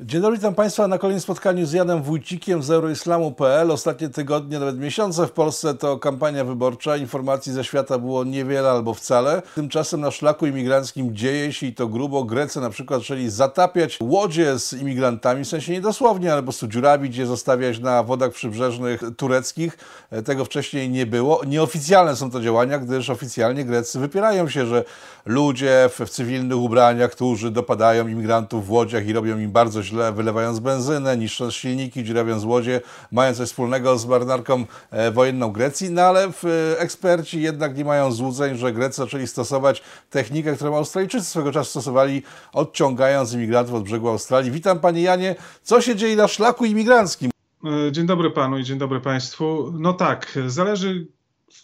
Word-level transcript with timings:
Dzień 0.00 0.22
dobry, 0.22 0.36
witam 0.36 0.54
Państwa 0.54 0.88
na 0.88 0.98
kolejnym 0.98 1.20
spotkaniu 1.20 1.66
z 1.66 1.72
Janem 1.72 2.02
Wójcikiem 2.02 2.62
z 2.62 2.70
euroislamu.pl. 2.70 3.70
Ostatnie 3.70 4.08
tygodnie, 4.08 4.58
nawet 4.58 4.78
miesiące 4.78 5.26
w 5.26 5.32
Polsce 5.32 5.74
to 5.74 5.98
kampania 5.98 6.44
wyborcza. 6.44 6.96
Informacji 6.96 7.52
ze 7.52 7.64
świata 7.64 7.98
było 7.98 8.24
niewiele 8.24 8.70
albo 8.70 8.94
wcale. 8.94 9.42
Tymczasem 9.54 10.00
na 10.00 10.10
szlaku 10.10 10.46
imigranckim 10.46 11.16
dzieje 11.16 11.52
się 11.52 11.66
i 11.66 11.74
to 11.74 11.88
grubo. 11.88 12.24
Grecy 12.24 12.60
na 12.60 12.70
przykład 12.70 13.00
zaczęli 13.00 13.28
zatapiać 13.28 13.98
łodzie 14.02 14.58
z 14.58 14.72
imigrantami, 14.72 15.44
w 15.44 15.48
sensie 15.48 15.72
nie 15.72 15.80
dosłownie, 15.80 16.32
ale 16.32 16.42
po 16.42 16.46
prostu 16.46 16.68
dziurawić 16.68 17.16
je, 17.16 17.26
zostawiać 17.26 17.78
na 17.78 18.02
wodach 18.02 18.30
przybrzeżnych 18.30 19.00
tureckich. 19.16 19.78
Tego 20.24 20.44
wcześniej 20.44 20.90
nie 20.90 21.06
było. 21.06 21.44
Nieoficjalne 21.46 22.16
są 22.16 22.30
to 22.30 22.40
działania, 22.40 22.78
gdyż 22.78 23.10
oficjalnie 23.10 23.64
Grecy 23.64 23.98
wypierają 23.98 24.48
się, 24.48 24.66
że 24.66 24.84
ludzie 25.26 25.90
w 25.98 26.10
cywilnych 26.10 26.58
ubraniach, 26.58 27.10
którzy 27.10 27.50
dopadają 27.50 28.08
imigrantów 28.08 28.66
w 28.66 28.70
łodziach 28.70 29.06
i 29.06 29.12
robią 29.12 29.38
im 29.38 29.52
bardzo 29.52 29.84
źle, 29.84 29.84
wylewając 30.12 30.58
benzynę, 30.58 31.16
niszcząc 31.16 31.54
silniki, 31.54 32.04
dziurawiąc 32.04 32.44
łodzie, 32.44 32.80
mają 33.12 33.34
coś 33.34 33.48
wspólnego 33.48 33.98
z 33.98 34.06
marynarką 34.06 34.64
e, 34.90 35.10
wojenną 35.10 35.52
Grecji, 35.52 35.90
no 35.90 36.02
ale 36.02 36.24
e, 36.24 36.30
eksperci 36.78 37.42
jednak 37.42 37.76
nie 37.76 37.84
mają 37.84 38.12
złudzeń, 38.12 38.56
że 38.56 38.72
Grecy 38.72 38.96
zaczęli 38.96 39.26
stosować 39.26 39.82
technikę, 40.10 40.56
którą 40.56 40.76
Australijczycy 40.76 41.24
swego 41.24 41.52
czasu 41.52 41.70
stosowali, 41.70 42.22
odciągając 42.52 43.32
imigrantów 43.32 43.74
od 43.74 43.84
brzegu 43.84 44.08
Australii. 44.08 44.50
Witam 44.50 44.80
Panie 44.80 45.02
Janie, 45.02 45.34
co 45.62 45.80
się 45.80 45.96
dzieje 45.96 46.16
na 46.16 46.28
szlaku 46.28 46.64
imigranckim? 46.64 47.30
E, 47.64 47.92
dzień 47.92 48.06
dobry 48.06 48.30
Panu 48.30 48.58
i 48.58 48.64
dzień 48.64 48.78
dobry 48.78 49.00
Państwu. 49.00 49.72
No 49.78 49.92
tak, 49.92 50.38
zależy 50.46 51.06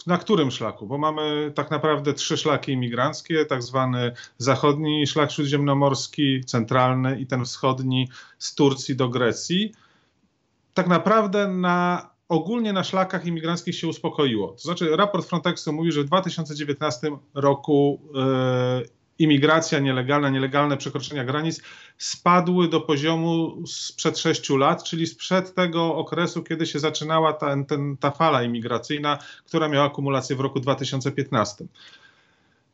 na 0.06 0.18
którym 0.18 0.50
szlaku? 0.50 0.86
Bo 0.86 0.98
mamy 0.98 1.52
tak 1.54 1.70
naprawdę 1.70 2.14
trzy 2.14 2.36
szlaki 2.36 2.72
imigranckie, 2.72 3.46
tak 3.46 3.62
zwany 3.62 4.12
zachodni 4.38 5.06
szlak 5.06 5.32
śródziemnomorski, 5.32 6.44
centralny 6.44 7.20
i 7.20 7.26
ten 7.26 7.44
wschodni 7.44 8.08
z 8.38 8.54
Turcji 8.54 8.96
do 8.96 9.08
Grecji. 9.08 9.72
Tak 10.74 10.88
naprawdę 10.88 11.48
na 11.48 12.10
ogólnie 12.28 12.72
na 12.72 12.84
szlakach 12.84 13.26
imigranckich 13.26 13.74
się 13.74 13.88
uspokoiło. 13.88 14.48
To 14.48 14.58
znaczy, 14.58 14.96
raport 14.96 15.28
Frontexu 15.28 15.72
mówi, 15.72 15.92
że 15.92 16.02
w 16.02 16.06
2019 16.06 17.10
roku 17.34 18.00
yy, 18.14 18.99
imigracja 19.20 19.78
nielegalna, 19.78 20.30
nielegalne 20.30 20.76
przekroczenia 20.76 21.24
granic 21.24 21.62
spadły 21.98 22.68
do 22.68 22.80
poziomu 22.80 23.62
sprzed 23.66 24.18
sześciu 24.18 24.56
lat, 24.56 24.84
czyli 24.84 25.06
sprzed 25.06 25.54
tego 25.54 25.94
okresu, 25.94 26.42
kiedy 26.42 26.66
się 26.66 26.78
zaczynała 26.78 27.32
ta, 27.32 27.64
ten, 27.64 27.96
ta 27.96 28.10
fala 28.10 28.42
imigracyjna, 28.42 29.18
która 29.46 29.68
miała 29.68 29.86
akumulację 29.86 30.36
w 30.36 30.40
roku 30.40 30.60
2015. 30.60 31.64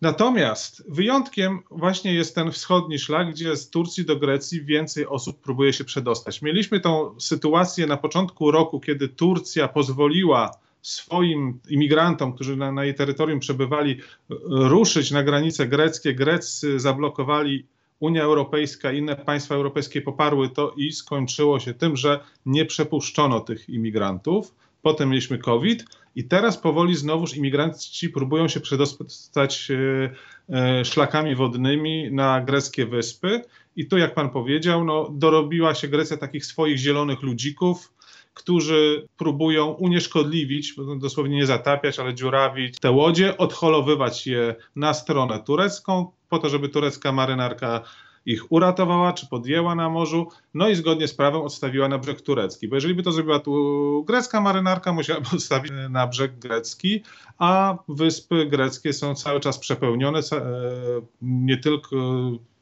Natomiast 0.03 0.85
wyjątkiem 0.89 1.59
właśnie 1.71 2.15
jest 2.15 2.35
ten 2.35 2.53
wschodni 2.53 2.99
szlak, 2.99 3.31
gdzie 3.31 3.57
z 3.57 3.71
Turcji 3.71 4.05
do 4.05 4.17
Grecji 4.17 4.65
więcej 4.65 5.07
osób 5.07 5.41
próbuje 5.41 5.73
się 5.73 5.85
przedostać. 5.85 6.43
Mieliśmy 6.43 6.81
tą 6.81 7.21
sytuację 7.21 7.87
na 7.87 7.97
początku 7.97 8.51
roku, 8.51 8.81
kiedy 8.81 9.09
Turcja 9.09 9.69
pozwoliła 9.69 10.51
swoim 10.87 11.61
imigrantom, 11.69 12.33
którzy 12.33 12.57
na, 12.57 12.73
na 12.73 12.85
jej 12.85 12.95
terytorium 12.95 13.41
przebywali, 13.41 14.01
ruszyć 14.49 15.11
na 15.11 15.23
granice 15.23 15.67
greckie. 15.67 16.15
Grecy 16.15 16.81
zablokowali 16.81 17.67
Unia 18.01 18.23
Europejska, 18.23 18.93
inne 18.93 19.17
państwa 19.17 19.55
europejskie 19.55 20.03
poparły 20.03 20.49
to 20.49 20.75
i 20.77 20.93
skończyło 20.93 21.61
się 21.61 21.75
tym, 21.75 21.97
że 21.97 22.21
nie 22.47 22.65
przepuszczono 22.65 23.41
tych 23.41 23.69
imigrantów. 23.69 24.55
Potem 24.83 25.09
mieliśmy 25.09 25.39
COVID 25.39 25.85
i 26.17 26.25
teraz 26.25 26.59
powoli 26.59 26.97
znowuż 26.97 27.37
imigranci 27.37 28.09
próbują 28.09 28.49
się 28.49 28.61
przedostać 28.61 29.69
e, 29.71 30.11
e, 30.57 30.85
szlakami 30.85 31.35
wodnymi 31.35 32.13
na 32.13 32.41
greckie 32.41 32.87
wyspy. 32.87 33.43
I 33.77 33.87
tu, 33.87 33.99
jak 33.99 34.15
pan 34.15 34.31
powiedział, 34.31 34.85
no, 34.85 35.09
dorobiła 35.13 35.75
się 35.75 35.89
Grecja 35.89 36.17
takich 36.17 36.47
swoich 36.47 36.79
zielonych 36.79 37.23
ludzików, 37.23 37.93
którzy 38.37 39.09
próbują 39.17 39.67
unieszkodliwić, 39.67 40.75
dosłownie 40.99 41.37
nie 41.37 41.47
zatapiać, 41.47 41.99
ale 41.99 42.15
dziurawić 42.15 42.79
te 42.79 42.91
łodzie, 42.91 43.39
odholowywać 43.39 44.27
je 44.27 44.55
na 44.77 44.95
stronę 44.95 45.43
turecką, 45.47 46.11
po 46.29 46.39
to, 46.39 46.49
żeby 46.49 46.69
turecka 46.69 47.13
marynarka 47.13 47.83
ich 48.27 48.53
uratowała 48.53 49.13
czy 49.13 49.27
podjęła 49.27 49.75
na 49.75 49.89
morzu, 49.89 50.29
no 50.55 50.69
i 50.69 50.75
zgodnie 50.75 51.09
z 51.09 51.15
prawem 51.15 51.41
odstawiła 51.41 51.89
na 51.89 51.99
brzeg 51.99 52.21
turecki. 52.21 52.69
Bo 52.69 52.75
jeżeli 52.75 52.95
by 52.95 53.03
to 53.03 53.13
zrobiła 53.13 53.39
tu 53.39 54.05
grecka 54.07 54.41
marynarka, 54.41 54.93
musiałaby 54.93 55.27
odstawić 55.35 55.73
na 55.91 56.07
brzeg 56.07 56.39
grecki, 56.39 57.03
a 57.39 57.79
wyspy 57.89 58.47
greckie 58.47 58.93
są 58.93 59.15
cały 59.15 59.41
czas 59.41 59.59
przepełnione, 59.59 60.19
e, 60.19 60.43
nie 61.23 61.57
tylko 61.57 61.97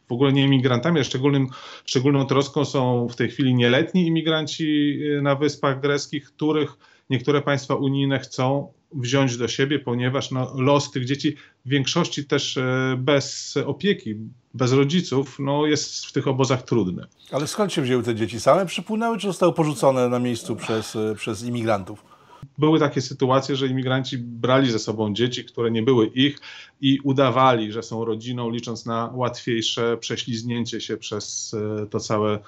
w 0.08 0.12
ogóle 0.12 0.32
nie 0.32 0.44
imigrantami, 0.44 1.00
a 1.00 1.04
szczególnym, 1.04 1.48
szczególną 1.84 2.26
troską 2.26 2.64
są 2.64 3.08
w 3.08 3.16
tej 3.16 3.28
chwili 3.28 3.54
nieletni 3.54 4.06
imigranci 4.06 4.98
y, 5.18 5.22
na 5.22 5.34
Wyspach 5.34 5.80
Greckich, 5.80 6.24
których 6.24 6.76
niektóre 7.10 7.42
państwa 7.42 7.74
unijne 7.74 8.18
chcą 8.18 8.72
wziąć 8.94 9.36
do 9.36 9.48
siebie, 9.48 9.78
ponieważ 9.78 10.30
no, 10.30 10.52
los 10.56 10.90
tych 10.90 11.04
dzieci 11.04 11.36
w 11.64 11.68
większości 11.68 12.24
też 12.24 12.56
e, 12.56 12.96
bez 12.98 13.56
opieki, 13.66 14.14
bez 14.54 14.72
rodziców, 14.72 15.36
no, 15.38 15.66
jest 15.66 16.06
w 16.06 16.12
tych 16.12 16.28
obozach 16.28 16.62
trudny. 16.62 17.06
Ale 17.32 17.46
skąd 17.46 17.72
się 17.72 17.82
wzięły 17.82 18.02
te 18.02 18.14
dzieci? 18.14 18.40
Same 18.40 18.66
przypłynęły, 18.66 19.18
czy 19.18 19.26
zostały 19.26 19.52
porzucone 19.52 20.08
na 20.08 20.18
miejscu 20.18 20.56
przez, 20.56 20.96
e, 20.96 21.14
przez 21.14 21.42
imigrantów? 21.42 22.13
Były 22.58 22.78
takie 22.78 23.00
sytuacje, 23.00 23.56
że 23.56 23.66
imigranci 23.66 24.18
brali 24.18 24.70
ze 24.70 24.78
sobą 24.78 25.14
dzieci, 25.14 25.44
które 25.44 25.70
nie 25.70 25.82
były 25.82 26.06
ich 26.06 26.38
i 26.80 26.98
udawali, 27.02 27.72
że 27.72 27.82
są 27.82 28.04
rodziną, 28.04 28.50
licząc 28.50 28.86
na 28.86 29.10
łatwiejsze 29.14 29.96
prześliznięcie 29.96 30.80
się 30.80 30.96
przez 30.96 31.54
e, 31.82 31.86
to 31.86 32.00
całe 32.00 32.38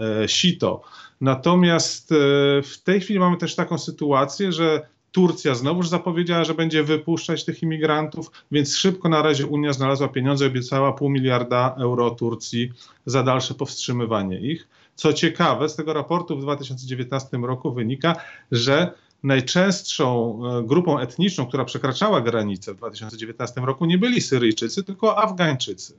e, 0.00 0.28
sito. 0.28 0.82
Natomiast 1.20 2.12
e, 2.12 2.16
w 2.62 2.82
tej 2.84 3.00
chwili 3.00 3.18
mamy 3.18 3.36
też 3.36 3.54
taką 3.54 3.78
sytuację, 3.78 4.52
że 4.52 4.86
Turcja 5.16 5.54
znowuż 5.54 5.88
zapowiedziała, 5.88 6.44
że 6.44 6.54
będzie 6.54 6.82
wypuszczać 6.82 7.44
tych 7.44 7.62
imigrantów, 7.62 8.30
więc 8.52 8.76
szybko 8.76 9.08
na 9.08 9.22
razie 9.22 9.46
Unia 9.46 9.72
znalazła 9.72 10.08
pieniądze, 10.08 10.46
obiecała 10.46 10.92
pół 10.92 11.10
miliarda 11.10 11.74
euro 11.78 12.10
Turcji 12.10 12.72
za 13.06 13.22
dalsze 13.22 13.54
powstrzymywanie 13.54 14.40
ich. 14.40 14.68
Co 14.94 15.12
ciekawe, 15.12 15.68
z 15.68 15.76
tego 15.76 15.92
raportu 15.92 16.36
w 16.38 16.42
2019 16.42 17.36
roku 17.36 17.72
wynika, 17.72 18.16
że 18.52 18.92
najczęstszą 19.26 20.38
e, 20.46 20.62
grupą 20.62 20.98
etniczną, 20.98 21.46
która 21.46 21.64
przekraczała 21.64 22.20
granicę 22.20 22.74
w 22.74 22.76
2019 22.76 23.60
roku, 23.60 23.86
nie 23.86 23.98
byli 23.98 24.20
Syryjczycy, 24.20 24.84
tylko 24.84 25.18
Afgańczycy. 25.18 25.94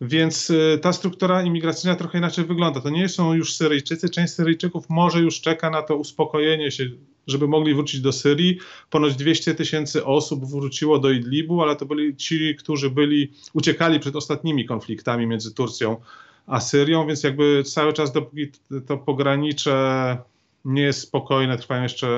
Więc 0.00 0.50
e, 0.50 0.78
ta 0.78 0.92
struktura 0.92 1.42
imigracyjna 1.42 1.96
trochę 1.96 2.18
inaczej 2.18 2.44
wygląda. 2.44 2.80
To 2.80 2.90
nie 2.90 3.08
są 3.08 3.34
już 3.34 3.54
Syryjczycy. 3.54 4.08
Część 4.08 4.32
Syryjczyków 4.32 4.84
może 4.88 5.20
już 5.20 5.40
czeka 5.40 5.70
na 5.70 5.82
to 5.82 5.96
uspokojenie 5.96 6.70
się, 6.70 6.84
żeby 7.26 7.48
mogli 7.48 7.74
wrócić 7.74 8.00
do 8.00 8.12
Syrii. 8.12 8.58
Ponoć 8.90 9.16
200 9.16 9.54
tysięcy 9.54 10.04
osób 10.04 10.44
wróciło 10.44 10.98
do 10.98 11.10
Idlibu, 11.10 11.62
ale 11.62 11.76
to 11.76 11.86
byli 11.86 12.16
ci, 12.16 12.54
którzy 12.54 12.90
byli, 12.90 13.32
uciekali 13.52 14.00
przed 14.00 14.16
ostatnimi 14.16 14.66
konfliktami 14.66 15.26
między 15.26 15.54
Turcją 15.54 15.96
a 16.46 16.60
Syrią, 16.60 17.06
więc 17.06 17.22
jakby 17.22 17.62
cały 17.64 17.92
czas 17.92 18.12
dopóki 18.12 18.46
to 18.86 18.98
pogranicze 18.98 20.16
nie 20.64 20.82
jest 20.82 21.00
spokojne, 21.00 21.58
trwają 21.58 21.82
jeszcze 21.82 22.08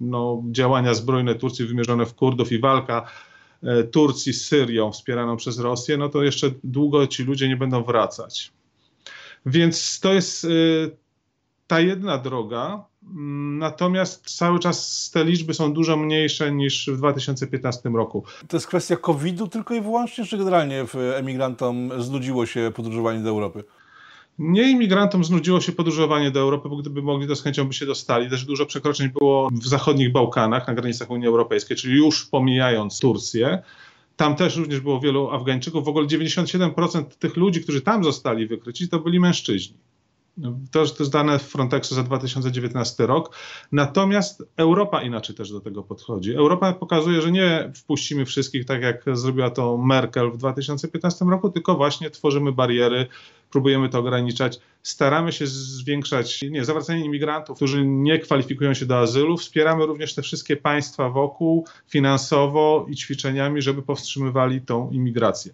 no, 0.00 0.42
działania 0.50 0.94
zbrojne 0.94 1.34
Turcji 1.34 1.66
wymierzone 1.66 2.06
w 2.06 2.14
Kurdów 2.14 2.52
i 2.52 2.58
walka 2.60 3.10
e, 3.62 3.84
Turcji 3.84 4.32
z 4.32 4.46
Syrią 4.46 4.92
wspieraną 4.92 5.36
przez 5.36 5.58
Rosję, 5.58 5.96
no 5.96 6.08
to 6.08 6.22
jeszcze 6.22 6.50
długo 6.64 7.06
ci 7.06 7.24
ludzie 7.24 7.48
nie 7.48 7.56
będą 7.56 7.84
wracać. 7.84 8.52
Więc 9.46 10.00
to 10.00 10.12
jest 10.12 10.44
e, 10.44 10.48
ta 11.66 11.80
jedna 11.80 12.18
droga, 12.18 12.84
mm, 13.02 13.48
Natomiast 13.58 14.36
cały 14.36 14.58
czas 14.58 15.10
te 15.14 15.24
liczby 15.24 15.54
są 15.54 15.72
dużo 15.72 15.96
mniejsze 15.96 16.52
niż 16.52 16.90
w 16.90 16.96
2015 16.96 17.88
roku. 17.88 18.24
To 18.48 18.56
jest 18.56 18.66
kwestia 18.66 18.96
COVID-u 18.96 19.48
tylko 19.48 19.74
i 19.74 19.80
wyłącznie, 19.80 20.24
czy 20.24 20.38
generalnie 20.38 20.84
emigrantom 21.14 22.02
znudziło 22.02 22.46
się 22.46 22.72
podróżowanie 22.74 23.20
do 23.20 23.28
Europy? 23.28 23.64
Nie 24.38 24.70
imigrantom 24.70 25.24
znudziło 25.24 25.60
się 25.60 25.72
podróżowanie 25.72 26.30
do 26.30 26.40
Europy, 26.40 26.68
bo 26.68 26.76
gdyby 26.76 27.02
mogli, 27.02 27.28
to 27.28 27.36
z 27.36 27.42
chęcią 27.42 27.64
by 27.64 27.74
się 27.74 27.86
dostali. 27.86 28.30
Też 28.30 28.44
dużo 28.44 28.66
przekroczeń 28.66 29.08
było 29.08 29.48
w 29.52 29.66
zachodnich 29.66 30.12
Bałkanach, 30.12 30.66
na 30.66 30.74
granicach 30.74 31.10
Unii 31.10 31.26
Europejskiej, 31.26 31.76
czyli 31.76 31.96
już 31.96 32.26
pomijając 32.26 33.00
Turcję. 33.00 33.62
Tam 34.16 34.36
też 34.36 34.56
również 34.56 34.80
było 34.80 35.00
wielu 35.00 35.30
Afgańczyków. 35.30 35.84
W 35.84 35.88
ogóle 35.88 36.06
97% 36.06 37.04
tych 37.04 37.36
ludzi, 37.36 37.62
którzy 37.62 37.80
tam 37.80 38.04
zostali 38.04 38.46
wykryci, 38.46 38.88
to 38.88 38.98
byli 38.98 39.20
mężczyźni. 39.20 39.76
To, 40.72 40.86
to 40.86 41.02
jest 41.02 41.12
dane 41.12 41.38
Frontexu 41.38 41.94
za 41.94 42.02
2019 42.02 43.06
rok. 43.06 43.36
Natomiast 43.72 44.42
Europa 44.56 45.02
inaczej 45.02 45.36
też 45.36 45.52
do 45.52 45.60
tego 45.60 45.82
podchodzi. 45.82 46.34
Europa 46.34 46.72
pokazuje, 46.72 47.22
że 47.22 47.32
nie 47.32 47.72
wpuścimy 47.74 48.24
wszystkich 48.24 48.64
tak 48.64 48.82
jak 48.82 49.04
zrobiła 49.12 49.50
to 49.50 49.78
Merkel 49.78 50.30
w 50.30 50.36
2015 50.36 51.24
roku, 51.24 51.50
tylko 51.50 51.74
właśnie 51.74 52.10
tworzymy 52.10 52.52
bariery, 52.52 53.06
próbujemy 53.50 53.88
to 53.88 53.98
ograniczać. 53.98 54.60
Staramy 54.82 55.32
się 55.32 55.46
zwiększać 55.46 56.42
nie, 56.42 56.64
zawracanie 56.64 57.04
imigrantów, 57.04 57.56
którzy 57.56 57.86
nie 57.86 58.18
kwalifikują 58.18 58.74
się 58.74 58.86
do 58.86 58.98
azylu. 58.98 59.36
Wspieramy 59.36 59.86
również 59.86 60.14
te 60.14 60.22
wszystkie 60.22 60.56
państwa 60.56 61.10
wokół 61.10 61.66
finansowo 61.88 62.86
i 62.88 62.96
ćwiczeniami, 62.96 63.62
żeby 63.62 63.82
powstrzymywali 63.82 64.60
tą 64.60 64.90
imigrację. 64.90 65.52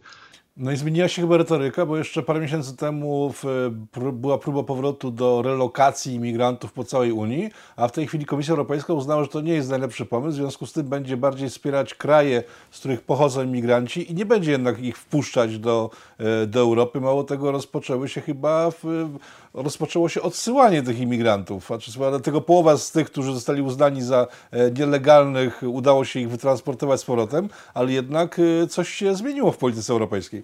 No 0.57 0.73
i 0.73 0.77
zmieniła 0.77 1.09
się 1.09 1.23
chyba 1.23 1.37
retoryka, 1.37 1.87
bo 1.87 1.97
jeszcze 1.97 2.23
parę 2.23 2.41
miesięcy 2.41 2.77
temu 2.77 3.33
w, 3.33 3.71
była 4.13 4.39
próba 4.39 4.63
powrotu 4.63 5.11
do 5.11 5.43
relokacji 5.43 6.15
imigrantów 6.15 6.73
po 6.73 6.85
całej 6.85 7.13
Unii, 7.13 7.51
a 7.77 7.89
w 7.89 7.93
tej 7.93 8.07
chwili 8.07 8.25
Komisja 8.25 8.53
Europejska 8.53 8.93
uznała, 8.93 9.23
że 9.23 9.29
to 9.29 9.41
nie 9.41 9.53
jest 9.55 9.71
najlepszy 9.71 10.07
pomysł, 10.07 10.33
w 10.33 10.41
związku 10.41 10.67
z 10.67 10.73
tym 10.73 10.89
będzie 10.89 11.17
bardziej 11.17 11.51
wspierać 11.51 11.95
kraje, 11.95 12.43
z 12.71 12.79
których 12.79 13.03
pochodzą 13.03 13.45
imigranci 13.45 14.13
i 14.13 14.15
nie 14.15 14.27
będzie 14.27 14.51
jednak 14.51 14.79
ich 14.79 14.99
wpuszczać 14.99 15.59
do, 15.59 15.91
e, 16.19 16.47
do 16.47 16.61
Europy. 16.61 17.01
Mało 17.01 17.25
tego, 17.25 17.53
rozpoczęły 17.53 18.09
się 18.09 18.21
chyba, 18.21 18.71
w, 18.71 19.09
rozpoczęło 19.55 20.09
się 20.09 20.23
odsyłanie 20.23 20.83
tych 20.83 21.01
imigrantów, 21.01 21.73
a 21.73 21.79
czy 21.79 21.93
dlatego 21.93 22.41
połowa 22.41 22.77
z 22.77 22.93
tych, 22.93 23.07
którzy 23.11 23.35
zostali 23.35 23.63
uznani 23.63 24.03
za 24.03 24.27
e, 24.51 24.71
nielegalnych, 24.71 25.63
udało 25.67 26.05
się 26.05 26.21
ich 26.21 26.31
wytransportować 26.31 27.01
z 27.01 27.05
powrotem, 27.05 27.49
ale 27.75 27.93
jednak 27.93 28.39
e, 28.39 28.67
coś 28.67 28.89
się 28.89 29.15
zmieniło 29.15 29.53
w 29.53 29.59
polityce 29.59 29.93
europejskiej. 29.93 30.43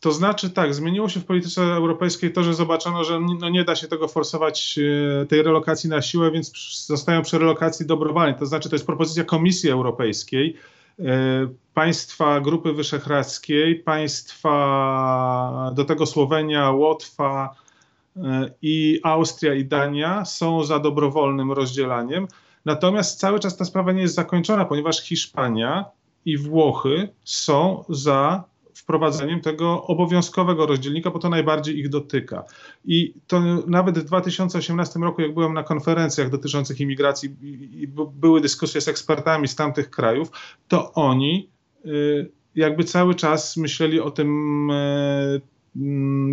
To 0.00 0.12
znaczy 0.12 0.50
tak, 0.50 0.74
zmieniło 0.74 1.08
się 1.08 1.20
w 1.20 1.24
polityce 1.24 1.62
europejskiej 1.62 2.32
to, 2.32 2.42
że 2.42 2.54
zobaczono, 2.54 3.04
że 3.04 3.20
no 3.40 3.48
nie 3.48 3.64
da 3.64 3.76
się 3.76 3.88
tego 3.88 4.08
forsować, 4.08 4.78
e, 5.22 5.26
tej 5.26 5.42
relokacji 5.42 5.90
na 5.90 6.02
siłę, 6.02 6.30
więc 6.30 6.52
zostają 6.86 7.22
przy 7.22 7.38
relokacji 7.38 7.86
dobrowolnej. 7.86 8.34
To 8.34 8.46
znaczy 8.46 8.68
to 8.68 8.74
jest 8.74 8.86
propozycja 8.86 9.24
Komisji 9.24 9.70
Europejskiej, 9.70 10.56
państwa 11.74 12.40
Grupy 12.40 12.72
Wyszehradzkiej, 12.72 13.74
państwa 13.74 15.72
do 15.74 15.84
tego 15.84 16.06
Słowenia, 16.06 16.70
Łotwa 16.70 17.54
i 18.62 19.00
Austria 19.02 19.54
i 19.54 19.64
Dania 19.64 20.24
są 20.24 20.64
za 20.64 20.78
dobrowolnym 20.78 21.52
rozdzielaniem. 21.52 22.26
Natomiast 22.64 23.20
cały 23.20 23.40
czas 23.40 23.56
ta 23.56 23.64
sprawa 23.64 23.92
nie 23.92 24.02
jest 24.02 24.14
zakończona, 24.14 24.64
ponieważ 24.64 25.02
Hiszpania 25.02 25.84
i 26.24 26.38
Włochy 26.38 27.08
są 27.24 27.84
za 27.88 28.44
wprowadzeniem 28.74 29.40
tego 29.40 29.82
obowiązkowego 29.86 30.66
rozdzielnika, 30.66 31.10
bo 31.10 31.18
to 31.18 31.28
najbardziej 31.28 31.78
ich 31.78 31.88
dotyka. 31.88 32.44
I 32.84 33.14
to 33.26 33.40
nawet 33.66 33.98
w 33.98 34.04
2018 34.04 35.00
roku, 35.00 35.22
jak 35.22 35.34
byłem 35.34 35.54
na 35.54 35.62
konferencjach 35.62 36.30
dotyczących 36.30 36.80
imigracji 36.80 37.36
i 37.82 37.88
były 38.12 38.40
dyskusje 38.40 38.80
z 38.80 38.88
ekspertami 38.88 39.48
z 39.48 39.56
tamtych 39.56 39.90
krajów, 39.90 40.30
to 40.68 40.92
oni 40.92 41.50
y, 41.86 42.30
jakby 42.54 42.84
cały 42.84 43.14
czas 43.14 43.56
myśleli 43.56 44.00
o 44.00 44.10
tym 44.10 44.70
Mm, 44.70 45.40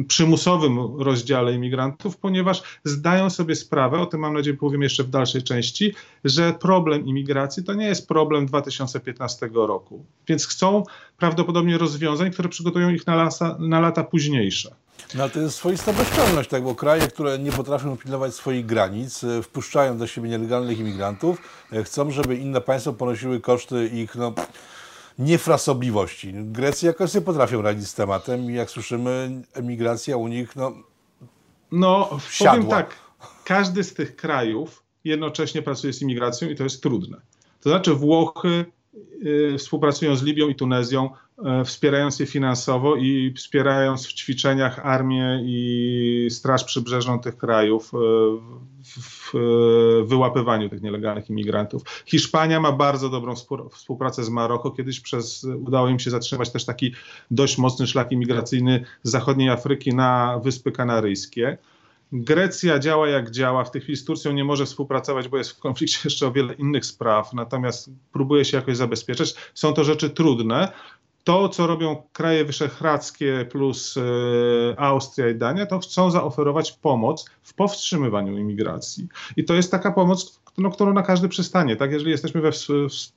przymusowym 0.08 0.80
rozdziale 1.00 1.54
imigrantów, 1.54 2.18
ponieważ 2.18 2.64
zdają 2.84 3.30
sobie 3.30 3.56
sprawę, 3.56 4.00
o 4.00 4.06
tym 4.06 4.20
mam 4.20 4.34
nadzieję 4.34 4.58
powiem 4.58 4.82
jeszcze 4.82 5.04
w 5.04 5.10
dalszej 5.10 5.44
części, 5.44 5.94
że 6.24 6.54
problem 6.54 7.06
imigracji 7.06 7.64
to 7.64 7.74
nie 7.74 7.86
jest 7.86 8.08
problem 8.08 8.46
2015 8.46 9.50
roku. 9.54 10.06
Więc 10.28 10.48
chcą 10.48 10.84
prawdopodobnie 11.18 11.78
rozwiązań, 11.78 12.32
które 12.32 12.50
przygotują 12.50 12.90
ich 12.90 13.08
na, 13.08 13.16
lasa, 13.16 13.58
na 13.60 13.80
lata 13.80 14.04
późniejsze. 14.04 14.76
No 15.16 15.30
to 15.30 15.40
jest 15.40 15.56
swoista 15.56 15.94
bezczelność, 15.94 16.50
tak, 16.50 16.64
bo 16.64 16.76
kraje, 16.76 17.08
które 17.08 17.40
nie 17.40 17.52
potrafią 17.52 17.98
pilnować 17.98 18.34
swoich 18.34 18.66
granic, 18.66 19.24
e, 19.24 19.44
wpuszczają 19.44 19.98
do 19.98 20.08
siebie 20.08 20.30
nielegalnych 20.30 20.80
imigrantów, 20.80 21.42
e, 21.74 21.84
chcą, 21.84 22.12
żeby 22.12 22.36
inne 22.36 22.62
państwa 22.62 22.94
ponosiły 22.94 23.40
koszty 23.40 23.88
ich 23.88 24.16
no, 24.16 24.34
niefrasobliwości. 25.20 26.34
Grecy 26.34 26.86
jakoś 26.86 27.14
nie 27.14 27.22
potrafią 27.22 27.62
radzić 27.62 27.88
z 27.88 27.94
tematem 27.94 28.52
i 28.52 28.54
jak 28.54 28.70
słyszymy, 28.70 29.42
emigracja 29.54 30.18
u 30.18 30.28
nich, 30.28 30.56
no, 30.56 30.74
no 31.72 32.20
powiem 32.40 32.68
tak, 32.68 32.96
każdy 33.44 33.84
z 33.84 33.94
tych 33.94 34.16
krajów 34.16 34.84
jednocześnie 35.04 35.62
pracuje 35.62 35.94
z 35.94 36.02
imigracją 36.02 36.50
i 36.50 36.56
to 36.56 36.64
jest 36.64 36.84
trudne. 36.84 37.22
To 37.62 37.70
znaczy 37.70 37.94
Włochy 37.94 38.66
y, 39.26 39.56
współpracują 39.58 40.16
z 40.16 40.24
Libią 40.24 40.48
i 40.48 40.56
Tunezją, 40.56 41.10
wspierając 41.66 42.20
je 42.20 42.26
finansowo 42.26 42.96
i 42.96 43.34
wspierając 43.38 44.08
w 44.08 44.14
ćwiczeniach 44.14 44.86
armię 44.86 45.42
i 45.44 46.28
Straż 46.32 46.64
Przybrzeżną 46.64 47.20
tych 47.20 47.38
krajów 47.38 47.92
y, 47.94 47.98
w 48.84 49.34
wyłapywaniu 50.06 50.70
tych 50.70 50.82
nielegalnych 50.82 51.30
imigrantów. 51.30 51.82
Hiszpania 52.06 52.60
ma 52.60 52.72
bardzo 52.72 53.10
dobrą 53.10 53.34
współpracę 53.72 54.24
z 54.24 54.30
Maroko. 54.30 54.72
Kiedyś 54.72 55.00
przez, 55.00 55.44
udało 55.44 55.90
im 55.90 56.00
się 56.00 56.10
zatrzymać 56.10 56.52
też 56.52 56.66
taki 56.66 56.94
dość 57.32 57.58
mocny 57.58 57.88
szlak 57.88 58.12
imigracyjny 58.12 58.86
z 59.04 59.12
zachodniej 59.12 59.50
Afryki 59.50 59.96
na 59.96 60.40
Wyspy 60.44 60.72
Kanaryjskie. 60.72 61.58
Grecja 62.12 62.80
działa 62.80 63.08
jak 63.08 63.32
działa. 63.32 63.64
W 63.64 63.72
tej 63.72 63.82
chwili 63.82 63.98
z 63.98 64.06
Turcją 64.06 64.32
nie 64.32 64.44
może 64.44 64.66
współpracować, 64.66 65.28
bo 65.28 65.38
jest 65.38 65.52
w 65.52 65.60
konflikcie 65.60 66.00
jeszcze 66.06 66.28
o 66.28 66.32
wiele 66.32 66.54
innych 66.54 66.86
spraw, 66.86 67.34
natomiast 67.34 67.90
próbuje 68.12 68.46
się 68.46 68.58
jakoś 68.58 68.78
zabezpieczać. 68.78 69.36
Są 69.54 69.74
to 69.74 69.84
rzeczy 69.84 70.10
trudne. 70.10 70.72
To, 71.28 71.50
co 71.50 71.68
robią 71.68 72.04
kraje 72.14 72.46
wyszehradzkie 72.46 73.46
plus 73.52 73.98
e, 73.98 74.02
Austria 74.80 75.30
i 75.30 75.36
Dania, 75.36 75.66
to 75.66 75.80
chcą 75.80 76.12
zaoferować 76.12 76.72
pomoc 76.72 77.26
w 77.44 77.54
powstrzymywaniu 77.54 78.38
imigracji. 78.38 79.08
I 79.38 79.44
to 79.44 79.54
jest 79.54 79.72
taka 79.72 79.92
pomoc, 79.92 80.42
no, 80.58 80.72
którą 80.72 80.94
na 80.94 81.04
każdy 81.04 81.30
przystanie. 81.30 81.76
Tak? 81.76 81.92
Jeżeli 81.92 82.12
jesteśmy 82.12 82.42
we, 82.42 82.50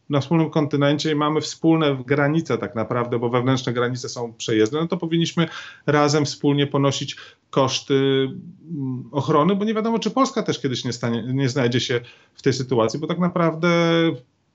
na 0.09 0.21
wspólnym 0.21 0.51
kontynencie 0.51 1.13
i 1.13 1.15
mamy 1.15 1.41
wspólne 1.41 1.97
granice 2.07 2.59
tak 2.59 2.75
naprawdę, 2.75 3.19
bo 3.19 3.29
wewnętrzne 3.29 3.73
granice 3.73 4.09
są 4.09 4.33
przejezdne, 4.33 4.81
no 4.81 4.87
to 4.89 4.97
powinniśmy 4.97 5.49
razem 5.87 6.25
wspólnie 6.25 6.67
ponosić 6.67 7.17
koszty 7.51 7.95
mm, 7.95 9.09
ochrony, 9.13 9.57
bo 9.57 9.65
nie 9.65 9.75
wiadomo, 9.75 9.99
czy 9.99 10.11
Polska 10.11 10.43
też 10.43 10.61
kiedyś 10.61 10.85
nie, 10.85 10.93
stanie, 10.93 11.25
nie 11.35 11.49
znajdzie 11.49 11.81
się 11.81 12.01
w 12.35 12.43
tej 12.43 12.53
sytuacji, 12.53 13.01
bo 13.01 13.07
tak 13.07 13.19
naprawdę 13.19 13.69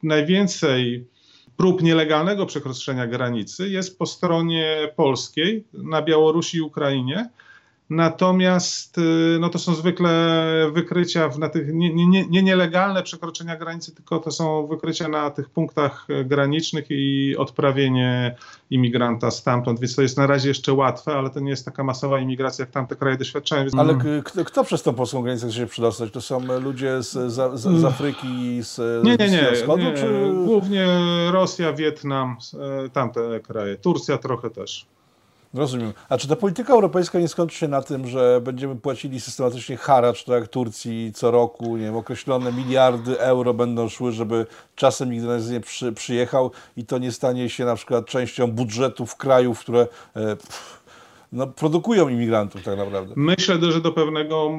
najwięcej 0.03 1.07
prób 1.57 1.81
nielegalnego 1.81 2.45
przekroczenia 2.45 3.07
granicy 3.07 3.69
jest 3.69 3.97
po 3.97 4.05
stronie 4.05 4.91
polskiej 4.95 5.65
na 5.73 6.01
Białorusi 6.01 6.57
i 6.57 6.61
Ukrainie. 6.61 7.29
Natomiast 7.89 8.97
y, 8.97 9.37
no 9.39 9.49
to 9.49 9.59
są 9.59 9.75
zwykle 9.75 10.45
wykrycia 10.73 11.29
na 11.39 11.49
tych 11.49 11.73
nie, 11.73 11.93
nie, 11.93 12.25
nie, 12.27 12.43
nielegalne 12.43 13.03
przekroczenia 13.03 13.55
granicy, 13.55 13.95
tylko 13.95 14.19
to 14.19 14.31
są 14.31 14.67
wykrycia 14.67 15.07
na 15.07 15.29
tych 15.29 15.49
punktach 15.49 16.07
granicznych 16.25 16.85
i 16.89 17.35
odprawienie 17.37 18.35
imigranta 18.69 19.31
stamtąd, 19.31 19.79
więc 19.79 19.95
to 19.95 20.01
jest 20.01 20.17
na 20.17 20.27
razie 20.27 20.47
jeszcze 20.47 20.73
łatwe, 20.73 21.13
ale 21.13 21.29
to 21.29 21.39
nie 21.39 21.49
jest 21.49 21.65
taka 21.65 21.83
masowa 21.83 22.19
imigracja, 22.19 22.63
jak 22.63 22.71
tamte 22.71 22.95
kraje 22.95 23.17
doświadczają. 23.17 23.65
Ale 23.77 23.97
kto, 24.23 24.45
kto 24.45 24.63
przez 24.63 24.83
tą 24.83 24.93
polską 24.93 25.21
granicę 25.21 25.47
chce 25.47 25.55
się 25.55 25.65
przedostać? 25.65 26.11
To 26.11 26.21
są 26.21 26.59
ludzie 26.59 27.03
z, 27.03 27.11
z, 27.11 27.59
z 27.59 27.85
Afryki, 27.85 28.63
z, 28.63 29.03
nie, 29.05 29.15
nie, 29.15 29.29
nie, 29.29 29.55
z 29.55 29.59
wschodu? 29.59 29.83
Nie. 29.83 29.93
Czy... 29.93 30.31
Głównie 30.45 30.87
Rosja, 31.31 31.73
Wietnam, 31.73 32.37
e, 32.85 32.89
tamte 32.89 33.39
kraje, 33.39 33.75
Turcja 33.75 34.17
trochę 34.17 34.49
też. 34.49 34.85
Rozumiem. 35.55 35.93
A 36.09 36.17
czy 36.17 36.27
ta 36.27 36.35
polityka 36.35 36.73
europejska 36.73 37.19
nie 37.19 37.27
skończy 37.27 37.57
się 37.57 37.67
na 37.67 37.81
tym, 37.81 38.07
że 38.07 38.41
będziemy 38.43 38.75
płacili 38.75 39.19
systematycznie 39.19 39.77
haracz, 39.77 40.23
tak 40.23 40.35
jak 40.41 40.47
Turcji, 40.47 41.11
co 41.13 41.31
roku, 41.31 41.77
nie 41.77 41.83
wiem, 41.83 41.95
określone 41.95 42.51
miliardy 42.51 43.19
euro 43.19 43.53
będą 43.53 43.89
szły, 43.89 44.11
żeby 44.11 44.45
czasem 44.75 45.11
nikt 45.11 45.25
nas 45.25 45.49
nie 45.49 45.59
przy, 45.59 45.93
przyjechał 45.93 46.51
i 46.77 46.85
to 46.85 46.97
nie 46.97 47.11
stanie 47.11 47.49
się 47.49 47.65
na 47.65 47.75
przykład 47.75 48.05
częścią 48.05 48.51
budżetów 48.51 49.15
krajów, 49.15 49.59
które 49.59 49.87
e, 50.15 50.37
no, 51.31 51.47
produkują 51.47 52.09
imigrantów 52.09 52.63
tak 52.63 52.77
naprawdę? 52.77 53.13
Myślę, 53.17 53.71
że 53.71 53.81
do 53.81 53.91
pewnego 53.91 54.51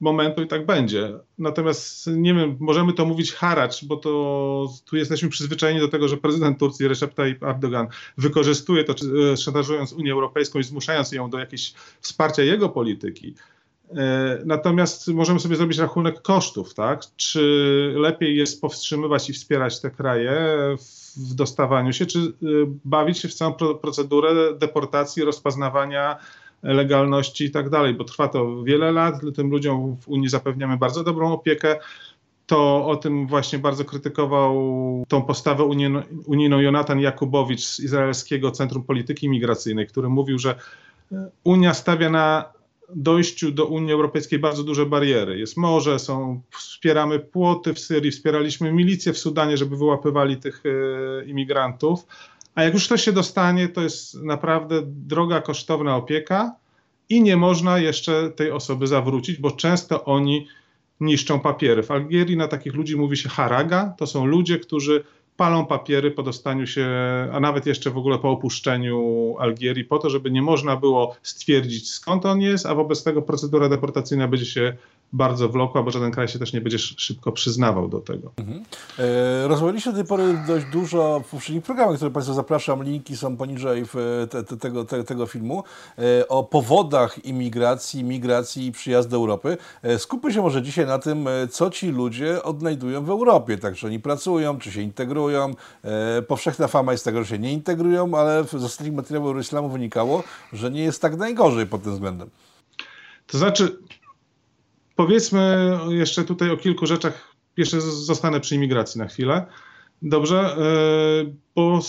momentu 0.00 0.42
i 0.42 0.46
tak 0.46 0.66
będzie. 0.66 1.12
Natomiast 1.38 2.06
nie 2.06 2.34
wiem, 2.34 2.56
możemy 2.60 2.92
to 2.92 3.06
mówić 3.06 3.32
haracz, 3.32 3.84
bo 3.84 3.96
to 3.96 4.68
tu 4.84 4.96
jesteśmy 4.96 5.28
przyzwyczajeni 5.28 5.80
do 5.80 5.88
tego, 5.88 6.08
że 6.08 6.16
prezydent 6.16 6.58
Turcji 6.58 6.88
Recep 6.88 7.14
Tayyip 7.14 7.42
Erdogan 7.42 7.86
wykorzystuje 8.18 8.84
to, 8.84 8.94
e, 9.32 9.36
szantażując 9.36 9.92
Unię 9.92 10.12
Europejską 10.12 10.58
i 10.58 10.64
zmuszając 10.64 11.12
ją 11.12 11.30
do 11.30 11.38
jakiegoś 11.38 11.74
wsparcia 12.00 12.42
jego 12.42 12.68
polityki. 12.68 13.34
E, 13.90 14.38
natomiast 14.44 15.08
możemy 15.08 15.40
sobie 15.40 15.56
zrobić 15.56 15.78
rachunek 15.78 16.22
kosztów, 16.22 16.74
tak? 16.74 17.02
Czy 17.16 17.40
lepiej 17.96 18.36
jest 18.36 18.60
powstrzymywać 18.60 19.30
i 19.30 19.32
wspierać 19.32 19.80
te 19.80 19.90
kraje 19.90 20.36
w 21.16 21.34
dostawaniu 21.34 21.92
się, 21.92 22.06
czy 22.06 22.18
e, 22.18 22.24
bawić 22.84 23.18
się 23.18 23.28
w 23.28 23.34
całą 23.34 23.54
procedurę 23.54 24.54
deportacji, 24.54 25.24
rozpoznawania 25.24 26.18
legalności 26.74 27.44
i 27.44 27.50
tak 27.50 27.70
dalej, 27.70 27.94
bo 27.94 28.04
trwa 28.04 28.28
to 28.28 28.62
wiele 28.62 28.92
lat, 28.92 29.14
tym 29.34 29.50
ludziom 29.50 29.96
w 29.96 30.08
Unii 30.08 30.28
zapewniamy 30.28 30.76
bardzo 30.76 31.04
dobrą 31.04 31.32
opiekę. 31.32 31.76
To 32.46 32.86
o 32.86 32.96
tym 32.96 33.26
właśnie 33.26 33.58
bardzo 33.58 33.84
krytykował 33.84 34.54
tą 35.08 35.22
postawę 35.22 35.64
unijną 36.26 36.60
Jonatan 36.60 37.00
Jakubowicz 37.00 37.64
z 37.64 37.80
Izraelskiego 37.80 38.50
Centrum 38.50 38.82
Polityki 38.82 39.28
Migracyjnej, 39.28 39.86
który 39.86 40.08
mówił, 40.08 40.38
że 40.38 40.54
Unia 41.44 41.74
stawia 41.74 42.10
na 42.10 42.56
dojściu 42.94 43.50
do 43.50 43.66
Unii 43.66 43.92
Europejskiej 43.92 44.38
bardzo 44.38 44.62
duże 44.62 44.86
bariery. 44.86 45.38
Jest 45.38 45.56
morze, 45.56 45.98
są, 45.98 46.40
wspieramy 46.50 47.18
płoty 47.18 47.74
w 47.74 47.78
Syrii, 47.78 48.10
wspieraliśmy 48.10 48.72
milicję 48.72 49.12
w 49.12 49.18
Sudanie, 49.18 49.56
żeby 49.56 49.76
wyłapywali 49.76 50.36
tych 50.36 50.62
e, 50.66 51.24
imigrantów, 51.24 52.06
a 52.56 52.62
jak 52.62 52.74
już 52.74 52.86
ktoś 52.86 53.02
się 53.02 53.12
dostanie, 53.12 53.68
to 53.68 53.82
jest 53.82 54.14
naprawdę 54.14 54.82
droga, 54.84 55.40
kosztowna 55.40 55.96
opieka 55.96 56.54
i 57.08 57.22
nie 57.22 57.36
można 57.36 57.78
jeszcze 57.78 58.30
tej 58.30 58.50
osoby 58.50 58.86
zawrócić, 58.86 59.38
bo 59.38 59.50
często 59.50 60.04
oni 60.04 60.46
niszczą 61.00 61.40
papiery. 61.40 61.82
W 61.82 61.90
Algierii 61.90 62.36
na 62.36 62.48
takich 62.48 62.74
ludzi 62.74 62.96
mówi 62.96 63.16
się 63.16 63.28
haraga. 63.28 63.94
To 63.98 64.06
są 64.06 64.26
ludzie, 64.26 64.58
którzy 64.58 65.04
palą 65.36 65.66
papiery 65.66 66.10
po 66.10 66.22
dostaniu 66.22 66.66
się, 66.66 66.88
a 67.32 67.40
nawet 67.40 67.66
jeszcze 67.66 67.90
w 67.90 67.98
ogóle 67.98 68.18
po 68.18 68.30
opuszczeniu 68.30 69.34
Algierii, 69.38 69.84
po 69.84 69.98
to, 69.98 70.10
żeby 70.10 70.30
nie 70.30 70.42
można 70.42 70.76
było 70.76 71.16
stwierdzić 71.22 71.90
skąd 71.90 72.26
on 72.26 72.40
jest, 72.40 72.66
a 72.66 72.74
wobec 72.74 73.04
tego 73.04 73.22
procedura 73.22 73.68
deportacyjna 73.68 74.28
będzie 74.28 74.46
się 74.46 74.76
bardzo 75.12 75.48
wlokła, 75.48 75.82
bo 75.82 75.90
żaden 75.90 76.10
kraj 76.10 76.28
się 76.28 76.38
też 76.38 76.52
nie 76.52 76.60
będzie 76.60 76.78
szybko 76.78 77.32
przyznawał 77.32 77.88
do 77.88 78.00
tego. 78.00 78.32
Mhm. 78.36 78.64
E, 78.98 79.48
rozmawialiśmy 79.48 79.92
do 79.92 79.98
tej 79.98 80.08
pory 80.08 80.38
dość 80.46 80.66
dużo 80.66 81.20
w 81.26 81.30
poprzednich 81.30 81.64
programach, 81.64 81.96
które 81.96 82.10
Państwa 82.10 82.34
zapraszam, 82.34 82.84
linki 82.84 83.16
są 83.16 83.36
poniżej 83.36 83.84
w 83.84 84.26
te, 84.30 84.44
te, 84.44 84.56
tego, 84.56 84.84
te, 84.84 85.04
tego 85.04 85.26
filmu, 85.26 85.64
e, 85.98 86.28
o 86.28 86.44
powodach 86.44 87.24
imigracji, 87.24 88.04
migracji 88.04 88.66
i 88.66 88.72
przyjazdu 88.72 89.10
do 89.10 89.16
Europy. 89.16 89.56
E, 89.82 89.98
skupmy 89.98 90.32
się 90.32 90.42
może 90.42 90.62
dzisiaj 90.62 90.86
na 90.86 90.98
tym, 90.98 91.28
co 91.50 91.70
ci 91.70 91.88
ludzie 91.88 92.42
odnajdują 92.42 93.04
w 93.04 93.10
Europie, 93.10 93.58
tak, 93.58 93.74
czy 93.74 93.86
oni 93.86 94.00
pracują, 94.00 94.58
czy 94.58 94.72
się 94.72 94.80
integrują. 94.80 95.54
Powszechna 96.28 96.68
fama 96.68 96.92
jest 96.92 97.04
tego, 97.04 97.22
że 97.22 97.28
się 97.28 97.38
nie 97.38 97.52
integrują, 97.52 98.14
ale 98.14 98.44
z 98.44 98.54
ostatnich 98.54 98.94
materiałów 98.94 99.26
Euroislamu 99.26 99.68
wynikało, 99.68 100.22
że 100.52 100.70
nie 100.70 100.82
jest 100.82 101.02
tak 101.02 101.16
najgorzej 101.16 101.66
pod 101.66 101.82
tym 101.82 101.92
względem. 101.92 102.30
To 103.26 103.38
znaczy, 103.38 103.78
Powiedzmy 104.96 105.70
jeszcze 105.88 106.24
tutaj 106.24 106.50
o 106.50 106.56
kilku 106.56 106.86
rzeczach. 106.86 107.36
Jeszcze 107.56 107.80
zostanę 107.80 108.40
przy 108.40 108.54
imigracji 108.54 108.98
na 108.98 109.06
chwilę. 109.06 109.46
Dobrze, 110.02 110.56
e, 110.56 111.32
bo 111.54 111.80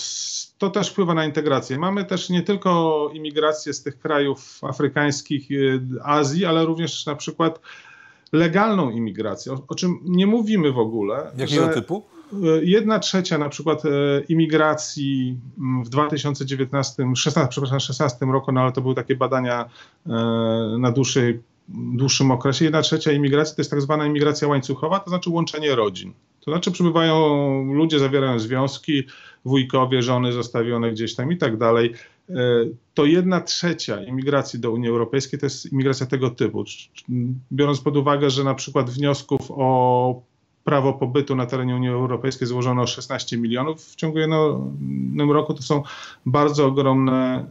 to 0.57 0.69
też 0.69 0.89
wpływa 0.89 1.13
na 1.13 1.25
integrację. 1.25 1.79
Mamy 1.79 2.05
też 2.05 2.29
nie 2.29 2.41
tylko 2.41 3.09
imigrację 3.13 3.73
z 3.73 3.83
tych 3.83 3.99
krajów 3.99 4.59
afrykańskich, 4.63 5.47
e, 5.51 5.55
Azji, 6.03 6.45
ale 6.45 6.65
również 6.65 7.05
na 7.05 7.15
przykład 7.15 7.59
legalną 8.33 8.89
imigrację, 8.89 9.51
o, 9.53 9.63
o 9.67 9.75
czym 9.75 9.99
nie 10.03 10.27
mówimy 10.27 10.71
w 10.71 10.79
ogóle. 10.79 11.31
Jakiego 11.37 11.67
typu? 11.67 12.05
E, 12.33 12.37
jedna 12.61 12.99
trzecia 12.99 13.37
na 13.37 13.49
przykład 13.49 13.83
imigracji 14.29 15.37
w 15.85 15.89
2019, 15.89 17.15
16, 17.15 17.49
przepraszam, 17.49 17.79
16 17.79 18.25
roku, 18.25 18.51
no 18.51 18.61
ale 18.61 18.71
to 18.71 18.81
były 18.81 18.95
takie 18.95 19.15
badania 19.15 19.69
na 20.79 20.91
dłuższej 20.91 21.39
dłuższym 21.67 22.31
okresie. 22.31 22.65
Jedna 22.65 22.81
trzecia 22.81 23.11
imigracji 23.11 23.55
to 23.55 23.61
jest 23.61 23.71
tak 23.71 23.81
zwana 23.81 24.05
imigracja 24.05 24.47
łańcuchowa, 24.47 24.99
to 24.99 25.09
znaczy 25.09 25.29
łączenie 25.29 25.75
rodzin. 25.75 26.13
To 26.39 26.51
znaczy 26.51 26.71
przybywają 26.71 27.73
ludzie, 27.73 27.99
zawierają 27.99 28.39
związki, 28.39 29.03
wujkowie, 29.45 30.01
żony 30.01 30.31
zostawione 30.31 30.91
gdzieś 30.91 31.15
tam 31.15 31.31
i 31.31 31.37
tak 31.37 31.57
dalej. 31.57 31.93
E, 32.29 32.33
to 32.93 33.05
jedna 33.05 33.41
trzecia 33.41 34.03
imigracji 34.03 34.59
do 34.59 34.71
Unii 34.71 34.89
Europejskiej 34.89 35.39
to 35.39 35.45
jest 35.45 35.71
imigracja 35.71 36.05
tego 36.05 36.29
typu. 36.29 36.63
Biorąc 37.51 37.81
pod 37.81 37.97
uwagę, 37.97 38.29
że 38.29 38.43
na 38.43 38.53
przykład 38.53 38.89
wniosków 38.89 39.41
o 39.49 40.21
prawo 40.67 40.93
pobytu 40.93 41.35
na 41.35 41.45
terenie 41.45 41.75
Unii 41.75 41.89
Europejskiej 41.89 42.47
złożono 42.47 42.87
16 42.87 43.37
milionów 43.37 43.85
w 43.85 43.95
ciągu 43.95 44.19
jednym 44.19 45.31
roku. 45.31 45.53
To 45.53 45.61
są 45.61 45.83
bardzo 46.25 46.65
ogromne 46.65 47.45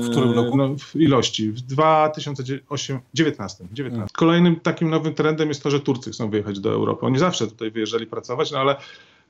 w 0.00 0.10
którym 0.10 0.32
roku? 0.32 0.56
No, 0.56 0.68
w 0.78 0.96
ilości. 0.96 1.50
W 1.50 1.60
2019. 1.60 3.64
19. 3.74 4.14
Kolejnym 4.16 4.60
takim 4.60 4.90
nowym 4.90 5.14
trendem 5.14 5.48
jest 5.48 5.62
to, 5.62 5.70
że 5.70 5.80
Turcy 5.80 6.10
chcą 6.10 6.30
wyjechać 6.30 6.60
do 6.60 6.70
Europy. 6.70 7.06
Oni 7.06 7.18
zawsze 7.18 7.46
tutaj 7.46 7.70
wyjeżdżali 7.70 8.06
pracować, 8.06 8.52
no 8.52 8.58
ale 8.58 8.76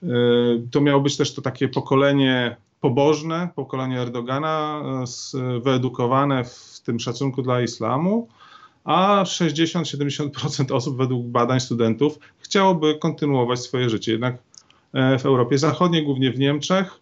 y, 0.02 0.08
to 0.70 0.80
miało 0.80 1.00
być 1.00 1.16
też 1.16 1.34
to 1.34 1.42
takie 1.42 1.68
pokolenie 1.68 2.56
pobożne, 2.80 3.48
pokolenie 3.54 4.00
Erdogana, 4.00 4.82
y, 5.56 5.60
wyedukowane 5.60 6.44
w 6.44 6.80
tym 6.84 7.00
szacunku 7.00 7.42
dla 7.42 7.62
islamu 7.62 8.28
a 8.84 9.22
60-70% 9.24 10.74
osób 10.74 10.96
według 10.96 11.26
badań 11.26 11.60
studentów 11.60 12.18
chciałoby 12.38 12.98
kontynuować 12.98 13.60
swoje 13.60 13.90
życie. 13.90 14.12
Jednak 14.12 14.38
e, 14.92 15.18
w 15.18 15.26
Europie 15.26 15.58
Zachodniej, 15.58 16.04
głównie 16.04 16.32
w 16.32 16.38
Niemczech, 16.38 17.00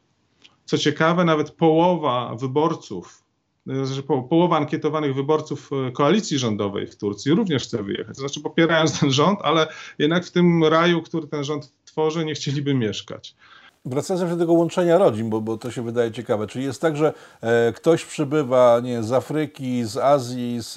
co 0.64 0.78
ciekawe, 0.78 1.24
nawet 1.24 1.50
połowa 1.50 2.34
wyborców, 2.34 3.22
e, 3.68 4.22
połowa 4.28 4.56
ankietowanych 4.56 5.14
wyborców 5.14 5.70
e, 5.88 5.90
koalicji 5.92 6.38
rządowej 6.38 6.86
w 6.86 6.96
Turcji 6.96 7.32
również 7.32 7.62
chce 7.62 7.82
wyjechać. 7.82 8.16
Znaczy 8.16 8.40
popierając 8.40 9.00
ten 9.00 9.10
rząd, 9.10 9.38
ale 9.42 9.66
jednak 9.98 10.24
w 10.24 10.30
tym 10.30 10.64
raju, 10.64 11.02
który 11.02 11.26
ten 11.26 11.44
rząd 11.44 11.72
tworzy, 11.84 12.24
nie 12.24 12.34
chcieliby 12.34 12.74
mieszkać. 12.74 13.34
Wracając 13.88 14.30
do 14.30 14.36
tego 14.36 14.52
łączenia 14.52 14.98
rodzin, 14.98 15.30
bo, 15.30 15.40
bo 15.40 15.56
to 15.56 15.70
się 15.70 15.82
wydaje 15.82 16.12
ciekawe. 16.12 16.46
Czyli 16.46 16.64
jest 16.64 16.80
tak, 16.80 16.96
że 16.96 17.14
e, 17.40 17.72
ktoś 17.72 18.04
przybywa 18.04 18.80
nie, 18.82 19.02
z 19.02 19.12
Afryki, 19.12 19.84
z 19.84 19.96
Azji, 19.96 20.58
z, 20.62 20.72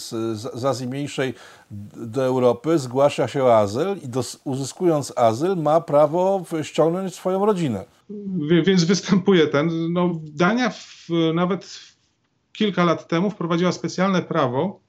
z, 0.00 0.10
z 0.54 0.64
Azji 0.64 0.88
Mniejszej 0.88 1.34
do 1.96 2.24
Europy, 2.24 2.78
zgłasza 2.78 3.28
się 3.28 3.44
o 3.44 3.58
azyl 3.58 3.96
i 4.02 4.08
dos, 4.08 4.40
uzyskując 4.44 5.12
azyl 5.16 5.56
ma 5.56 5.80
prawo 5.80 6.44
ściągnąć 6.62 7.14
swoją 7.14 7.46
rodzinę. 7.46 7.84
Więc 8.66 8.84
występuje 8.84 9.46
ten. 9.46 9.92
No, 9.92 10.10
Dania 10.22 10.70
w, 10.70 11.08
nawet 11.34 11.80
kilka 12.52 12.84
lat 12.84 13.08
temu 13.08 13.30
wprowadziła 13.30 13.72
specjalne 13.72 14.22
prawo, 14.22 14.80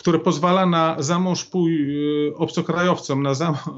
które 0.00 0.18
pozwala 0.18 0.66
na 0.66 0.96
zamążpój 0.98 1.72
y, 2.28 2.36
obcokrajowcom, 2.36 3.22
na, 3.22 3.32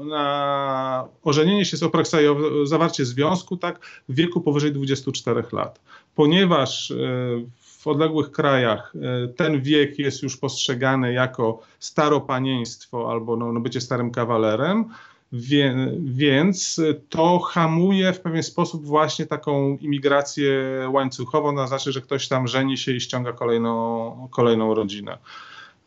na 0.05 1.07
ożenienie 1.23 1.65
się 1.65 1.77
z 1.77 1.83
obcokrajowcem, 1.83 2.67
zawarcie 2.67 3.05
związku 3.05 3.57
tak, 3.57 3.79
w 4.09 4.15
wieku 4.15 4.41
powyżej 4.41 4.71
24 4.71 5.43
lat. 5.51 5.81
Ponieważ 6.15 6.91
y, 6.91 7.45
w 7.59 7.87
odległych 7.87 8.31
krajach 8.31 8.93
y, 8.95 9.33
ten 9.33 9.61
wiek 9.61 9.99
jest 9.99 10.23
już 10.23 10.37
postrzegany 10.37 11.13
jako 11.13 11.61
staropanieństwo 11.79 13.11
albo 13.11 13.35
no, 13.35 13.53
no 13.53 13.59
bycie 13.59 13.81
starym 13.81 14.11
kawalerem, 14.11 14.85
wie, 15.31 15.75
więc 15.99 16.81
to 17.09 17.39
hamuje 17.39 18.13
w 18.13 18.21
pewien 18.21 18.43
sposób 18.43 18.85
właśnie 18.85 19.25
taką 19.25 19.77
imigrację 19.81 20.53
łańcuchową, 20.91 21.51
na 21.51 21.67
znaczy, 21.67 21.91
że 21.91 22.01
ktoś 22.01 22.27
tam 22.27 22.47
żeni 22.47 22.77
się 22.77 22.91
i 22.91 23.01
ściąga 23.01 23.33
kolejną, 23.33 24.27
kolejną 24.31 24.73
rodzinę. 24.73 25.17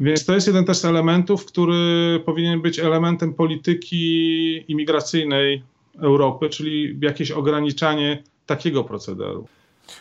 Więc 0.00 0.24
to 0.24 0.34
jest 0.34 0.46
jeden 0.46 0.64
też 0.64 0.78
z 0.78 0.84
elementów, 0.84 1.44
który 1.44 2.20
powinien 2.24 2.62
być 2.62 2.78
elementem 2.78 3.34
polityki 3.34 4.64
imigracyjnej 4.72 5.62
Europy, 5.98 6.48
czyli 6.48 6.98
jakieś 7.02 7.30
ograniczanie 7.30 8.22
takiego 8.46 8.84
procederu. 8.84 9.46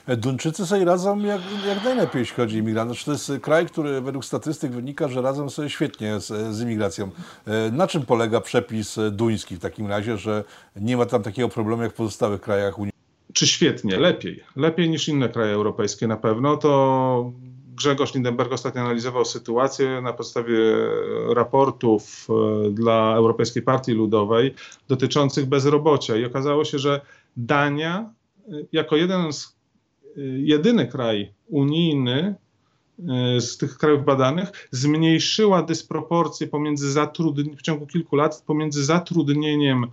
Duńczycy 0.07 0.65
sobie 0.65 0.85
radzą 0.85 1.19
jak, 1.19 1.41
jak 1.67 1.83
najlepiej, 1.83 2.19
jeśli 2.19 2.35
chodzi 2.35 2.55
o 2.55 2.59
imigrantów. 2.59 3.03
To 3.03 3.11
jest 3.11 3.31
kraj, 3.41 3.65
który 3.65 4.01
według 4.01 4.25
statystyk 4.25 4.71
wynika, 4.71 5.07
że 5.07 5.21
radzą 5.21 5.49
sobie 5.49 5.69
świetnie 5.69 6.19
z, 6.19 6.55
z 6.55 6.61
imigracją. 6.61 7.09
E, 7.47 7.71
na 7.71 7.87
czym 7.87 8.05
polega 8.05 8.41
przepis 8.41 8.99
duński 9.11 9.55
w 9.55 9.59
takim 9.59 9.87
razie, 9.87 10.17
że 10.17 10.43
nie 10.75 10.97
ma 10.97 11.05
tam 11.05 11.23
takiego 11.23 11.49
problemu 11.49 11.83
jak 11.83 11.91
w 11.91 11.95
pozostałych 11.95 12.41
krajach 12.41 12.79
Unii? 12.79 12.93
Czy 13.33 13.47
świetnie? 13.47 13.97
Lepiej. 13.97 14.43
Lepiej 14.55 14.89
niż 14.89 15.07
inne 15.07 15.29
kraje 15.29 15.53
europejskie 15.53 16.07
na 16.07 16.17
pewno. 16.17 16.57
To 16.57 17.31
Grzegorz 17.75 18.13
Lindenberg 18.13 18.53
ostatnio 18.53 18.81
analizował 18.81 19.25
sytuację 19.25 20.01
na 20.01 20.13
podstawie 20.13 20.57
raportów 21.29 22.27
e, 22.29 22.71
dla 22.71 23.13
Europejskiej 23.15 23.63
Partii 23.63 23.91
Ludowej 23.91 24.53
dotyczących 24.87 25.45
bezrobocia 25.45 26.17
i 26.17 26.25
okazało 26.25 26.65
się, 26.65 26.79
że 26.79 27.01
Dania 27.37 28.09
e, 28.47 28.51
jako 28.71 28.95
jeden 28.95 29.33
z, 29.33 29.57
e, 30.17 30.21
jedyny 30.23 30.87
kraj 30.87 31.31
unijny 31.47 32.35
z 33.39 33.57
tych 33.57 33.77
krajów 33.77 34.05
badanych 34.05 34.67
zmniejszyła 34.71 35.63
dysproporcje 35.63 36.47
pomiędzy 36.47 36.91
zatrudnieniem 36.91 37.57
w 37.57 37.61
ciągu 37.61 37.87
kilku 37.87 38.15
lat 38.15 38.43
pomiędzy 38.47 38.85
zatrudnieniem 38.85 39.87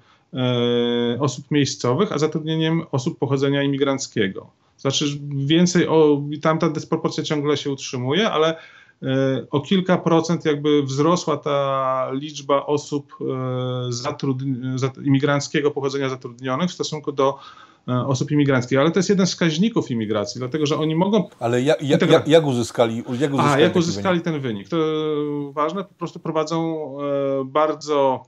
osób 1.19 1.51
miejscowych, 1.51 2.13
a 2.13 2.19
zatrudnieniem 2.19 2.83
osób 2.93 3.19
pochodzenia 3.19 3.63
imigranckiego. 3.63 4.51
Znaczy 4.83 5.05
więcej, 5.37 5.89
o, 5.89 6.23
tam 6.43 6.59
ta 6.59 6.69
dysproporcja 6.69 7.25
ciągle 7.25 7.57
się 7.57 7.71
utrzymuje, 7.71 8.31
ale 8.31 8.57
e, 9.03 9.47
o 9.51 9.61
kilka 9.61 9.99
procent 9.99 10.45
jakby 10.45 10.83
wzrosła 10.83 11.37
ta 11.37 12.09
liczba 12.13 12.67
osób 12.67 13.17
e, 13.21 15.05
imigranckiego 15.05 15.71
pochodzenia 15.71 16.09
zatrudnionych 16.09 16.71
w 16.71 16.73
stosunku 16.73 17.13
do 17.13 17.39
e, 17.89 18.07
osób 18.07 18.31
imigranckich. 18.31 18.79
Ale 18.79 18.91
to 18.91 18.99
jest 18.99 19.09
jeden 19.09 19.27
z 19.27 19.31
wskaźników 19.31 19.91
imigracji, 19.91 20.39
dlatego 20.39 20.67
że 20.67 20.79
oni 20.79 20.95
mogą. 20.95 21.29
Ale 21.41 21.63
jak, 21.63 21.83
uzyskali, 22.47 22.97
jak 23.21 23.33
uzyskali, 23.33 23.55
A, 23.55 23.61
jak 23.61 23.77
uzyskali 23.77 24.21
wynik? 24.21 24.25
ten 24.25 24.41
wynik? 24.41 24.69
To 24.69 24.77
ważne, 25.53 25.85
po 25.85 25.95
prostu 25.95 26.21
prowadzą 26.21 26.89
bardzo 27.45 28.25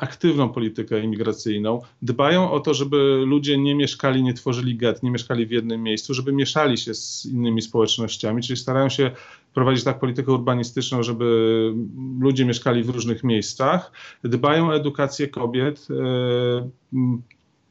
aktywną 0.00 0.48
politykę 0.48 1.00
imigracyjną, 1.00 1.80
dbają 2.02 2.50
o 2.50 2.60
to, 2.60 2.74
żeby 2.74 3.22
ludzie 3.26 3.58
nie 3.58 3.74
mieszkali, 3.74 4.22
nie 4.22 4.34
tworzyli 4.34 4.76
get, 4.76 5.02
nie 5.02 5.10
mieszkali 5.10 5.46
w 5.46 5.50
jednym 5.50 5.82
miejscu, 5.82 6.14
żeby 6.14 6.32
mieszali 6.32 6.78
się 6.78 6.94
z 6.94 7.26
innymi 7.26 7.62
społecznościami, 7.62 8.42
czyli 8.42 8.56
starają 8.56 8.88
się 8.88 9.10
prowadzić 9.54 9.84
tak 9.84 9.98
politykę 9.98 10.32
urbanistyczną, 10.32 11.02
żeby 11.02 11.72
ludzie 12.20 12.44
mieszkali 12.44 12.82
w 12.82 12.88
różnych 12.88 13.24
miejscach, 13.24 13.92
dbają 14.24 14.68
o 14.68 14.76
edukację 14.76 15.28
kobiet, 15.28 15.88
e, 15.90 16.70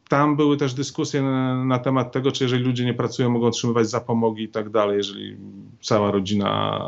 tam 0.10 0.36
były 0.36 0.58
też 0.58 0.74
dyskusje 0.74 1.22
na, 1.22 1.66
na, 1.66 1.80
temat 1.80 2.12
tego, 2.12 2.32
czy 2.32 2.44
jeżeli 2.44 2.64
ludzie 2.64 2.86
nie 2.86 2.94
pracują, 2.94 3.30
mogą 3.30 3.48
otrzymywać 3.48 3.90
zapomogi 3.90 4.44
i 4.44 4.50
tak 4.50 4.70
dalej, 4.70 4.98
jeżeli 4.98 5.38
cała 5.82 6.12
rodzina, 6.12 6.80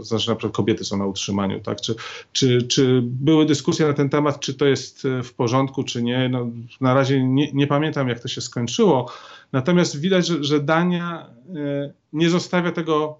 znaczy 0.00 0.30
na 0.30 0.36
przykład 0.36 0.56
kobiety 0.56 0.84
są 0.84 0.96
na 0.96 1.06
utrzymaniu, 1.06 1.60
tak? 1.60 1.80
Czy, 1.80 1.94
czy, 2.32 2.62
czy 2.62 3.00
były 3.02 3.46
dyskusje 3.46 3.86
na 3.86 3.92
ten 3.92 4.08
temat, 4.08 4.40
czy 4.40 4.54
to 4.54 4.66
jest 4.66 5.06
w 5.24 5.34
porządku, 5.34 5.84
czy 5.84 6.02
nie? 6.02 6.28
No, 6.28 6.46
na 6.80 6.94
razie 6.94 7.24
nie, 7.24 7.52
nie 7.52 7.66
pamiętam, 7.66 8.08
jak 8.08 8.20
to 8.20 8.28
się 8.28 8.40
skończyło. 8.40 9.12
Natomiast 9.52 10.00
widać, 10.00 10.26
że, 10.26 10.44
że 10.44 10.60
Dania 10.60 11.26
e, 11.56 11.92
nie 12.12 12.30
zostawia 12.30 12.72
tego 12.72 13.18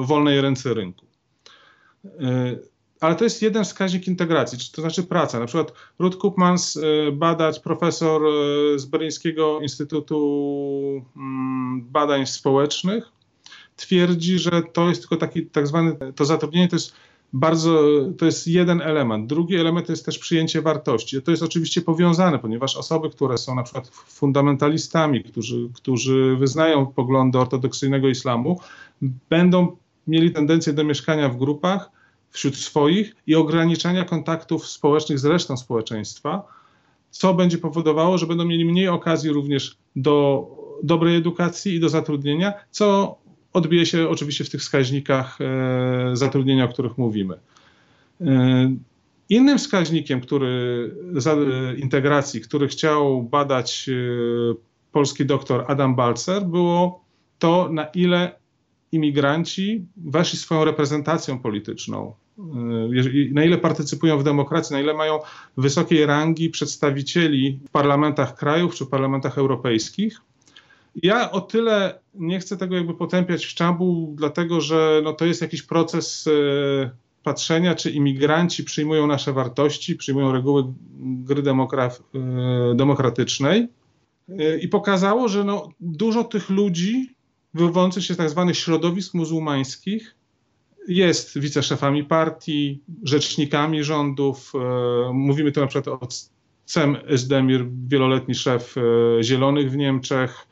wolnej 0.00 0.40
ręce 0.40 0.74
rynku. 0.74 1.06
Ale 3.00 3.14
to 3.14 3.24
jest 3.24 3.42
jeden 3.42 3.64
wskaźnik 3.64 4.08
integracji, 4.08 4.58
to 4.72 4.80
znaczy 4.80 5.02
praca. 5.02 5.40
Na 5.40 5.46
przykład 5.46 5.72
Ruth 5.98 6.16
Kupmans, 6.16 6.76
e, 6.76 7.12
badacz, 7.12 7.60
profesor 7.60 8.22
z 8.76 8.84
Berlińskiego 8.84 9.60
Instytutu 9.60 11.04
mm, 11.16 11.82
Badań 11.90 12.26
Społecznych, 12.26 13.12
twierdzi, 13.76 14.38
że 14.38 14.62
to 14.72 14.88
jest 14.88 15.00
tylko 15.00 15.16
taki 15.16 15.46
tak 15.46 15.66
zwany, 15.66 15.96
to 16.14 16.24
zatrudnienie 16.24 16.68
to 16.68 16.76
jest 16.76 16.92
bardzo, 17.32 17.80
to 18.18 18.26
jest 18.26 18.46
jeden 18.46 18.80
element. 18.80 19.26
Drugi 19.26 19.56
element 19.56 19.86
to 19.86 19.92
jest 19.92 20.04
też 20.04 20.18
przyjęcie 20.18 20.62
wartości. 20.62 21.22
To 21.22 21.30
jest 21.30 21.42
oczywiście 21.42 21.82
powiązane, 21.82 22.38
ponieważ 22.38 22.76
osoby, 22.76 23.10
które 23.10 23.38
są 23.38 23.54
na 23.54 23.62
przykład 23.62 23.88
fundamentalistami, 23.88 25.24
którzy, 25.24 25.68
którzy 25.74 26.36
wyznają 26.36 26.86
poglądy 26.86 27.38
ortodoksyjnego 27.38 28.08
islamu, 28.08 28.60
będą 29.30 29.76
mieli 30.06 30.32
tendencję 30.32 30.72
do 30.72 30.84
mieszkania 30.84 31.28
w 31.28 31.36
grupach 31.36 31.97
wśród 32.30 32.56
swoich 32.56 33.16
i 33.26 33.34
ograniczania 33.34 34.04
kontaktów 34.04 34.66
społecznych 34.66 35.18
z 35.18 35.24
resztą 35.24 35.56
społeczeństwa, 35.56 36.42
co 37.10 37.34
będzie 37.34 37.58
powodowało, 37.58 38.18
że 38.18 38.26
będą 38.26 38.44
mieli 38.44 38.64
mniej 38.64 38.88
okazji 38.88 39.30
również 39.30 39.76
do 39.96 40.46
dobrej 40.82 41.16
edukacji 41.16 41.74
i 41.74 41.80
do 41.80 41.88
zatrudnienia, 41.88 42.52
co 42.70 43.18
odbije 43.52 43.86
się 43.86 44.08
oczywiście 44.08 44.44
w 44.44 44.50
tych 44.50 44.60
wskaźnikach 44.60 45.38
e, 45.40 46.10
zatrudnienia, 46.12 46.64
o 46.64 46.68
których 46.68 46.98
mówimy. 46.98 47.38
E, 48.20 48.74
innym 49.28 49.58
wskaźnikiem 49.58 50.20
który, 50.20 50.94
integracji, 51.76 52.40
który 52.40 52.68
chciał 52.68 53.22
badać 53.22 53.88
e, 53.88 53.92
polski 54.92 55.26
doktor 55.26 55.64
Adam 55.68 55.96
Balcer, 55.96 56.44
było 56.44 57.04
to, 57.38 57.68
na 57.72 57.84
ile 57.84 58.37
imigranci 58.92 59.86
weszli 59.96 60.38
swoją 60.38 60.64
reprezentacją 60.64 61.38
polityczną, 61.38 62.14
na 63.32 63.44
ile 63.44 63.58
partycypują 63.58 64.18
w 64.18 64.24
demokracji, 64.24 64.74
na 64.74 64.80
ile 64.80 64.94
mają 64.94 65.18
wysokiej 65.56 66.06
rangi 66.06 66.50
przedstawicieli 66.50 67.60
w 67.68 67.70
parlamentach 67.70 68.34
krajów 68.34 68.74
czy 68.74 68.86
parlamentach 68.86 69.38
europejskich. 69.38 70.20
Ja 71.02 71.30
o 71.30 71.40
tyle 71.40 72.00
nie 72.14 72.38
chcę 72.38 72.56
tego 72.56 72.76
jakby 72.76 72.94
potępiać 72.94 73.46
w 73.46 73.54
czambu, 73.54 74.14
dlatego 74.16 74.60
że 74.60 75.00
no, 75.04 75.12
to 75.12 75.24
jest 75.24 75.42
jakiś 75.42 75.62
proces 75.62 76.26
e, 76.26 76.90
patrzenia, 77.22 77.74
czy 77.74 77.90
imigranci 77.90 78.64
przyjmują 78.64 79.06
nasze 79.06 79.32
wartości, 79.32 79.96
przyjmują 79.96 80.32
reguły 80.32 80.64
gry 81.00 81.42
e, 81.42 82.74
demokratycznej. 82.74 83.68
I 84.60 84.68
pokazało, 84.68 85.28
że 85.28 85.44
no, 85.44 85.68
dużo 85.80 86.24
tych 86.24 86.50
ludzi 86.50 87.14
wywodzących 87.54 88.04
się 88.04 88.14
z 88.14 88.16
tak 88.16 88.30
zwanych 88.30 88.58
środowisk 88.58 89.14
muzułmańskich 89.14 90.14
jest 90.88 91.38
wiceszefami 91.38 92.04
partii, 92.04 92.80
rzecznikami 93.02 93.84
rządów. 93.84 94.52
E, 94.54 95.12
mówimy 95.12 95.52
tu 95.52 95.60
na 95.60 95.66
przykład 95.66 96.02
o 96.02 96.08
Cem 96.66 96.96
Özdemir, 96.96 97.66
wieloletni 97.88 98.34
szef 98.34 98.74
e, 98.78 99.22
Zielonych 99.22 99.70
w 99.70 99.76
Niemczech, 99.76 100.48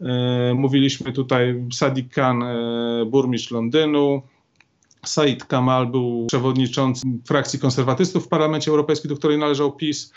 E, 0.00 0.54
mówiliśmy 0.54 1.12
tutaj 1.12 1.64
Sadiq 1.72 2.08
Khan, 2.14 2.44
burmistrz 3.06 3.50
Londynu, 3.50 4.22
Said 5.06 5.44
Kamal 5.44 5.86
był 5.86 6.26
przewodniczącym 6.26 7.22
frakcji 7.26 7.58
konserwatystów 7.58 8.24
w 8.24 8.28
Parlamencie 8.28 8.70
Europejskim, 8.70 9.08
do 9.08 9.16
której 9.16 9.38
należał 9.38 9.72
PiS. 9.72 10.12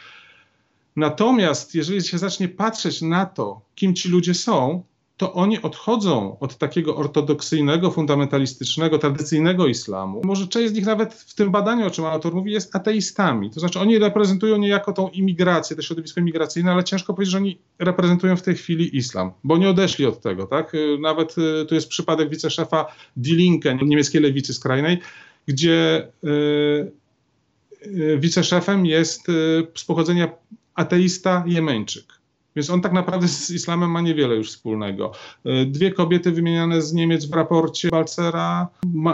Natomiast 0.95 1.75
jeżeli 1.75 2.01
się 2.01 2.17
zacznie 2.17 2.47
patrzeć 2.47 3.01
na 3.01 3.25
to, 3.25 3.61
kim 3.75 3.95
ci 3.95 4.09
ludzie 4.09 4.33
są, 4.33 4.83
to 5.17 5.33
oni 5.33 5.61
odchodzą 5.61 6.39
od 6.39 6.57
takiego 6.57 6.95
ortodoksyjnego, 6.95 7.91
fundamentalistycznego, 7.91 8.99
tradycyjnego 8.99 9.67
islamu. 9.67 10.21
Może 10.23 10.47
część 10.47 10.69
z 10.69 10.73
nich 10.73 10.85
nawet 10.85 11.13
w 11.13 11.35
tym 11.35 11.51
badaniu, 11.51 11.87
o 11.87 11.89
czym 11.89 12.05
autor 12.05 12.35
mówi, 12.35 12.51
jest 12.51 12.75
ateistami. 12.75 13.51
To 13.51 13.59
znaczy 13.59 13.79
oni 13.79 13.99
reprezentują 13.99 14.57
niejako 14.57 14.93
tą 14.93 15.09
imigrację, 15.09 15.75
to 15.75 15.81
środowisko 15.81 16.21
imigracyjne, 16.21 16.71
ale 16.71 16.83
ciężko 16.83 17.13
powiedzieć, 17.13 17.31
że 17.31 17.37
oni 17.37 17.57
reprezentują 17.79 18.35
w 18.35 18.41
tej 18.41 18.55
chwili 18.55 18.97
islam, 18.97 19.31
bo 19.43 19.57
nie 19.57 19.69
odeszli 19.69 20.05
od 20.05 20.21
tego. 20.21 20.45
Tak? 20.45 20.73
Nawet 21.01 21.35
y, 21.37 21.65
tu 21.65 21.75
jest 21.75 21.87
przypadek 21.87 22.29
wiceszefa 22.29 22.85
Die 23.17 23.35
Linke, 23.35 23.75
niemieckiej 23.75 24.21
lewicy 24.21 24.53
skrajnej, 24.53 24.99
gdzie 25.47 26.07
yy, 26.23 26.93
wiceszefem 28.17 28.85
jest 28.85 29.27
yy, 29.27 29.67
z 29.75 29.85
pochodzenia 29.85 30.31
ateista 30.75 31.43
Jemeńczyk. 31.47 32.22
Więc 32.55 32.69
on 32.69 32.81
tak 32.81 32.93
naprawdę 32.93 33.27
z 33.27 33.49
islamem 33.49 33.91
ma 33.91 34.01
niewiele 34.01 34.35
już 34.35 34.49
wspólnego. 34.49 35.11
E, 35.45 35.65
dwie 35.65 35.91
kobiety 35.91 36.31
wymieniane 36.31 36.81
z 36.81 36.93
Niemiec 36.93 37.25
w 37.25 37.33
raporcie 37.33 37.89
Balcera 37.89 38.67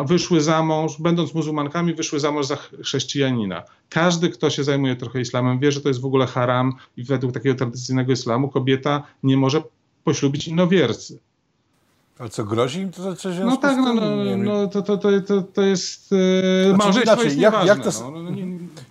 wyszły 0.06 0.42
za 0.42 0.64
mąż, 0.64 1.02
będąc 1.02 1.34
muzułmankami, 1.34 1.94
wyszły 1.94 2.20
za 2.20 2.32
mąż 2.32 2.46
za 2.46 2.56
chrześcijanina. 2.56 3.64
Każdy, 3.90 4.30
kto 4.30 4.50
się 4.50 4.64
zajmuje 4.64 4.96
trochę 4.96 5.22
islamem, 5.22 5.60
wie, 5.60 5.72
że 5.72 5.82
to 5.82 5.88
jest 5.88 6.02
w 6.02 6.06
ogóle 6.06 6.28
haram 6.28 6.74
i 6.98 7.04
według 7.04 7.34
takiego 7.34 7.56
tradycyjnego 7.56 8.12
islamu 8.12 8.50
kobieta 8.50 9.04
nie 9.24 9.38
może 9.38 9.62
poślubić 10.04 10.48
innowiercy. 10.48 11.20
Ale 12.20 12.30
co, 12.30 12.44
grozi 12.44 12.80
im 12.80 12.92
to 12.92 13.16
coś 13.16 13.40
No 13.40 13.58
tak, 13.58 13.78
no, 13.78 13.94
no, 13.94 14.38
no 14.38 14.68
to, 14.68 14.82
to, 14.82 14.98
to, 14.98 15.42
to 15.42 15.62
jest... 15.62 16.12
Yy, 16.12 16.18
znaczy, 16.66 16.78
małżeństwo 16.78 17.14
inaczej, 17.14 17.26
jest 17.26 17.38
jak, 17.38 17.66
jak, 17.66 17.84
to, 17.84 18.12
no, 18.12 18.22
no, 18.22 18.30
nie, 18.30 18.46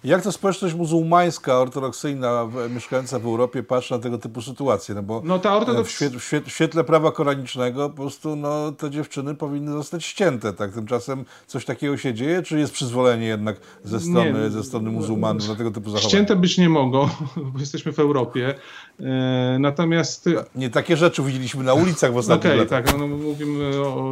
jak 0.05 0.23
to 0.23 0.33
społeczność 0.33 0.75
muzułmańska, 0.75 1.59
ortodoksyjna, 1.59 2.49
mieszkająca 2.71 3.19
w 3.19 3.27
Europie 3.27 3.63
patrzy 3.63 3.95
na 3.95 4.01
tego 4.01 4.19
typu 4.19 4.43
sytuacje? 4.43 4.95
No 4.95 5.03
bo 5.03 5.23
no 5.25 5.39
ta 5.39 5.57
ortodoks... 5.57 5.89
w, 5.91 5.93
świetle, 5.93 6.21
w, 6.21 6.49
świetle, 6.49 6.85
prawa 6.85 7.13
koranicznego 7.13 7.91
po 7.91 7.97
prostu 7.97 8.37
no, 8.37 8.73
te 8.73 8.91
dziewczyny 8.91 9.35
powinny 9.35 9.73
zostać 9.73 10.05
ścięte. 10.05 10.53
Tak? 10.53 10.73
Tymczasem 10.73 11.25
coś 11.47 11.65
takiego 11.65 11.97
się 11.97 12.15
dzieje, 12.15 12.43
czy 12.43 12.59
jest 12.59 12.73
przyzwolenie 12.73 13.27
jednak 13.27 13.57
ze 13.85 14.01
strony, 14.01 14.43
nie, 14.43 14.51
ze 14.51 14.65
strony 14.65 14.91
muzułmanów 14.91 15.49
na 15.49 15.55
tego 15.55 15.71
typu 15.71 15.91
zachowania? 15.91 16.09
Ścięte 16.09 16.37
być 16.37 16.59
nie 16.59 16.69
mogą, 16.69 17.09
bo 17.53 17.59
jesteśmy 17.59 17.93
w 17.93 17.99
Europie. 17.99 18.55
E, 19.01 19.57
natomiast... 19.61 20.29
Nie, 20.55 20.71
takie 20.71 20.97
rzeczy 20.97 21.23
widzieliśmy 21.23 21.65
na 21.65 21.75
ulicach 21.75 22.13
w 22.13 22.17
ostatnich 22.17 22.53
okay, 22.53 22.65
latach. 22.65 22.85
tak, 22.85 22.99
no, 22.99 23.07
mówimy 23.07 23.81
o, 23.81 24.11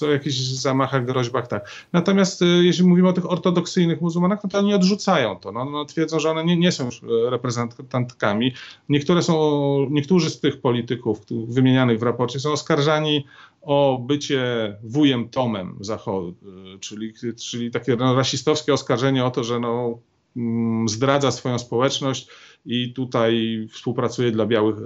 o 0.00 0.10
jakichś 0.10 0.36
zamachach, 0.36 1.04
groźbach, 1.04 1.46
tak. 1.46 1.70
Natomiast 1.92 2.42
e, 2.42 2.44
jeśli 2.46 2.84
mówimy 2.84 3.08
o 3.08 3.12
tych 3.12 3.30
ortodoksyjnych 3.30 4.00
muzułmanach, 4.00 4.38
no 4.44 4.50
to 4.50 4.58
oni 4.58 4.74
odrzucają 4.74 5.25
to. 5.34 5.52
No, 5.52 5.64
no, 5.64 5.84
twierdzą, 5.84 6.20
że 6.20 6.30
one 6.30 6.44
nie, 6.44 6.56
nie 6.56 6.72
są 6.72 6.84
e, 6.84 6.90
reprezentantkami. 7.30 8.52
Niektóre 8.88 9.22
są, 9.22 9.86
niektórzy 9.90 10.30
z 10.30 10.40
tych 10.40 10.60
polityków 10.60 11.18
wymienianych 11.48 11.98
w 11.98 12.02
raporcie 12.02 12.40
są 12.40 12.52
oskarżani 12.52 13.26
o 13.62 13.98
bycie 14.06 14.42
wujem 14.82 15.28
Tomem 15.28 15.78
Zachodu, 15.80 16.34
czyli, 16.80 17.12
czyli 17.36 17.70
takie 17.70 17.96
no, 17.96 18.14
rasistowskie 18.14 18.74
oskarżenie 18.74 19.24
o 19.24 19.30
to, 19.30 19.44
że 19.44 19.60
no, 19.60 19.98
mm, 20.36 20.88
zdradza 20.88 21.30
swoją 21.30 21.58
społeczność 21.58 22.28
i 22.66 22.92
tutaj 22.92 23.66
współpracuje 23.70 24.30
dla 24.30 24.46
białych, 24.46 24.76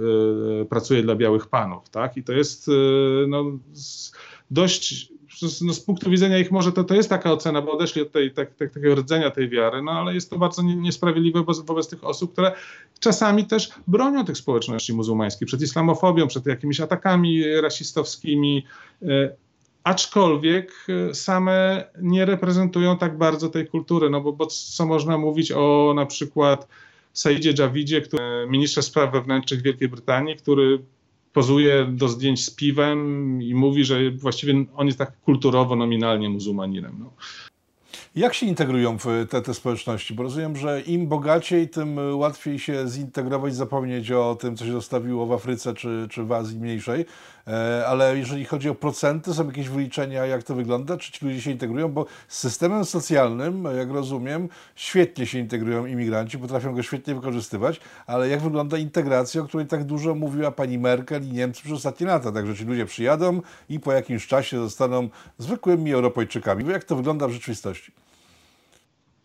e, 0.61 0.65
pracuje 0.65 1.03
dla 1.03 1.15
białych 1.15 1.47
panów, 1.47 1.89
tak? 1.89 2.17
I 2.17 2.23
to 2.23 2.33
jest 2.33 2.67
e, 2.67 2.71
no, 3.27 3.45
dość, 4.51 5.10
no, 5.61 5.73
z 5.73 5.79
punktu 5.79 6.09
widzenia 6.09 6.37
ich 6.37 6.51
może 6.51 6.71
to, 6.71 6.83
to 6.83 6.95
jest 6.95 7.09
taka 7.09 7.31
ocena, 7.31 7.61
bo 7.61 7.71
odeszli 7.71 8.01
od 8.01 8.11
tej, 8.11 8.31
tak, 8.31 8.55
tak, 8.55 8.73
takiego 8.73 8.95
rdzenia 8.95 9.31
tej 9.31 9.49
wiary, 9.49 9.81
no 9.81 9.91
ale 9.91 10.13
jest 10.13 10.29
to 10.29 10.37
bardzo 10.37 10.61
niesprawiedliwe 10.61 11.39
wobec, 11.39 11.59
wobec 11.59 11.87
tych 11.87 12.03
osób, 12.03 12.33
które 12.33 12.51
czasami 12.99 13.45
też 13.45 13.69
bronią 13.87 14.25
tych 14.25 14.37
społeczności 14.37 14.93
muzułmańskich 14.93 15.47
przed 15.47 15.61
islamofobią, 15.61 16.27
przed 16.27 16.45
jakimiś 16.45 16.79
atakami 16.79 17.61
rasistowskimi, 17.61 18.65
e, 19.01 19.07
aczkolwiek 19.83 20.87
same 21.13 21.83
nie 22.01 22.25
reprezentują 22.25 22.97
tak 22.97 23.17
bardzo 23.17 23.49
tej 23.49 23.67
kultury, 23.67 24.09
no 24.09 24.21
bo, 24.21 24.33
bo 24.33 24.45
co 24.45 24.85
można 24.85 25.17
mówić 25.17 25.51
o 25.51 25.93
na 25.95 26.05
przykład 26.05 26.67
Saidzie 27.13 27.53
Javidzie, 27.59 28.01
który, 28.01 28.47
ministrze 28.49 28.81
spraw 28.81 29.11
wewnętrznych 29.11 29.61
Wielkiej 29.61 29.89
Brytanii, 29.89 30.35
który 30.35 30.79
pozuje 31.33 31.85
do 31.85 32.07
zdjęć 32.07 32.45
z 32.45 32.49
piwem 32.49 33.41
i 33.41 33.55
mówi, 33.55 33.85
że 33.85 34.11
właściwie 34.11 34.65
on 34.75 34.87
jest 34.87 34.99
tak 34.99 35.21
kulturowo, 35.21 35.75
nominalnie 35.75 36.29
muzułmaninem. 36.29 36.95
No. 36.99 37.13
Jak 38.15 38.33
się 38.33 38.45
integrują 38.45 38.97
w 38.97 39.05
te, 39.29 39.41
te 39.41 39.53
społeczności? 39.53 40.13
Bo 40.13 40.23
rozumiem, 40.23 40.55
że 40.55 40.81
im 40.81 41.07
bogaciej, 41.07 41.69
tym 41.69 42.17
łatwiej 42.17 42.59
się 42.59 42.87
zintegrować, 42.87 43.55
zapomnieć 43.55 44.11
o 44.11 44.35
tym, 44.35 44.55
co 44.55 44.65
się 44.65 44.71
zostawiło 44.71 45.25
w 45.25 45.31
Afryce 45.31 45.73
czy, 45.73 46.07
czy 46.09 46.23
w 46.23 46.31
Azji 46.31 46.59
mniejszej. 46.59 47.05
E, 47.47 47.87
ale 47.87 48.17
jeżeli 48.17 48.45
chodzi 48.45 48.69
o 48.69 48.75
procenty, 48.75 49.33
są 49.33 49.47
jakieś 49.47 49.69
wyliczenia, 49.69 50.25
jak 50.25 50.43
to 50.43 50.55
wygląda? 50.55 50.97
Czy 50.97 51.11
ci 51.11 51.25
ludzie 51.25 51.41
się 51.41 51.51
integrują? 51.51 51.89
Bo 51.89 52.05
z 52.27 52.39
systemem 52.39 52.85
socjalnym, 52.85 53.67
jak 53.77 53.89
rozumiem, 53.89 54.49
świetnie 54.75 55.25
się 55.25 55.39
integrują 55.39 55.85
imigranci, 55.85 56.37
potrafią 56.37 56.75
go 56.75 56.83
świetnie 56.83 57.15
wykorzystywać, 57.15 57.79
ale 58.07 58.29
jak 58.29 58.41
wygląda 58.41 58.77
integracja, 58.77 59.41
o 59.41 59.45
której 59.45 59.67
tak 59.67 59.83
dużo 59.83 60.15
mówiła 60.15 60.51
pani 60.51 60.77
Merkel 60.77 61.27
i 61.27 61.31
Niemcy 61.31 61.61
przez 61.61 61.73
ostatnie 61.73 62.07
lata? 62.07 62.31
Także 62.31 62.55
ci 62.55 62.65
ludzie 62.65 62.85
przyjadą 62.85 63.41
i 63.69 63.79
po 63.79 63.91
jakimś 63.91 64.27
czasie 64.27 64.57
zostaną 64.57 65.09
zwykłymi 65.37 65.93
Europejczykami. 65.93 66.69
Jak 66.69 66.83
to 66.83 66.95
wygląda 66.95 67.27
w 67.27 67.31
rzeczywistości? 67.31 67.91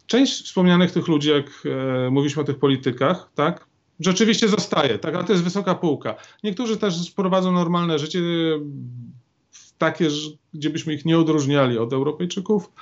Część 0.06 0.44
wspomnianych 0.44 0.92
tych 0.92 1.08
ludzi, 1.08 1.30
jak 1.30 1.46
e, 2.06 2.10
mówiliśmy 2.10 2.42
o 2.42 2.44
tych 2.44 2.58
politykach, 2.58 3.30
tak, 3.34 3.66
rzeczywiście 4.00 4.48
zostaje, 4.48 4.98
tak, 4.98 5.14
ale 5.14 5.24
to 5.24 5.32
jest 5.32 5.44
wysoka 5.44 5.74
półka. 5.74 6.14
Niektórzy 6.44 6.76
też 6.76 7.10
prowadzą 7.10 7.52
normalne 7.52 7.98
życie, 7.98 8.20
takie, 9.78 10.08
gdzie 10.54 10.70
byśmy 10.70 10.94
ich 10.94 11.04
nie 11.04 11.18
odróżniali 11.18 11.78
od 11.78 11.92
Europejczyków. 11.92 12.72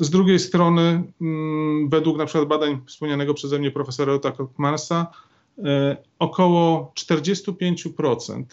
Z 0.00 0.10
drugiej 0.10 0.38
strony, 0.38 1.02
mm, 1.20 1.88
według 1.88 2.18
na 2.18 2.26
przykład 2.26 2.48
badań 2.48 2.80
wspomnianego 2.86 3.34
przeze 3.34 3.58
mnie 3.58 3.70
profesora 3.70 4.12
Jota 4.12 4.32
Koopmansa, 4.32 5.06
e, 5.58 5.96
około 6.18 6.92
45% 6.94 8.44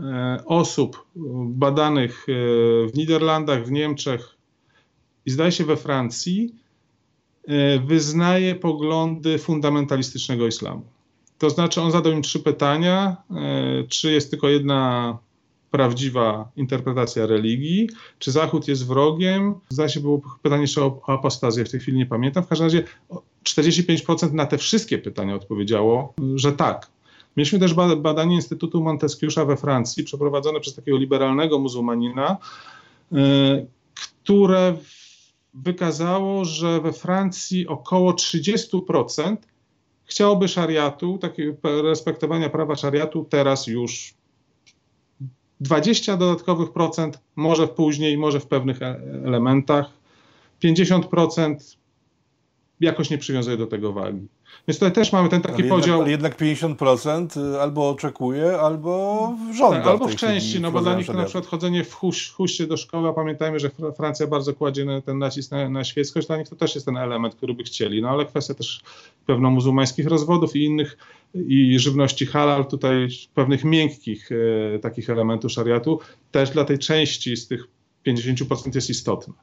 e, 0.00 0.42
osób 0.46 1.06
badanych 1.46 2.26
w 2.86 2.90
Niderlandach, 2.94 3.66
w 3.66 3.70
Niemczech 3.70 4.36
i 5.26 5.30
zdaje 5.30 5.52
się 5.52 5.64
we 5.64 5.76
Francji 5.76 6.54
E, 7.46 7.78
wyznaje 7.78 8.54
poglądy 8.54 9.38
fundamentalistycznego 9.38 10.46
islamu. 10.46 10.82
To 11.38 11.50
znaczy, 11.50 11.80
on 11.80 11.90
zadał 11.90 12.12
im 12.12 12.22
trzy 12.22 12.40
pytania: 12.40 13.16
e, 13.30 13.84
czy 13.88 14.12
jest 14.12 14.30
tylko 14.30 14.48
jedna 14.48 15.18
prawdziwa 15.70 16.48
interpretacja 16.56 17.26
religii, 17.26 17.88
czy 18.18 18.32
Zachód 18.32 18.68
jest 18.68 18.86
wrogiem? 18.86 19.54
Zdaje 19.68 19.88
się, 19.88 20.00
było 20.00 20.20
pytanie 20.42 20.62
jeszcze 20.62 20.84
o 20.84 21.00
apostazję, 21.06 21.64
w 21.64 21.70
tej 21.70 21.80
chwili 21.80 21.98
nie 21.98 22.06
pamiętam. 22.06 22.44
W 22.44 22.48
każdym 22.48 22.66
razie 22.66 22.84
45% 23.44 24.32
na 24.32 24.46
te 24.46 24.58
wszystkie 24.58 24.98
pytania 24.98 25.34
odpowiedziało, 25.34 26.14
że 26.34 26.52
tak. 26.52 26.90
Mieliśmy 27.36 27.58
też 27.58 27.74
badanie 27.74 28.34
Instytutu 28.34 28.80
Montesquieu'a 28.80 29.46
we 29.46 29.56
Francji, 29.56 30.04
przeprowadzone 30.04 30.60
przez 30.60 30.74
takiego 30.74 30.98
liberalnego 30.98 31.58
muzułmanina, 31.58 32.36
e, 33.12 33.16
które 33.94 34.76
wykazało, 35.54 36.44
że 36.44 36.80
we 36.80 36.92
Francji 36.92 37.66
około 37.66 38.12
30% 38.12 39.36
chciałoby 40.06 40.48
szariatu, 40.48 41.18
takiego 41.18 41.82
respektowania 41.82 42.50
prawa 42.50 42.76
szariatu 42.76 43.26
teraz 43.30 43.66
już 43.66 44.14
20 45.60 46.16
dodatkowych 46.16 46.72
procent, 46.72 47.20
może 47.36 47.68
później, 47.68 48.18
może 48.18 48.40
w 48.40 48.46
pewnych 48.46 48.82
e, 48.82 49.00
elementach, 49.24 49.90
50% 50.64 51.76
jakoś 52.80 53.10
nie 53.10 53.18
przywiązuje 53.18 53.56
do 53.56 53.66
tego 53.66 53.92
wagi. 53.92 54.28
Więc 54.68 54.78
tutaj 54.78 54.92
też 54.92 55.12
mamy 55.12 55.28
ten 55.28 55.42
taki 55.42 55.62
ale 55.62 55.70
podział. 55.70 56.00
ale 56.00 56.10
jednak 56.10 56.38
50% 56.38 57.54
y, 57.54 57.60
albo 57.60 57.90
oczekuje, 57.90 58.58
albo 58.60 59.32
żąda. 59.54 59.76
Tak, 59.76 59.86
albo 59.86 60.08
w, 60.08 60.16
części, 60.16 60.60
no 60.60 60.72
bo 60.72 60.80
dla 60.80 60.94
nich 60.94 61.06
to 61.06 61.12
na 61.12 61.24
przykład 61.24 61.46
chodzenie 61.46 61.84
w 61.84 61.94
huś, 61.94 62.30
huście 62.30 62.66
do 62.66 62.76
szkoły, 62.76 63.08
a 63.08 63.12
pamiętajmy, 63.12 63.58
że 63.58 63.70
Francja 63.96 64.26
bardzo 64.26 64.54
kładzie 64.54 64.86
ten 65.04 65.18
nacisk 65.18 65.50
na, 65.50 65.68
na 65.68 65.84
świeckość, 65.84 66.26
dla 66.26 66.36
nich 66.36 66.48
to 66.48 66.56
też 66.56 66.74
jest 66.74 66.86
ten 66.86 66.96
element, 66.96 67.34
który 67.34 67.54
by 67.54 67.62
chcieli. 67.62 68.02
No 68.02 68.08
ale 68.08 68.26
kwestia 68.26 68.54
też 68.54 68.80
pewno 69.26 69.50
muzułmańskich 69.50 70.06
rozwodów 70.06 70.56
i 70.56 70.64
innych, 70.64 70.98
i 71.34 71.78
żywności 71.78 72.26
halal, 72.26 72.66
tutaj 72.66 73.08
pewnych 73.34 73.64
miękkich 73.64 74.30
e, 74.32 74.78
takich 74.78 75.10
elementów 75.10 75.52
szariatu, 75.52 76.00
też 76.30 76.50
dla 76.50 76.64
tej 76.64 76.78
części 76.78 77.36
z 77.36 77.48
tych 77.48 77.64
50% 78.06 78.74
jest 78.74 78.90
istotne. 78.90 79.34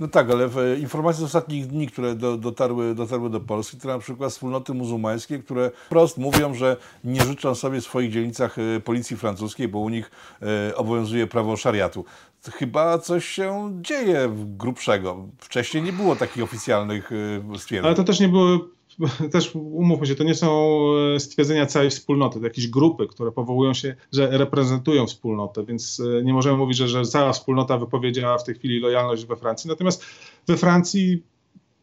No 0.00 0.08
tak, 0.08 0.30
ale 0.30 0.48
informacje 0.78 1.20
z 1.20 1.24
ostatnich 1.24 1.66
dni, 1.66 1.86
które 1.86 2.14
do, 2.14 2.36
dotarły, 2.36 2.94
dotarły 2.94 3.30
do 3.30 3.40
Polski, 3.40 3.76
to 3.76 3.88
na 3.88 3.98
przykład 3.98 4.32
wspólnoty 4.32 4.74
muzułmańskie, 4.74 5.38
które 5.38 5.70
wprost 5.86 6.18
mówią, 6.18 6.54
że 6.54 6.76
nie 7.04 7.20
życzą 7.20 7.54
sobie 7.54 7.80
w 7.80 7.84
swoich 7.84 8.12
dzielnicach 8.12 8.56
e, 8.58 8.80
policji 8.80 9.16
francuskiej, 9.16 9.68
bo 9.68 9.78
u 9.78 9.88
nich 9.88 10.10
e, 10.42 10.76
obowiązuje 10.76 11.26
prawo 11.26 11.56
szariatu. 11.56 12.04
Chyba 12.52 12.98
coś 12.98 13.24
się 13.24 13.78
dzieje 13.82 14.32
grubszego. 14.36 15.28
Wcześniej 15.38 15.82
nie 15.82 15.92
było 15.92 16.16
takich 16.16 16.42
oficjalnych 16.42 17.10
e, 17.52 17.58
stwierdzeń. 17.58 17.86
Ale 17.86 17.96
to 17.96 18.04
też 18.04 18.20
nie 18.20 18.28
były 18.28 18.58
też 19.32 19.54
umówmy 19.54 20.06
się, 20.06 20.14
to 20.14 20.24
nie 20.24 20.34
są 20.34 20.80
e, 21.14 21.20
stwierdzenia 21.20 21.66
całej 21.66 21.90
wspólnoty, 21.90 22.38
to 22.38 22.44
jakieś 22.44 22.68
grupy, 22.68 23.06
które 23.06 23.32
powołują 23.32 23.74
się, 23.74 23.96
że 24.12 24.38
reprezentują 24.38 25.06
wspólnotę, 25.06 25.64
więc 25.64 26.02
e, 26.18 26.24
nie 26.24 26.32
możemy 26.32 26.56
mówić, 26.56 26.76
że, 26.76 26.88
że 26.88 27.02
cała 27.02 27.32
wspólnota 27.32 27.78
wypowiedziała 27.78 28.38
w 28.38 28.44
tej 28.44 28.54
chwili 28.54 28.80
lojalność 28.80 29.26
we 29.26 29.36
Francji. 29.36 29.68
Natomiast 29.68 30.04
we 30.46 30.56
Francji 30.56 31.22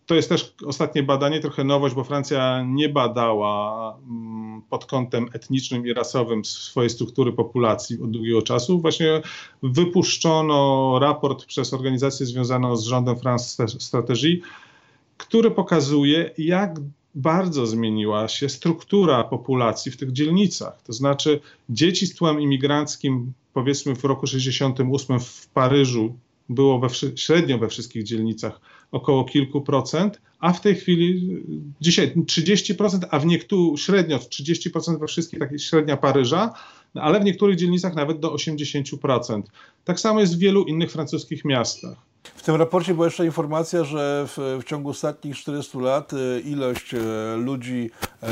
to 0.07 0.15
jest 0.15 0.29
też 0.29 0.53
ostatnie 0.65 1.03
badanie, 1.03 1.39
trochę 1.39 1.63
nowość, 1.63 1.95
bo 1.95 2.03
Francja 2.03 2.63
nie 2.67 2.89
badała 2.89 3.97
mm, 4.09 4.61
pod 4.69 4.85
kątem 4.85 5.25
etnicznym 5.33 5.87
i 5.87 5.93
rasowym 5.93 6.45
swojej 6.45 6.89
struktury 6.89 7.33
populacji 7.33 8.01
od 8.01 8.11
długiego 8.11 8.41
czasu. 8.41 8.79
Właśnie 8.79 9.21
wypuszczono 9.63 10.99
raport 10.99 11.45
przez 11.45 11.73
organizację 11.73 12.25
związaną 12.25 12.75
z 12.75 12.83
rządem 12.83 13.17
France 13.17 13.67
Strategy, 13.79 14.41
który 15.17 15.51
pokazuje, 15.51 16.31
jak 16.37 16.79
bardzo 17.15 17.67
zmieniła 17.67 18.27
się 18.27 18.49
struktura 18.49 19.23
populacji 19.23 19.91
w 19.91 19.97
tych 19.97 20.11
dzielnicach. 20.11 20.81
To 20.81 20.93
znaczy, 20.93 21.39
dzieci 21.69 22.07
z 22.07 22.15
tłem 22.15 22.41
imigranckim, 22.41 23.33
powiedzmy 23.53 23.95
w 23.95 24.03
roku 24.03 24.27
68 24.27 25.19
w 25.19 25.47
Paryżu, 25.47 26.15
było 26.49 26.79
we, 26.79 26.87
średnio 27.15 27.57
we 27.57 27.67
wszystkich 27.67 28.03
dzielnicach 28.03 28.61
około 28.91 29.25
kilku 29.25 29.61
procent, 29.61 30.21
a 30.39 30.53
w 30.53 30.61
tej 30.61 30.75
chwili 30.75 31.37
dzisiaj 31.81 32.13
30%, 32.15 32.99
a 33.11 33.19
w 33.19 33.25
niektórych 33.25 33.79
średnio 33.79 34.17
30% 34.17 34.99
we 34.99 35.07
wszystkich, 35.07 35.39
takich 35.39 35.63
średnia 35.63 35.97
Paryża, 35.97 36.53
ale 36.93 37.19
w 37.19 37.23
niektórych 37.23 37.55
dzielnicach 37.55 37.95
nawet 37.95 38.19
do 38.19 38.33
80%. 38.33 39.41
Tak 39.85 39.99
samo 39.99 40.19
jest 40.19 40.35
w 40.35 40.39
wielu 40.39 40.63
innych 40.63 40.91
francuskich 40.91 41.45
miastach. 41.45 41.97
W 42.35 42.43
tym 42.43 42.55
raporcie 42.55 42.93
była 42.93 43.05
jeszcze 43.05 43.25
informacja, 43.25 43.83
że 43.83 44.25
w, 44.27 44.59
w 44.61 44.63
ciągu 44.63 44.89
ostatnich 44.89 45.37
40 45.37 45.77
lat 45.77 46.11
e, 46.13 46.39
ilość 46.39 46.93
e, 46.93 46.97
ludzi 47.37 47.89
e, 48.23 48.27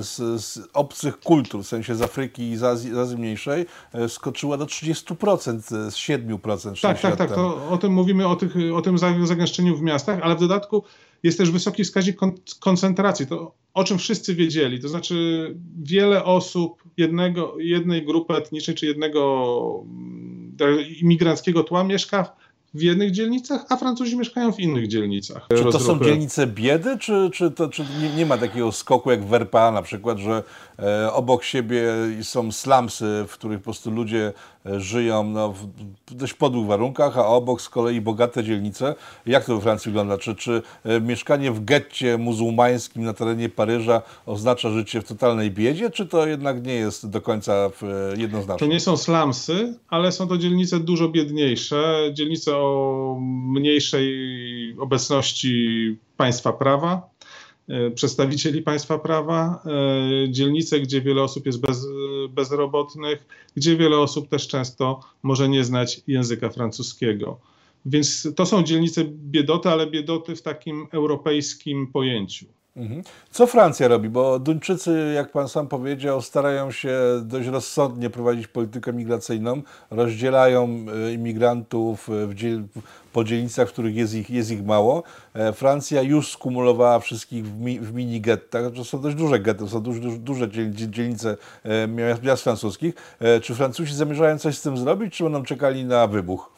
z, 0.00 0.42
z, 0.42 0.68
obcych 0.72 1.20
kultur, 1.20 1.62
w 1.62 1.66
sensie 1.66 1.94
z 1.94 2.02
Afryki 2.02 2.50
i 2.50 2.56
z 2.56 2.62
Azji, 2.62 2.94
z 2.94 2.96
Azji 2.96 3.16
Mniejszej, 3.16 3.66
skoczyła 4.08 4.56
do 4.56 4.66
30% 4.66 5.58
z 5.60 5.94
7%. 5.94 6.80
Tak, 6.82 7.00
tak, 7.00 7.16
tak. 7.16 7.34
To, 7.34 7.68
o 7.70 7.78
tym 7.78 7.92
mówimy, 7.92 8.28
o, 8.28 8.36
tych, 8.36 8.54
o 8.74 8.82
tym 8.82 8.98
zagęszczeniu 9.26 9.76
w 9.76 9.82
miastach, 9.82 10.20
ale 10.22 10.36
w 10.36 10.40
dodatku 10.40 10.82
jest 11.22 11.38
też 11.38 11.50
wysoki 11.50 11.84
wskaźnik 11.84 12.16
kon 12.16 12.32
koncentracji. 12.60 13.26
To 13.26 13.54
o 13.76 13.84
czym 13.84 13.98
wszyscy 13.98 14.34
wiedzieli. 14.34 14.80
To 14.80 14.88
znaczy, 14.88 15.54
wiele 15.82 16.24
osób 16.24 16.82
jednego, 16.96 17.54
jednej 17.58 18.04
grupy 18.04 18.34
etnicznej 18.34 18.76
czy 18.76 18.86
jednego 18.86 19.82
mm, 19.84 20.56
imigranckiego 21.00 21.64
tła 21.64 21.84
mieszka 21.84 22.36
w 22.76 22.82
jednych 22.82 23.10
dzielnicach, 23.10 23.66
a 23.68 23.76
Francuzi 23.76 24.16
mieszkają 24.16 24.52
w 24.52 24.60
innych 24.60 24.88
dzielnicach. 24.88 25.46
Czy 25.56 25.64
to 25.64 25.80
są 25.80 26.04
dzielnice 26.04 26.46
biedy, 26.46 26.98
czy, 26.98 27.30
czy, 27.32 27.50
to, 27.50 27.68
czy 27.68 27.84
nie, 28.02 28.10
nie, 28.16 28.26
ma 28.26 28.38
takiego 28.38 28.72
skoku 28.72 29.10
jak 29.10 29.24
w 29.24 29.34
RPA 29.34 29.70
na 29.70 29.82
przykład, 29.82 30.18
że 30.18 30.42
e, 30.78 31.12
obok 31.12 31.44
siebie 31.44 31.82
są 32.22 32.52
slumsy, 32.52 33.24
w 33.28 33.32
których 33.32 33.58
po 33.58 33.64
prostu 33.64 33.90
ludzie 33.90 34.32
e, 34.66 34.80
żyją 34.80 35.24
no, 35.24 35.54
w 36.06 36.14
dość 36.14 36.34
podłych 36.34 36.66
warunkach, 36.66 37.18
a 37.18 37.26
obok 37.26 37.62
z 37.62 37.68
kolei 37.68 38.00
bogate 38.00 38.44
dzielnice. 38.44 38.94
Jak 39.26 39.44
to 39.44 39.54
we 39.54 39.60
Francji 39.60 39.90
wygląda? 39.92 40.18
Czy, 40.18 40.34
czy 40.34 40.62
e, 40.84 41.00
mieszkanie 41.00 41.52
w 41.52 41.64
getcie 41.64 42.18
muzułmańskim 42.18 43.04
na 43.04 43.12
terenie 43.12 43.48
Paryża 43.48 44.02
oznacza 44.26 44.70
życie 44.70 45.00
w 45.00 45.04
totalnej 45.04 45.50
biedzie, 45.50 45.90
czy 45.90 46.06
to 46.06 46.26
jednak 46.26 46.66
nie 46.66 46.74
jest 46.74 47.10
do 47.10 47.20
końca 47.20 47.52
e, 47.52 47.70
jednoznaczne? 48.16 48.66
To 48.66 48.72
nie 48.72 48.80
są 48.80 48.96
slumsy, 48.96 49.74
ale 49.88 50.12
są 50.12 50.28
to 50.28 50.38
dzielnice 50.38 50.80
dużo 50.80 51.08
biedniejsze, 51.08 52.10
dzielnice 52.12 52.56
o 52.56 52.65
o 52.66 53.18
mniejszej 53.20 54.06
obecności 54.78 55.96
państwa 56.16 56.52
prawa, 56.52 57.10
e, 57.68 57.90
przedstawicieli 57.90 58.62
państwa 58.62 58.98
prawa, 58.98 59.62
e, 59.66 60.30
dzielnice, 60.32 60.80
gdzie 60.80 61.00
wiele 61.00 61.22
osób 61.22 61.46
jest 61.46 61.60
bez, 61.60 61.86
bezrobotnych, 62.30 63.26
gdzie 63.56 63.76
wiele 63.76 63.98
osób 63.98 64.28
też 64.28 64.48
często 64.48 65.00
może 65.22 65.48
nie 65.48 65.64
znać 65.64 66.00
języka 66.06 66.50
francuskiego. 66.50 67.38
Więc 67.86 68.28
to 68.36 68.46
są 68.46 68.62
dzielnice 68.62 69.04
biedoty, 69.04 69.68
ale 69.68 69.86
biedoty 69.86 70.36
w 70.36 70.42
takim 70.42 70.86
europejskim 70.92 71.86
pojęciu. 71.86 72.46
Mhm. 72.76 73.02
Co 73.30 73.46
Francja 73.46 73.88
robi? 73.88 74.08
Bo 74.08 74.38
Duńczycy, 74.38 75.12
jak 75.14 75.32
pan 75.32 75.48
sam 75.48 75.68
powiedział, 75.68 76.22
starają 76.22 76.70
się 76.70 76.98
dość 77.22 77.48
rozsądnie 77.48 78.10
prowadzić 78.10 78.46
politykę 78.46 78.92
migracyjną, 78.92 79.62
rozdzielają 79.90 80.64
e, 81.08 81.12
imigrantów 81.12 82.08
w 82.10 82.34
dziel 82.34 82.64
po 83.12 83.24
dzielnicach, 83.24 83.68
w 83.68 83.72
których 83.72 83.96
jest 83.96 84.14
ich, 84.14 84.30
jest 84.30 84.50
ich 84.50 84.64
mało. 84.64 85.02
E, 85.34 85.52
Francja 85.52 86.02
już 86.02 86.32
skumulowała 86.32 86.98
wszystkich 86.98 87.46
w, 87.46 87.60
mi, 87.60 87.80
w 87.80 87.94
mini 87.94 88.20
gettach, 88.20 88.72
to 88.72 88.84
są 88.84 89.00
dość 89.00 89.16
duże 89.16 89.38
getty, 89.38 89.68
są 89.68 89.80
duże, 89.80 90.00
duże, 90.00 90.18
duże 90.18 90.50
dzielnice 90.70 91.36
e, 91.64 91.88
miast, 91.88 92.22
miast 92.22 92.42
francuskich. 92.42 92.94
Czy 93.42 93.54
Francuzi 93.54 93.94
zamierzają 93.94 94.38
coś 94.38 94.58
z 94.58 94.62
tym 94.62 94.76
zrobić, 94.76 95.14
czy 95.14 95.24
będą 95.24 95.42
czekali 95.42 95.84
na 95.84 96.06
wybuch? 96.06 96.55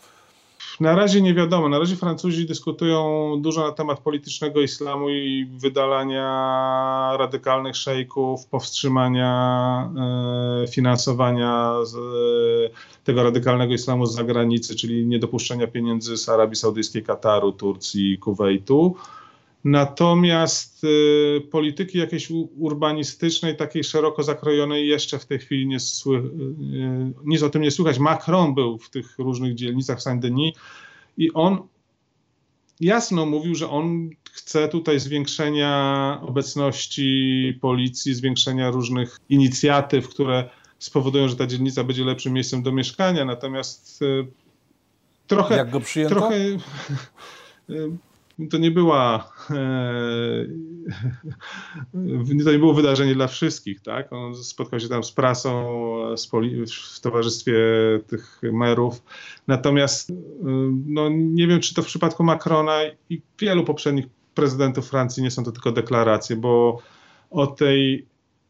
Na 0.80 0.94
razie 0.96 1.22
nie 1.22 1.34
wiadomo. 1.34 1.68
Na 1.68 1.78
razie 1.78 1.96
Francuzi 1.96 2.46
dyskutują 2.46 3.32
dużo 3.40 3.66
na 3.66 3.72
temat 3.72 4.00
politycznego 4.00 4.60
islamu 4.60 5.10
i 5.10 5.46
wydalania 5.58 6.26
radykalnych 7.18 7.76
szejków, 7.76 8.46
powstrzymania 8.46 9.90
e, 10.64 10.66
finansowania 10.68 11.74
z, 11.84 11.94
e, 11.94 13.04
tego 13.04 13.22
radykalnego 13.22 13.74
islamu 13.74 14.06
z 14.06 14.14
zagranicy, 14.14 14.76
czyli 14.76 15.06
niedopuszczenia 15.06 15.66
pieniędzy 15.66 16.16
z 16.16 16.28
Arabii 16.28 16.56
Saudyjskiej, 16.56 17.02
Kataru, 17.02 17.52
Turcji, 17.52 18.18
Kuwejtu. 18.18 18.96
Natomiast 19.64 20.84
y, 20.84 21.40
polityki 21.50 21.98
jakiejś 21.98 22.30
urbanistycznej, 22.56 23.56
takiej 23.56 23.84
szeroko 23.84 24.22
zakrojonej 24.22 24.88
jeszcze 24.88 25.18
w 25.18 25.26
tej 25.26 25.38
chwili 25.38 25.66
nie 25.66 25.80
sły, 25.80 26.16
y, 26.16 26.22
nic 27.24 27.42
o 27.42 27.50
tym 27.50 27.62
nie 27.62 27.70
słychać. 27.70 27.98
Macron 27.98 28.54
był 28.54 28.78
w 28.78 28.90
tych 28.90 29.18
różnych 29.18 29.54
dzielnicach 29.54 29.98
w 29.98 30.02
Saint-Denis 30.02 30.52
i 31.16 31.32
on 31.32 31.58
jasno 32.80 33.26
mówił, 33.26 33.54
że 33.54 33.70
on 33.70 34.10
chce 34.32 34.68
tutaj 34.68 35.00
zwiększenia 35.00 36.20
obecności 36.22 37.58
policji, 37.60 38.14
zwiększenia 38.14 38.70
różnych 38.70 39.18
inicjatyw, 39.28 40.08
które 40.08 40.50
spowodują, 40.78 41.28
że 41.28 41.36
ta 41.36 41.46
dzielnica 41.46 41.84
będzie 41.84 42.04
lepszym 42.04 42.32
miejscem 42.32 42.62
do 42.62 42.72
mieszkania. 42.72 43.24
Natomiast 43.24 44.02
y, 44.02 44.26
trochę. 45.26 45.56
Jak 45.56 45.70
go 45.70 45.80
przyjęto? 45.80 46.14
Trochę, 46.14 46.36
to 48.50 48.58
nie 48.58 48.70
była 48.70 49.32
e, 49.50 50.46
to 52.44 52.52
nie 52.52 52.58
było 52.58 52.74
wydarzenie 52.74 53.14
dla 53.14 53.26
wszystkich, 53.26 53.80
tak? 53.80 54.12
On 54.12 54.34
spotkał 54.34 54.80
się 54.80 54.88
tam 54.88 55.04
z 55.04 55.12
prasą, 55.12 56.16
z 56.16 56.26
w 56.96 57.00
towarzystwie 57.00 57.54
tych 58.06 58.40
merów. 58.52 59.02
Natomiast 59.46 60.10
e, 60.10 60.14
no, 60.86 61.08
nie 61.08 61.46
wiem, 61.46 61.60
czy 61.60 61.74
to 61.74 61.82
w 61.82 61.86
przypadku 61.86 62.24
Macrona 62.24 62.78
i 63.10 63.22
wielu 63.38 63.64
poprzednich 63.64 64.06
prezydentów 64.34 64.88
Francji 64.88 65.22
nie 65.22 65.30
są 65.30 65.44
to 65.44 65.52
tylko 65.52 65.72
deklaracje, 65.72 66.36
bo 66.36 66.78
o 67.30 67.46
tej 67.46 68.06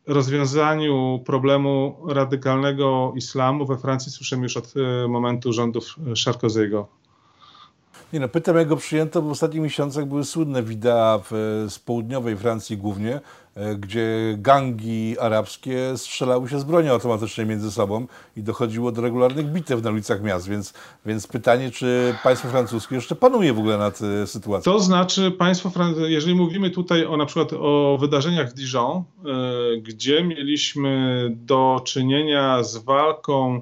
rozwiązaniu 0.07 1.23
problemu 1.27 1.97
radykalnego 2.09 3.13
islamu 3.17 3.67
we 3.67 3.79
Francji 3.79 4.13
słyszymy 4.13 4.43
już 4.43 4.57
od 4.57 4.75
e, 4.77 5.09
momentu 5.09 5.53
rządów 5.53 5.85
Sarkozy'ego. 5.99 6.85
Nie 8.13 8.21
no, 8.21 8.29
pytam 8.29 8.57
jak 8.57 8.69
go 8.69 8.77
przyjęto, 8.77 9.23
bo 9.23 9.29
w 9.29 9.33
ostatnich 9.33 9.63
miesiącach 9.63 10.07
były 10.07 10.25
słynne 10.25 10.63
wideo 10.63 11.23
z 11.69 11.79
południowej 11.79 12.37
Francji 12.37 12.77
głównie, 12.77 13.21
e, 13.55 13.77
gdzie 13.77 14.35
gangi 14.39 15.19
arabskie 15.19 15.97
strzelały 15.97 16.49
się 16.49 16.61
z 16.61 16.65
bronią 16.65 16.93
automatycznej 16.93 17.47
między 17.47 17.73
sobą 17.73 18.07
i 18.37 18.43
dochodziło 18.43 18.93
do 18.93 19.03
regularnych 19.03 19.47
bitew 19.47 19.83
na 19.83 19.91
ulicach 19.91 20.23
miast, 20.23 20.49
więc, 20.49 20.75
więc 21.07 21.27
pytanie, 21.27 21.71
czy 21.71 22.15
państwo 22.23 22.49
francuskie 22.49 22.95
jeszcze 22.95 23.17
panuje 23.17 23.53
w 23.53 23.59
ogóle 23.59 23.79
nad 23.79 24.01
e, 24.03 24.27
sytuacją? 24.27 24.73
To 24.73 24.81
znaczy 24.81 25.31
państwo 25.31 25.71
jeżeli 26.07 26.35
mówimy 26.35 26.71
tutaj 26.71 27.07
o 27.07 27.17
na 27.17 27.27
przykład 27.27 27.53
o 27.53 27.99
wydarzeniach 28.01 28.51
w 28.51 28.55
Dijon, 28.55 28.97
e, 28.97 29.03
gdzie 29.81 30.25
mieliśmy 30.25 31.27
do 31.31 31.81
czynienia 31.85 32.63
z 32.63 32.77
walką 32.77 33.61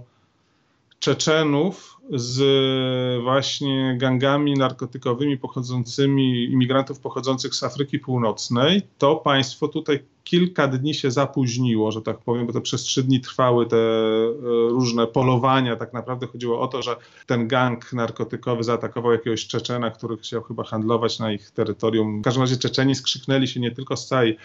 Czeczenów 1.01 1.96
z 2.11 3.23
właśnie 3.23 3.97
gangami 3.99 4.55
narkotykowymi 4.55 5.38
pochodzącymi, 5.38 6.45
imigrantów 6.45 7.01
pochodzących 7.01 7.55
z 7.55 7.62
Afryki 7.62 7.99
Północnej, 7.99 8.83
to 8.99 9.16
państwo 9.16 9.69
tutaj 9.69 9.99
kilka 10.25 10.69
dni 10.69 10.95
się 10.95 11.11
zapóźniło, 11.11 11.92
że 11.92 12.03
tak 12.03 12.19
powiem, 12.19 12.47
bo 12.47 12.53
to 12.53 12.61
przez 12.61 12.83
trzy 12.83 13.03
dni 13.03 13.21
trwały 13.21 13.66
te 13.66 13.77
e, 13.77 14.31
różne 14.69 15.07
polowania. 15.07 15.77
Tak 15.77 15.92
naprawdę 15.92 16.27
chodziło 16.27 16.61
o 16.61 16.69
to, 16.69 16.83
że 16.83 16.97
ten 17.27 17.49
gang 17.49 17.92
narkotykowy 17.92 18.64
zaatakował 18.64 19.12
jakiegoś 19.12 19.47
Czeczena, 19.47 19.90
który 19.90 20.16
chciał 20.16 20.42
chyba 20.42 20.64
handlować 20.64 21.19
na 21.19 21.33
ich 21.33 21.51
terytorium. 21.51 22.21
W 22.21 22.25
każdym 22.25 22.42
razie 22.42 22.57
Czeczeni 22.57 22.95
skrzyknęli 22.95 23.49
się 23.49 23.61
nie 23.61 23.71
tylko 23.71 23.97
z 23.97 24.07
całej 24.07 24.37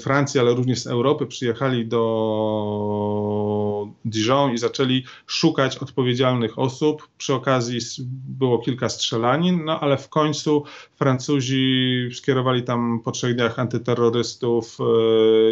Francji, 0.00 0.40
ale 0.40 0.54
również 0.54 0.78
z 0.78 0.86
Europy, 0.86 1.26
przyjechali 1.26 1.86
do 1.86 2.02
Dijon 4.04 4.52
i 4.52 4.58
zaczęli 4.58 5.04
szukać 5.26 5.78
odpowiedzialnych 5.78 6.58
osób. 6.58 7.08
Przy 7.18 7.34
okazji 7.34 7.78
było 8.28 8.58
kilka 8.58 8.88
strzelanin, 8.88 9.64
no 9.64 9.80
ale 9.80 9.98
w 9.98 10.08
końcu 10.08 10.64
Francuzi 10.96 12.08
skierowali 12.14 12.62
tam 12.62 13.00
po 13.04 13.10
trzech 13.10 13.36
dniach 13.36 13.58
antyterrorystów, 13.58 14.78
e, 14.80 14.84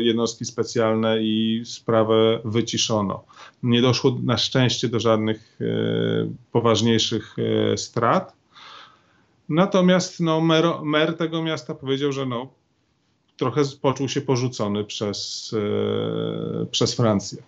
jednostki 0.02 0.44
specjalne 0.44 1.22
i 1.22 1.62
sprawę 1.64 2.40
wyciszono. 2.44 3.24
Nie 3.62 3.82
doszło 3.82 4.18
na 4.22 4.38
szczęście 4.38 4.88
do 4.88 5.00
żadnych 5.00 5.58
e, 5.60 5.64
poważniejszych 6.52 7.36
e, 7.38 7.76
strat. 7.76 8.40
Natomiast 9.48 10.20
no, 10.20 10.40
mer, 10.40 10.64
mer 10.82 11.16
tego 11.16 11.42
miasta 11.42 11.74
powiedział, 11.74 12.12
że 12.12 12.26
no, 12.26 12.59
trochę 13.40 13.62
poczuł 13.82 14.08
się 14.08 14.20
porzucony 14.20 14.84
przez, 14.84 15.50
przez 16.70 16.94
Francję. 16.94 17.42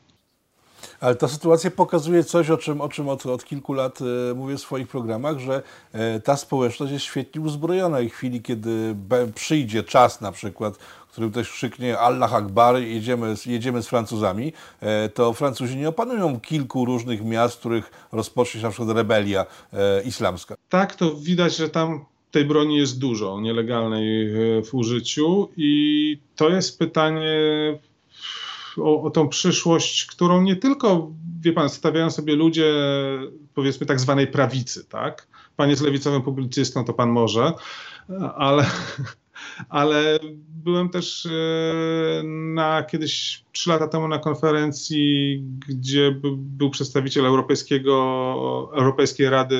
Ale 1.03 1.15
ta 1.15 1.29
sytuacja 1.29 1.71
pokazuje 1.71 2.25
coś, 2.25 2.51
o 2.51 2.57
czym, 2.57 2.81
o 2.81 2.89
czym 2.89 3.09
od, 3.09 3.27
od 3.27 3.45
kilku 3.45 3.73
lat 3.73 3.99
e, 4.31 4.35
mówię 4.35 4.57
w 4.57 4.61
swoich 4.61 4.89
programach, 4.89 5.39
że 5.39 5.63
e, 5.93 6.21
ta 6.21 6.37
społeczność 6.37 6.93
jest 6.93 7.05
świetnie 7.05 7.41
uzbrojona 7.41 8.01
i 8.01 8.09
w 8.09 8.15
chwili, 8.15 8.43
kiedy 8.43 8.97
przyjdzie 9.35 9.83
czas 9.83 10.21
na 10.21 10.33
przykład, 10.33 10.77
w 11.09 11.13
którym 11.13 11.31
ktoś 11.31 11.51
krzyknie 11.51 11.99
Allah 11.99 12.35
Akbar, 12.35 12.77
jedziemy, 12.77 13.35
jedziemy 13.47 13.83
z 13.83 13.89
Francuzami, 13.89 14.53
e, 14.81 15.09
to 15.09 15.33
Francuzi 15.33 15.77
nie 15.77 15.89
opanują 15.89 16.41
kilku 16.41 16.85
różnych 16.85 17.25
miast, 17.25 17.55
w 17.55 17.59
których 17.59 17.91
rozpocznie 18.13 18.61
się 18.61 18.67
na 18.67 18.73
przykład 18.73 18.97
rebelia 18.97 19.47
islamska. 20.05 20.55
Tak, 20.69 20.95
to 20.95 21.15
widać, 21.15 21.57
że 21.57 21.69
tam 21.69 22.05
tej 22.33 22.45
broni 22.45 22.77
jest 22.77 22.99
dużo 22.99 23.41
nielegalnej 23.41 24.29
w 24.65 24.69
użyciu 24.73 25.49
i 25.57 26.19
to 26.37 26.49
jest 26.49 26.79
pytanie 26.79 27.39
o, 28.79 29.03
o 29.03 29.11
tą 29.11 29.29
przyszłość, 29.29 30.07
którą 30.07 30.43
nie 30.43 30.57
tylko, 30.57 31.11
wie 31.41 31.53
pan, 31.53 31.69
stawiają 31.69 32.11
sobie 32.11 32.37
ludzie, 32.37 32.75
powiedzmy, 33.55 33.87
tak 33.87 34.01
zwanej 34.01 34.27
prawicy, 34.27 34.85
tak? 34.85 35.27
Pan 35.57 35.71
jest 35.71 35.83
lewicowym 35.83 36.23
publicystą, 36.23 36.85
to 36.85 36.93
pan 36.93 37.11
może, 37.11 37.53
ale, 38.37 38.67
ale 39.69 40.19
byłem 40.65 40.89
też 40.89 41.27
e, 41.27 42.23
na 42.55 42.83
kiedyś 42.83 43.45
trzy 43.53 43.71
lata 43.71 43.89
temu 43.89 44.09
na 44.09 44.19
konferencji, 44.19 45.43
gdzie 45.69 46.21
był 46.35 46.71
przedstawiciel 46.71 47.27
Europejskiego, 47.27 47.95
Europejskiej 48.75 49.31
Rady 49.31 49.59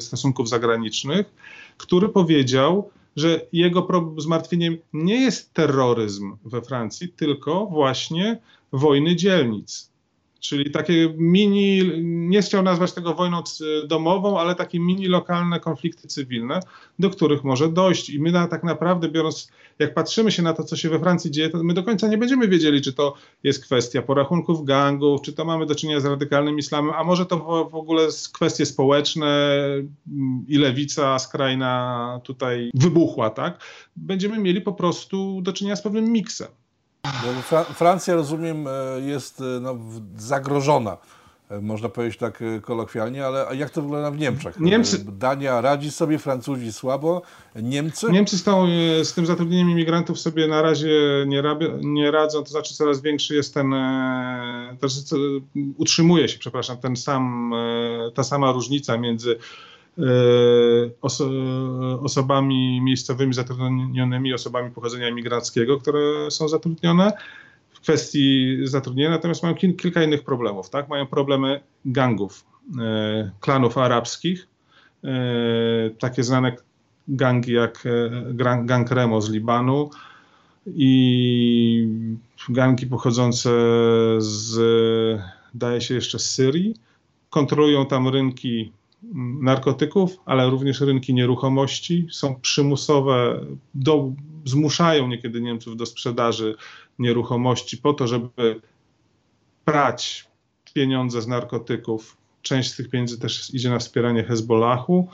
Stosunków 0.00 0.48
Zagranicznych, 0.48 1.26
który 1.78 2.08
powiedział, 2.08 2.90
że 3.16 3.40
jego 3.52 3.88
zmartwieniem 4.18 4.78
nie 4.92 5.20
jest 5.20 5.54
terroryzm 5.54 6.36
we 6.44 6.62
Francji, 6.62 7.08
tylko 7.08 7.66
właśnie 7.66 8.40
wojny 8.72 9.16
dzielnic. 9.16 9.90
Czyli 10.40 10.70
takie 10.70 11.14
mini, 11.16 11.82
nie 12.04 12.42
chciał 12.42 12.62
nazwać 12.62 12.92
tego 12.92 13.14
wojną 13.14 13.42
domową, 13.86 14.40
ale 14.40 14.54
takie 14.54 14.80
mini 14.80 15.06
lokalne 15.06 15.60
konflikty 15.60 16.08
cywilne, 16.08 16.60
do 16.98 17.10
których 17.10 17.44
może 17.44 17.68
dojść. 17.68 18.10
I 18.10 18.20
my 18.20 18.32
na, 18.32 18.46
tak 18.46 18.64
naprawdę, 18.64 19.08
biorąc, 19.08 19.50
jak 19.78 19.94
patrzymy 19.94 20.32
się 20.32 20.42
na 20.42 20.52
to, 20.52 20.64
co 20.64 20.76
się 20.76 20.88
we 20.88 20.98
Francji 20.98 21.30
dzieje, 21.30 21.50
to 21.50 21.64
my 21.64 21.74
do 21.74 21.82
końca 21.82 22.08
nie 22.08 22.18
będziemy 22.18 22.48
wiedzieli, 22.48 22.82
czy 22.82 22.92
to 22.92 23.14
jest 23.42 23.64
kwestia 23.64 24.02
porachunków 24.02 24.64
gangów, 24.64 25.22
czy 25.22 25.32
to 25.32 25.44
mamy 25.44 25.66
do 25.66 25.74
czynienia 25.74 26.00
z 26.00 26.04
radykalnym 26.04 26.58
islamem, 26.58 26.94
a 26.96 27.04
może 27.04 27.26
to 27.26 27.36
w, 27.38 27.70
w 27.70 27.74
ogóle 27.74 28.08
kwestie 28.32 28.66
społeczne 28.66 29.58
i 30.48 30.58
lewica 30.58 31.18
skrajna 31.18 32.20
tutaj 32.24 32.70
wybuchła, 32.74 33.30
tak? 33.30 33.64
Będziemy 33.96 34.38
mieli 34.38 34.60
po 34.60 34.72
prostu 34.72 35.42
do 35.42 35.52
czynienia 35.52 35.76
z 35.76 35.82
pewnym 35.82 36.12
miksem. 36.12 36.48
Fra 37.42 37.64
Francja, 37.64 38.14
rozumiem, 38.14 38.66
e, 38.66 38.70
jest 39.00 39.40
e, 39.40 39.44
no, 39.60 39.78
zagrożona, 40.16 40.96
e, 41.50 41.60
można 41.60 41.88
powiedzieć 41.88 42.18
tak 42.18 42.42
kolokwialnie, 42.62 43.26
ale 43.26 43.56
jak 43.56 43.70
to 43.70 43.82
wygląda 43.82 44.10
w 44.10 44.18
Niemczech? 44.18 44.60
Niemcy... 44.60 45.04
Dania 45.12 45.60
radzi 45.60 45.90
sobie, 45.90 46.18
Francuzi 46.18 46.72
słabo, 46.72 47.22
Niemcy? 47.62 48.12
Niemcy 48.12 48.38
z, 48.38 48.44
tą, 48.44 48.66
z 49.02 49.14
tym 49.14 49.26
zatrudnieniem 49.26 49.70
imigrantów 49.70 50.20
sobie 50.20 50.48
na 50.48 50.62
razie 50.62 51.24
nie, 51.26 51.42
nie 51.80 52.10
radzą, 52.10 52.42
to 52.42 52.50
znaczy 52.50 52.74
coraz 52.74 53.00
większy 53.00 53.34
jest 53.34 53.54
ten, 53.54 53.74
to 54.80 54.88
znaczy, 54.88 55.16
utrzymuje 55.76 56.28
się, 56.28 56.38
przepraszam, 56.38 56.76
ten 56.76 56.96
sam, 56.96 57.52
ta 58.14 58.24
sama 58.24 58.52
różnica 58.52 58.98
między 58.98 59.38
oso 61.00 61.30
osobami 62.00 62.80
miejscowymi 62.80 63.34
zatrudnionymi, 63.34 64.34
osobami 64.34 64.70
pochodzenia 64.70 65.08
imigranckiego, 65.08 65.78
które 65.78 66.30
są 66.30 66.48
zatrudnione 66.48 67.12
w 67.70 67.80
kwestii 67.80 68.56
zatrudnienia, 68.64 69.10
natomiast 69.10 69.42
mają 69.42 69.54
kilka 69.54 70.02
innych 70.02 70.24
problemów. 70.24 70.70
Tak? 70.70 70.88
Mają 70.88 71.06
problemy 71.06 71.60
gangów, 71.84 72.44
klanów 73.40 73.78
arabskich, 73.78 74.48
takie 75.98 76.22
znane 76.22 76.56
gangi 77.08 77.52
jak 77.52 77.84
gang 78.64 78.90
Remo 78.90 79.20
z 79.20 79.30
Libanu, 79.30 79.90
i 80.74 81.88
ganki 82.48 82.86
pochodzące 82.86 83.50
z, 84.18 84.60
daje 85.54 85.80
się 85.80 85.94
jeszcze 85.94 86.18
z 86.18 86.30
Syrii, 86.30 86.74
kontrolują 87.30 87.86
tam 87.86 88.08
rynki 88.08 88.72
narkotyków, 89.40 90.16
ale 90.26 90.50
również 90.50 90.80
rynki 90.80 91.14
nieruchomości. 91.14 92.06
Są 92.10 92.40
przymusowe, 92.40 93.40
do, 93.74 94.12
zmuszają 94.44 95.08
niekiedy 95.08 95.40
Niemców 95.40 95.76
do 95.76 95.86
sprzedaży 95.86 96.56
nieruchomości 96.98 97.78
po 97.78 97.94
to, 97.94 98.06
żeby 98.06 98.60
prać 99.64 100.28
pieniądze 100.74 101.22
z 101.22 101.26
narkotyków. 101.26 102.16
Część 102.42 102.70
z 102.70 102.76
tych 102.76 102.90
pieniędzy 102.90 103.18
też 103.18 103.54
idzie 103.54 103.70
na 103.70 103.78
wspieranie 103.78 104.24
Hezbollahu. 104.24 105.08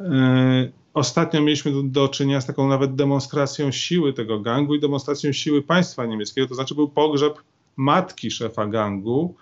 E, 0.00 0.70
ostatnio 0.94 1.40
mieliśmy 1.40 1.72
do, 1.72 1.82
do, 1.82 2.08
czynienia 2.08 2.40
z 2.40 2.46
taką 2.46 2.68
nawet 2.68 2.94
demonstracją 2.94 3.72
siły 3.72 4.12
tego 4.12 4.40
gangu 4.40 4.74
i 4.74 4.80
demonstracją 4.80 5.32
siły 5.32 5.62
państwa 5.62 6.06
niemieckiego, 6.06 6.48
to 6.48 6.54
znaczy 6.54 6.74
był 6.74 6.88
pogrzeb 6.88 7.42
matki 7.76 8.30
szefa 8.30 8.66
gangu, 8.66 9.34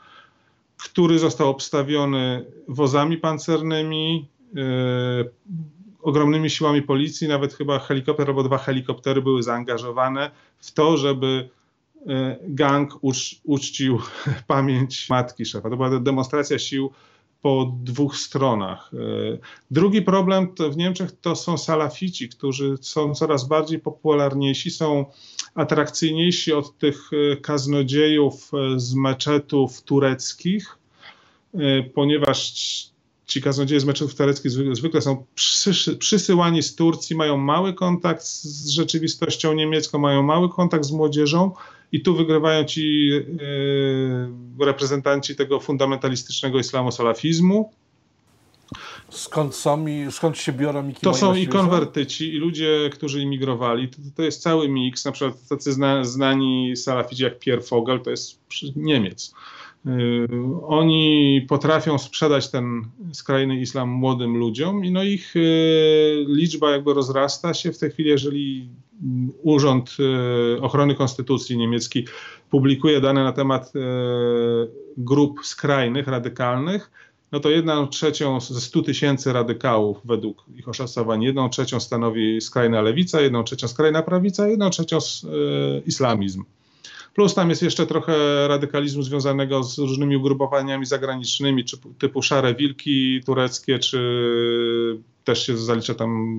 który 0.79 1.19
został 1.19 1.51
obstawiony 1.51 2.45
wozami 2.69 3.17
pancernymi, 3.17 4.29
yy, 4.55 5.31
ogromnymi 6.03 6.51
siłami 6.51 6.83
policji, 6.83 7.29
nawet 7.29 7.55
chyba 7.55 7.79
helikopter 7.79 8.29
albo 8.29 8.43
dwa 8.43 8.59
helikoptery 8.59 9.23
były 9.23 9.43
zaangażowane 9.43 10.31
w 10.59 10.73
to, 10.73 10.97
żeby 10.97 11.49
e, 12.07 12.37
gang 12.49 12.99
ucz, 13.01 13.41
uczcił 13.45 13.99
pamięć 14.47 15.09
matki 15.11 15.47
szefa. 15.47 15.71
To 15.71 15.77
była 15.77 16.01
demonstracja 16.01 16.59
sił 16.59 16.91
po 17.43 17.73
dwóch 17.83 18.17
stronach. 18.17 18.91
E, 18.95 18.99
drugi 19.71 20.03
problem 20.03 20.55
w 20.71 20.77
Niemczech 20.77 21.13
to 21.21 21.37
są 21.37 21.59
salafici, 21.59 22.29
którzy 22.29 22.77
są 22.81 23.15
coraz 23.15 23.49
bardziej 23.49 23.79
popularniejsi, 23.79 24.71
są 24.71 25.05
atrakcyjniejsi 25.55 26.53
od 26.53 26.79
tych 26.79 27.11
e, 27.13 27.37
kaznodziejów 27.37 28.51
e, 28.55 28.81
z 28.81 28.95
meczetów 28.95 29.83
tureckich, 29.83 30.79
ponieważ 31.95 32.53
ci 33.27 33.43
kaznodzieje 33.43 33.81
z 33.81 33.85
meczetów 33.85 34.15
tureckich 34.15 34.53
zwykle 34.73 35.03
są 35.03 35.25
przysyłani 35.99 36.63
z 36.63 36.75
Turcji, 36.75 37.17
mają 37.17 37.37
mały 37.37 37.75
kontakt 37.75 38.25
z 38.25 38.69
rzeczywistością 38.69 39.53
niemiecką, 39.53 39.99
mają 39.99 40.23
mały 40.23 40.49
kontakt 40.49 40.85
z 40.85 40.93
młodzieżą 40.93 41.53
i 41.93 42.03
tu 42.03 42.17
wygrywają 42.17 42.65
ci 42.65 43.11
e, 44.61 44.65
reprezentanci 44.65 45.37
tego 45.37 45.61
fundamentalistycznego 45.61 46.59
islamu 46.59 46.93
salafizmu. 46.93 47.73
Skąd 49.09 49.55
są 49.55 49.87
i 49.87 50.07
skąd 50.11 50.39
się 50.39 50.53
biorą 50.53 50.89
i 50.89 50.95
To 50.95 51.15
są 51.15 51.35
i 51.35 51.49
konwertyci, 51.49 52.35
i 52.35 52.39
ludzie, 52.39 52.91
którzy 52.93 53.21
imigrowali. 53.21 53.89
To, 53.89 53.97
to 54.17 54.23
jest 54.23 54.43
cały 54.43 54.69
miks. 54.69 55.05
Na 55.05 55.13
przykład 55.13 55.49
tacy 55.49 55.73
zna, 55.73 56.05
znani 56.05 56.77
salafici 56.77 57.23
jak 57.23 57.39
Pierre 57.39 57.63
Vogel, 57.71 58.01
to 58.01 58.11
jest 58.11 58.41
Niemiec. 58.77 59.35
Y, 59.89 60.29
oni 60.67 61.47
potrafią 61.49 61.99
sprzedać 61.99 62.51
ten 62.51 62.85
skrajny 63.13 63.61
islam 63.61 63.89
młodym 63.89 64.37
ludziom 64.37 64.85
i 64.85 64.91
no 64.91 65.03
ich 65.03 65.37
y, 65.37 66.25
liczba 66.29 66.71
jakby 66.71 66.95
rozrasta 66.95 67.55
się 67.55 67.73
w 67.73 67.79
tej 67.79 67.91
chwili, 67.91 68.09
jeżeli 68.09 68.69
Urząd 69.43 69.97
y, 70.59 70.63
Ochrony 70.63 70.95
Konstytucji 70.95 71.59
niemiecki 71.59 72.07
publikuje 72.51 73.01
dane 73.01 73.25
na 73.25 73.33
temat 73.33 73.73
grup 74.97 75.41
skrajnych, 75.43 76.09
radykalnych, 76.09 76.91
no 77.33 77.41
to 77.41 77.51
jedną 77.51 77.87
trzecią 77.87 78.41
ze 78.41 78.61
100 78.61 78.83
tysięcy 78.83 79.33
radykałów 79.33 79.99
według 80.05 80.45
ich 80.57 80.69
oszacowań, 80.69 81.23
jedną 81.23 81.49
trzecią 81.49 81.81
stanowi 81.81 82.41
skrajna 82.41 82.83
lewica, 82.83 83.21
jedną 83.21 83.45
trzecią 83.45 83.69
skrajna 83.69 84.03
prawica, 84.03 84.49
jedną 84.49 84.71
trzecią 84.71 84.99
islamizm. 85.87 86.45
Plus 87.15 87.35
tam 87.35 87.51
jest 87.51 87.63
jeszcze 87.63 87.87
trochę 87.87 88.49
radykalizmu 88.49 89.03
związanego 89.03 89.63
z 89.63 89.79
różnymi 89.79 90.17
ugrupowaniami 90.17 90.87
zagranicznymi, 90.87 91.65
czy, 91.65 91.77
typu 91.99 92.23
szare 92.23 92.55
wilki 92.55 93.21
tureckie, 93.27 93.79
czy 93.79 93.99
też 95.25 95.47
się 95.47 95.57
zalicza 95.57 95.95
tam 95.95 96.39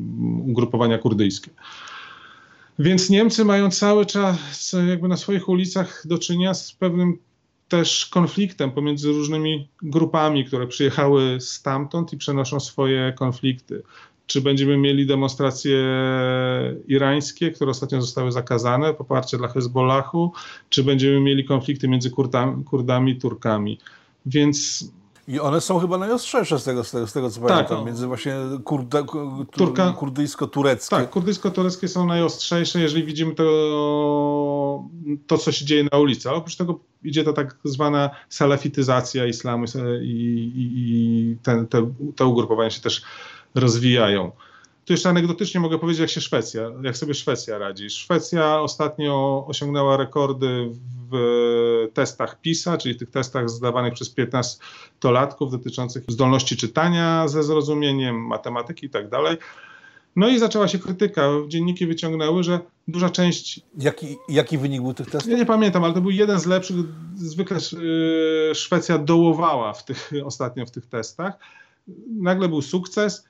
ugrupowania 0.50 0.98
kurdyjskie. 0.98 1.52
Więc 2.80 3.10
Niemcy 3.10 3.46
mają 3.46 3.72
cały 3.72 4.06
czas 4.06 4.76
jakby 4.88 5.08
na 5.08 5.18
swoich 5.18 5.50
ulicach 5.50 6.08
do 6.08 6.18
czynienia 6.18 6.54
z 6.54 6.72
pewnym 6.72 7.18
też 7.70 8.06
konfliktem 8.06 8.72
pomiędzy 8.72 9.12
różnymi 9.12 9.68
grupami, 9.82 10.46
które 10.46 10.68
przyjechały 10.68 11.42
stamtąd 11.42 12.14
i 12.14 12.18
przenoszą 12.18 12.60
swoje 12.60 13.14
konflikty 13.18 13.84
czy 14.30 14.42
będziemy 14.42 14.78
mieli 14.78 15.06
demonstracje 15.06 15.86
irańskie, 16.88 17.52
które 17.52 17.72
ostatnio 17.72 18.02
zostały 18.02 18.32
zakazane, 18.32 18.94
poparcie 18.94 19.38
dla 19.38 19.48
Hezbollahu, 19.48 20.34
czy 20.70 20.84
będziemy 20.84 21.20
mieli 21.20 21.46
konflikty 21.46 21.88
między 21.88 22.10
Kurdami, 22.10 22.64
Kurdami 22.64 23.12
i 23.12 23.16
Turkami. 23.16 23.80
Więc 24.26 24.86
i 25.28 25.40
one 25.40 25.62
są 25.62 25.80
chyba 25.80 25.98
najostrzejsze 25.98 26.60
z 26.60 26.64
tego, 26.64 26.84
z 26.84 26.92
tego, 26.92 27.08
z 27.08 27.14
tego 27.14 27.30
co 27.30 27.42
tak, 27.42 27.50
pamiętam, 27.50 27.86
między 27.86 28.08
właśnie 28.08 28.34
kurda, 28.64 29.04
Turka, 29.52 29.94
kurdyjsko-tureckie. 30.00 30.90
Tak, 30.90 31.10
kurdyjsko-tureckie 31.10 31.88
są 31.88 32.06
najostrzejsze, 32.06 32.82
jeżeli 32.82 33.04
widzimy 33.04 33.36
to, 33.36 33.44
to, 35.28 35.38
co 35.38 35.52
się 35.52 35.66
dzieje 35.66 35.86
na 35.92 35.98
ulicy. 35.98 36.32
oprócz 36.32 36.56
tego 36.56 36.80
idzie 37.04 37.24
to 37.24 37.34
tak 37.34 37.58
zwana 37.64 38.10
salafityzacja 38.30 39.26
islamu 39.26 39.66
i, 40.02 40.08
i, 40.56 40.72
i 40.76 41.38
ten, 41.44 41.68
te, 41.68 41.94
te 42.16 42.26
ugrupowania 42.26 42.70
się 42.70 42.82
też 42.82 43.02
rozwijają. 43.56 44.32
Tu 44.86 44.94
jeszcze 44.94 45.10
anegdotycznie 45.10 45.60
mogę 45.60 45.80
powiedzieć, 45.80 46.00
jak 46.00 46.10
się 46.10 46.22
Szwecja, 46.22 46.72
jak 46.84 46.98
sobie 46.98 47.14
Szwecja 47.14 47.58
radzi. 47.58 47.90
Szwecja 47.90 48.62
ostatnio 48.62 49.46
osiągnęła 49.48 49.98
rekordy 49.98 50.70
w 51.12 51.88
testach 51.94 52.42
PISA, 52.42 52.78
czyli 52.78 52.96
tych 52.96 53.10
testach 53.10 53.50
zdawanych 53.50 53.94
przez 53.94 54.16
15-latków 54.16 55.52
dotyczących 55.52 56.04
zdolności 56.08 56.58
czytania 56.58 57.28
ze 57.28 57.44
zrozumieniem, 57.44 58.28
matematyki 58.28 58.86
i 58.86 58.90
tak 58.90 59.10
dalej. 59.10 59.38
No 60.16 60.30
i 60.30 60.40
zaczęła 60.40 60.68
się 60.68 60.80
krytyka. 60.80 61.30
Dzienniki 61.48 61.88
wyciągnęły, 61.88 62.44
że 62.44 62.60
duża 62.88 63.10
część. 63.10 63.62
Jaki, 63.78 64.18
jaki 64.30 64.58
wynik 64.58 64.82
był 64.82 64.94
tych 64.94 65.10
testów? 65.10 65.32
Ja 65.32 65.38
nie 65.38 65.46
pamiętam, 65.46 65.84
ale 65.84 65.94
to 65.94 66.02
był 66.02 66.12
jeden 66.12 66.40
z 66.40 66.46
lepszych. 66.46 66.76
Zwykle 67.16 67.58
y, 67.58 68.56
Szwecja 68.56 68.98
dołowała 68.98 69.74
w 69.74 69.86
tych, 69.86 70.12
ostatnio 70.26 70.66
w 70.66 70.72
tych 70.72 70.86
testach. 70.86 71.34
Nagle 72.08 72.50
był 72.50 72.62
sukces 72.62 73.29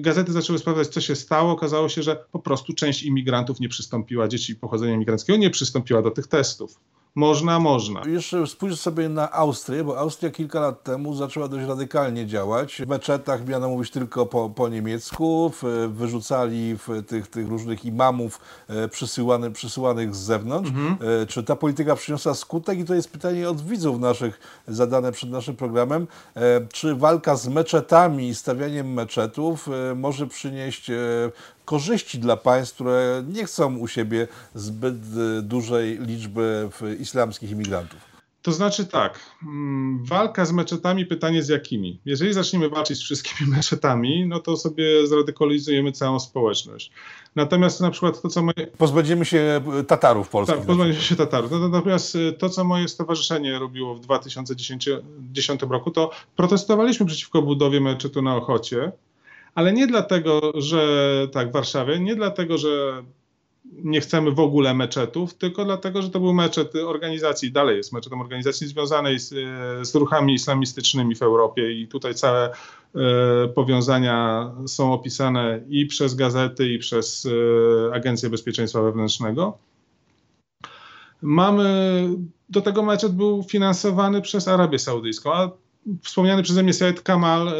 gazety 0.00 0.32
zaczęły 0.32 0.58
sprawdzać, 0.58 0.88
co 0.88 1.00
się 1.00 1.16
stało. 1.16 1.52
Okazało 1.52 1.88
się, 1.88 2.02
że 2.02 2.24
po 2.32 2.38
prostu 2.38 2.72
część 2.72 3.02
imigrantów 3.02 3.60
nie 3.60 3.68
przystąpiła, 3.68 4.28
dzieci 4.28 4.56
pochodzenia 4.56 4.94
imigrandzkiego 4.94 5.38
nie 5.38 5.50
przystąpiła 5.50 6.02
do 6.02 6.10
tych 6.10 6.26
testów. 6.26 6.80
Można, 7.18 7.58
można. 7.58 8.02
Jeszcze 8.06 8.46
spójrz 8.46 8.80
sobie 8.80 9.08
na 9.08 9.32
Austrię, 9.32 9.84
bo 9.84 9.98
Austria 9.98 10.30
kilka 10.30 10.60
lat 10.60 10.82
temu 10.82 11.14
zaczęła 11.14 11.48
dość 11.48 11.68
radykalnie 11.68 12.26
działać. 12.26 12.82
W 12.82 12.88
meczetach 12.88 13.46
miano 13.46 13.68
mówić 13.68 13.90
tylko 13.90 14.26
po, 14.26 14.50
po 14.50 14.68
niemiecku, 14.68 15.52
wyrzucali 15.88 16.76
w 16.76 17.02
tych, 17.06 17.26
tych 17.26 17.48
różnych 17.48 17.84
imamów 17.84 18.40
e, 18.68 18.88
przysyłany, 18.88 19.50
przysyłanych 19.50 20.14
z 20.14 20.18
zewnątrz. 20.18 20.70
Mhm. 20.70 20.96
E, 21.22 21.26
czy 21.26 21.42
ta 21.42 21.56
polityka 21.56 21.96
przyniosła 21.96 22.34
skutek? 22.34 22.78
I 22.78 22.84
to 22.84 22.94
jest 22.94 23.12
pytanie 23.12 23.50
od 23.50 23.60
widzów 23.60 24.00
naszych 24.00 24.40
zadane 24.68 25.12
przed 25.12 25.30
naszym 25.30 25.56
programem. 25.56 26.06
E, 26.36 26.40
czy 26.72 26.94
walka 26.94 27.36
z 27.36 27.48
meczetami 27.48 28.28
i 28.28 28.34
stawianiem 28.34 28.92
meczetów 28.92 29.68
może 29.96 30.26
przynieść 30.26 30.90
korzyści 31.68 32.18
dla 32.18 32.36
państw, 32.36 32.74
które 32.74 33.24
nie 33.28 33.44
chcą 33.44 33.76
u 33.76 33.88
siebie 33.88 34.28
zbyt 34.54 34.94
e, 34.94 35.42
dużej 35.42 35.98
liczby 36.00 36.68
islamskich 37.00 37.50
imigrantów? 37.50 38.00
To 38.42 38.52
znaczy 38.52 38.86
tak, 38.86 39.20
mm, 39.42 40.04
walka 40.04 40.44
z 40.44 40.52
meczetami, 40.52 41.06
pytanie 41.06 41.42
z 41.42 41.48
jakimi? 41.48 42.00
Jeżeli 42.04 42.32
zaczniemy 42.32 42.68
walczyć 42.68 42.98
z 42.98 43.02
wszystkimi 43.02 43.50
meczetami, 43.56 44.26
no 44.26 44.40
to 44.40 44.56
sobie 44.56 45.06
zradykalizujemy 45.06 45.92
całą 45.92 46.20
społeczność. 46.20 46.90
Natomiast 47.36 47.80
na 47.80 47.90
przykład 47.90 48.22
to, 48.22 48.28
co 48.28 48.42
moje... 48.42 48.66
Pozbędziemy 48.78 49.24
się 49.24 49.60
Tatarów 49.86 50.28
polskich. 50.28 50.56
Tak, 50.56 50.66
pozbędziemy 50.66 51.04
się 51.04 51.16
Tatarów. 51.16 51.50
No, 51.50 51.68
natomiast 51.68 52.16
e, 52.16 52.32
to, 52.32 52.48
co 52.48 52.64
moje 52.64 52.88
stowarzyszenie 52.88 53.58
robiło 53.58 53.94
w 53.94 54.00
2010 54.00 55.62
roku, 55.70 55.90
to 55.90 56.10
protestowaliśmy 56.36 57.06
przeciwko 57.06 57.42
budowie 57.42 57.80
meczetu 57.80 58.22
na 58.22 58.36
Ochocie, 58.36 58.92
ale 59.58 59.72
nie 59.72 59.86
dlatego, 59.86 60.52
że 60.54 60.82
tak, 61.32 61.48
w 61.48 61.52
Warszawie, 61.52 62.00
nie 62.00 62.16
dlatego, 62.16 62.58
że 62.58 63.02
nie 63.64 64.00
chcemy 64.00 64.30
w 64.30 64.40
ogóle 64.40 64.74
meczetów, 64.74 65.34
tylko 65.34 65.64
dlatego, 65.64 66.02
że 66.02 66.10
to 66.10 66.20
był 66.20 66.34
meczet 66.34 66.76
organizacji, 66.76 67.52
dalej 67.52 67.76
jest 67.76 67.92
meczetem 67.92 68.20
organizacji 68.20 68.68
związanej 68.68 69.18
z, 69.18 69.34
z 69.88 69.94
ruchami 69.94 70.34
islamistycznymi 70.34 71.14
w 71.14 71.22
Europie 71.22 71.72
i 71.72 71.88
tutaj 71.88 72.14
całe 72.14 72.50
e, 72.50 73.48
powiązania 73.48 74.50
są 74.66 74.92
opisane 74.92 75.60
i 75.68 75.86
przez 75.86 76.14
gazety, 76.14 76.68
i 76.68 76.78
przez 76.78 77.26
e, 77.90 77.94
Agencję 77.94 78.30
Bezpieczeństwa 78.30 78.82
Wewnętrznego. 78.82 79.58
Mamy, 81.22 82.08
do 82.48 82.60
tego 82.60 82.82
meczet 82.82 83.12
był 83.12 83.42
finansowany 83.42 84.22
przez 84.22 84.48
Arabię 84.48 84.78
Saudyjską, 84.78 85.34
a 85.34 85.50
wspomniany 86.02 86.42
przeze 86.42 86.62
mnie 86.62 86.72
Said 86.72 87.00
Kamal, 87.00 87.48
e, 87.48 87.52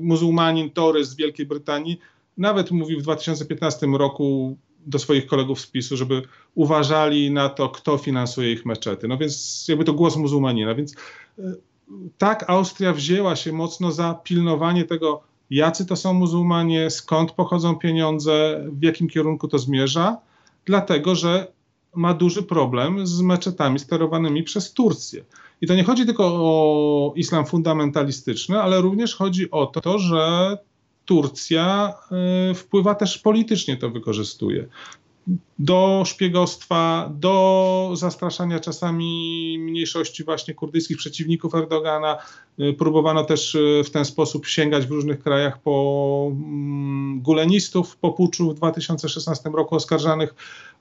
muzułmanin, 0.00 0.70
toryst 0.70 1.10
z 1.10 1.16
Wielkiej 1.16 1.46
Brytanii, 1.46 2.00
nawet 2.36 2.70
mówił 2.70 3.00
w 3.00 3.02
2015 3.02 3.86
roku 3.86 4.56
do 4.86 4.98
swoich 4.98 5.26
kolegów 5.26 5.60
z 5.60 5.66
PiSu, 5.66 5.96
żeby 5.96 6.22
uważali 6.54 7.30
na 7.30 7.48
to, 7.48 7.68
kto 7.68 7.98
finansuje 7.98 8.52
ich 8.52 8.66
meczety. 8.66 9.08
No 9.08 9.18
więc 9.18 9.64
jakby 9.68 9.84
to 9.84 9.92
głos 9.92 10.16
muzułmanina. 10.16 10.74
Więc 10.74 10.94
e, 11.38 11.42
tak 12.18 12.50
Austria 12.50 12.92
wzięła 12.92 13.36
się 13.36 13.52
mocno 13.52 13.92
za 13.92 14.14
pilnowanie 14.24 14.84
tego, 14.84 15.22
jacy 15.50 15.86
to 15.86 15.96
są 15.96 16.14
muzułmanie, 16.14 16.90
skąd 16.90 17.32
pochodzą 17.32 17.76
pieniądze, 17.76 18.64
w 18.72 18.82
jakim 18.82 19.08
kierunku 19.08 19.48
to 19.48 19.58
zmierza, 19.58 20.16
dlatego 20.64 21.14
że 21.14 21.52
ma 21.94 22.14
duży 22.14 22.42
problem 22.42 23.06
z 23.06 23.20
meczetami 23.20 23.78
sterowanymi 23.78 24.42
przez 24.42 24.72
Turcję. 24.72 25.24
I 25.60 25.66
to 25.66 25.74
nie 25.74 25.84
chodzi 25.84 26.06
tylko 26.06 26.24
o 26.24 27.12
islam 27.16 27.46
fundamentalistyczny, 27.46 28.60
ale 28.60 28.80
również 28.80 29.14
chodzi 29.14 29.50
o 29.50 29.66
to, 29.66 29.98
że 29.98 30.56
Turcja 31.04 31.94
y, 32.50 32.54
wpływa 32.54 32.94
też 32.94 33.18
politycznie, 33.18 33.76
to 33.76 33.90
wykorzystuje. 33.90 34.68
Do 35.58 36.02
szpiegostwa, 36.06 37.10
do 37.14 37.90
zastraszania 37.94 38.60
czasami 38.60 39.58
mniejszości 39.58 40.24
właśnie 40.24 40.54
kurdyjskich 40.54 40.96
przeciwników 40.96 41.54
Erdogana. 41.54 42.18
Y, 42.60 42.72
próbowano 42.72 43.24
też 43.24 43.54
y, 43.54 43.82
w 43.84 43.90
ten 43.90 44.04
sposób 44.04 44.46
sięgać 44.46 44.86
w 44.86 44.90
różnych 44.90 45.22
krajach 45.22 45.62
po 45.62 46.26
mm, 46.30 47.20
gulenistów 47.20 47.96
po 47.96 48.12
puczu 48.12 48.50
w 48.50 48.54
2016 48.54 49.50
roku 49.54 49.74
oskarżanych 49.74 50.34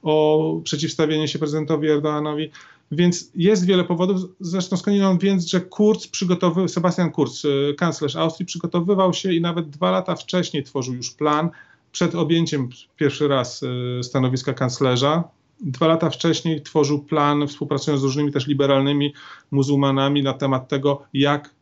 o 0.04 0.60
przeciwstawienie 0.64 1.28
się 1.28 1.40
prezydentowi 1.40 1.90
Erdoganowi. 1.90 2.50
Więc 2.92 3.32
jest 3.36 3.66
wiele 3.66 3.84
powodów, 3.84 4.22
zresztą 4.40 4.78
skądinąd 4.78 5.22
więc, 5.22 5.46
że 5.46 5.62
Kurz 5.62 6.08
przygotowywał, 6.08 6.68
Sebastian 6.68 7.12
Kurz, 7.12 7.46
y, 7.46 7.76
kanclerz 7.78 8.16
Austrii, 8.16 8.46
przygotowywał 8.46 9.14
się 9.14 9.34
i 9.34 9.42
nawet 9.42 9.70
dwa 9.70 9.92
lata 9.92 10.16
wcześniej 10.16 10.64
tworzył 10.64 10.94
już 10.94 11.12
plan 11.12 11.50
przed 11.98 12.16
objęciem 12.16 12.70
pierwszy 12.96 13.28
raz 13.28 13.64
y, 13.64 14.00
stanowiska 14.04 14.54
kanclerza. 14.54 15.24
Dwa 15.62 15.88
lata 15.88 16.10
wcześniej 16.10 16.62
tworzył 16.62 17.04
plan, 17.04 17.48
współpracując 17.48 18.02
z 18.02 18.04
różnymi 18.04 18.32
też 18.32 18.48
liberalnymi 18.48 19.14
muzułmanami 19.52 20.24
na 20.24 20.34
temat 20.34 20.68
tego, 20.68 21.04
jak 21.14 21.56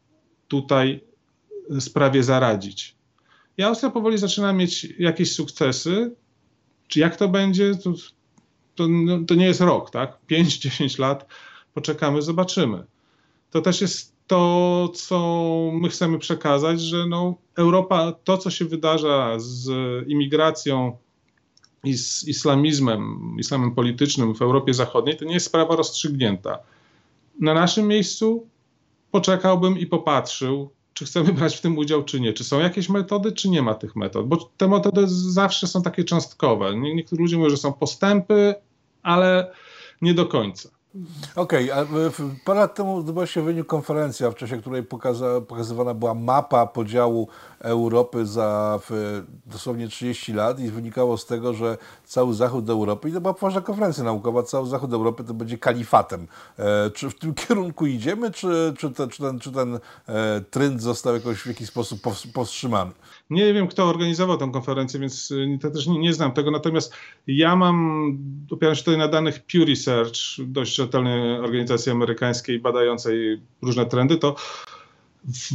tutaj 0.48 1.04
sprawie 1.80 2.24
zaradzić. 2.24 2.96
I 3.58 3.64
Austria 3.64 3.90
powoli 3.90 4.18
zaczyna 4.18 4.54
mieć 4.54 4.88
jakieś 5.00 5.36
sukcesy. 5.36 6.16
Czy 6.88 7.00
jak 7.00 7.16
to 7.16 7.30
będzie, 7.30 7.76
to 7.76 7.94
to, 8.76 8.88
no, 8.88 9.20
to 9.28 9.36
nie 9.36 9.46
jest 9.46 9.62
rok, 9.62 9.92
tak? 9.92 10.18
5-10 10.32 11.00
lat 11.06 11.28
poczekamy, 11.74 12.22
zobaczymy. 12.22 12.84
To 13.52 13.62
też 13.62 13.82
jest 13.82 14.15
to, 14.28 14.92
co 14.94 15.70
my 15.74 15.90
chcemy 15.90 16.20
przekazać, 16.20 16.82
że 16.82 17.06
no, 17.08 17.36
Europa, 17.58 18.12
to 18.24 18.38
co 18.38 18.50
się 18.50 18.66
wydarza 18.66 19.40
z 19.40 19.70
imigracją 20.08 20.98
i 21.84 21.98
z 21.98 22.28
islamizmem, 22.28 23.36
islamem 23.40 23.72
politycznym 23.72 24.36
w 24.36 24.42
Europie 24.42 24.74
Zachodniej, 24.74 25.18
to 25.18 25.26
nie 25.26 25.34
jest 25.34 25.46
sprawa 25.46 25.76
rozstrzygnięta. 25.76 26.60
Na 27.40 27.54
naszym 27.54 27.88
miejscu 27.88 28.48
poczekałbym 29.12 29.80
i 29.80 29.86
popatrzył, 29.86 30.70
czy 30.94 31.06
chcemy 31.06 31.34
brać 31.34 31.58
w 31.58 31.62
tym 31.62 31.78
udział, 31.78 32.04
czy 32.04 32.20
nie. 32.20 32.34
Czy 32.34 32.44
są 32.44 32.60
jakieś 32.60 32.90
metody, 32.90 33.32
czy 33.32 33.50
nie 33.50 33.62
ma 33.62 33.74
tych 33.74 33.96
metod? 33.96 34.28
Bo 34.28 34.52
te 34.58 34.68
metody 34.68 35.02
zawsze 35.08 35.68
są 35.68 35.82
takie 35.82 36.04
cząstkowe. 36.04 36.76
Niektórzy 36.76 37.22
ludzie 37.22 37.38
mówią, 37.38 37.50
że 37.50 37.58
są 37.58 37.74
postępy, 37.74 38.56
ale 39.04 39.52
nie 40.02 40.14
do 40.14 40.26
końca. 40.26 40.70
Okej, 41.36 41.72
okay, 41.72 42.12
parę 42.46 42.60
lat 42.60 42.76
temu 42.76 42.98
odbyła 42.98 43.28
się 43.28 43.42
w 43.42 43.48
Wieniu 43.48 43.66
konferencja, 43.66 44.32
w 44.32 44.36
czasie 44.36 44.58
której 44.58 44.84
pokaza, 44.84 45.42
pokazywana 45.42 45.94
była 45.94 46.14
mapa 46.14 46.68
podziału 46.68 47.28
Europy 47.60 48.26
za 48.26 48.80
dosłownie 49.46 49.88
30 49.88 50.34
lat 50.34 50.60
i 50.60 50.72
wynikało 50.72 51.18
z 51.18 51.26
tego, 51.26 51.54
że 51.54 51.78
cały 52.06 52.34
zachód 52.34 52.70
Europy, 52.70 53.10
i 53.10 53.14
to 53.14 53.22
była 53.22 53.34
poważna 53.34 53.62
konferencja 53.62 54.04
naukowa, 54.04 54.44
cały 54.44 54.68
zachód 54.68 54.94
Europy 54.94 55.24
to 55.24 55.34
będzie 55.34 55.58
kalifatem. 55.58 56.28
E, 56.60 56.90
czy 56.90 57.10
w 57.10 57.20
tym 57.20 57.34
kierunku 57.48 57.86
idziemy, 57.86 58.32
czy, 58.32 58.74
czy, 58.78 58.92
te, 58.92 59.08
czy 59.08 59.24
ten, 59.24 59.40
czy 59.40 59.52
ten 59.52 59.80
e, 60.08 60.42
trend 60.42 60.82
został 60.82 61.14
jakoś 61.14 61.42
w 61.42 61.48
jakiś 61.48 61.68
sposób 61.68 62.00
powstrzymany? 62.34 62.92
Nie 63.30 63.54
wiem, 63.54 63.68
kto 63.68 63.86
organizował 63.86 64.38
tę 64.38 64.50
konferencję, 64.54 65.00
więc 65.00 65.32
y, 65.32 65.60
też 65.74 65.88
nie, 65.88 66.00
nie 66.00 66.14
znam 66.14 66.32
tego. 66.32 66.52
Natomiast 66.52 66.94
ja 67.28 67.56
mam, 67.56 68.18
opieram 68.52 68.76
się 68.76 68.84
tutaj 68.84 68.98
na 68.98 69.08
danych 69.08 69.44
Pew 69.46 69.68
Research, 69.68 70.18
dość 70.40 70.76
rzetelnej 70.76 71.40
organizacji 71.40 71.92
amerykańskiej 71.92 72.60
badającej 72.60 73.42
różne 73.62 73.86
trendy, 73.86 74.18
to 74.18 74.36
w, 75.24 75.50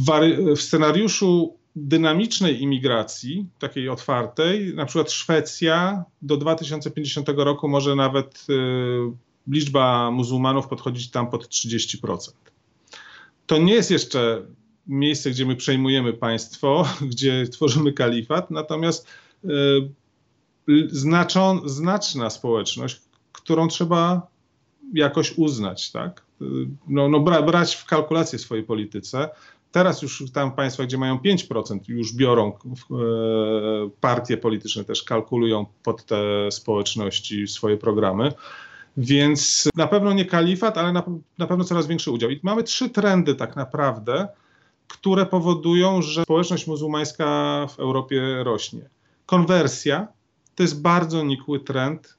w 0.55 0.61
scenariuszu 0.61 1.57
dynamicznej 1.75 2.61
imigracji, 2.61 3.45
takiej 3.59 3.89
otwartej, 3.89 4.75
na 4.75 4.85
przykład 4.85 5.11
Szwecja 5.11 6.03
do 6.21 6.37
2050 6.37 7.29
roku 7.35 7.67
może 7.67 7.95
nawet 7.95 8.45
y, 8.49 8.53
liczba 9.47 10.11
muzułmanów 10.11 10.67
podchodzić 10.67 11.11
tam 11.11 11.29
pod 11.29 11.47
30%. 11.47 12.31
To 13.45 13.57
nie 13.57 13.73
jest 13.73 13.91
jeszcze 13.91 14.41
miejsce, 14.91 15.29
gdzie 15.29 15.45
my 15.45 15.55
przejmujemy 15.55 16.13
państwo, 16.13 16.85
gdzie 17.11 17.47
tworzymy 17.47 17.93
kalifat, 17.93 18.51
natomiast 18.51 19.07
y, 19.45 19.49
znaczą, 20.89 21.69
znaczna 21.69 22.29
społeczność, 22.29 23.01
którą 23.31 23.67
trzeba 23.67 24.27
jakoś 24.93 25.37
uznać, 25.37 25.91
tak? 25.91 26.25
Y, 26.41 26.45
no, 26.87 27.09
no 27.09 27.19
bra, 27.19 27.41
brać 27.41 27.75
w 27.75 27.85
kalkulację 27.85 28.39
swojej 28.39 28.63
polityce. 28.63 29.29
Teraz 29.71 30.01
już 30.01 30.23
tam 30.33 30.51
państwa, 30.51 30.83
gdzie 30.83 30.97
mają 30.97 31.17
5%, 31.17 31.79
już 31.87 32.13
biorą 32.13 32.51
e, 32.51 32.95
partie 34.01 34.37
polityczne, 34.37 34.83
też 34.83 35.03
kalkulują 35.03 35.65
pod 35.83 36.05
te 36.05 36.51
społeczności 36.51 37.47
swoje 37.47 37.77
programy. 37.77 38.31
Więc 38.97 39.69
na 39.75 39.87
pewno 39.87 40.13
nie 40.13 40.25
kalifat, 40.25 40.77
ale 40.77 40.91
na, 40.91 41.03
na 41.37 41.47
pewno 41.47 41.63
coraz 41.63 41.87
większy 41.87 42.11
udział. 42.11 42.29
I 42.29 42.39
mamy 42.43 42.63
trzy 42.63 42.89
trendy 42.89 43.35
tak 43.35 43.55
naprawdę, 43.55 44.27
które 44.91 45.25
powodują, 45.25 46.01
że 46.01 46.23
społeczność 46.23 46.67
muzułmańska 46.67 47.67
w 47.69 47.79
Europie 47.79 48.43
rośnie. 48.43 48.89
Konwersja 49.25 50.07
to 50.55 50.63
jest 50.63 50.81
bardzo 50.81 51.23
nikły 51.23 51.59
trend. 51.59 52.17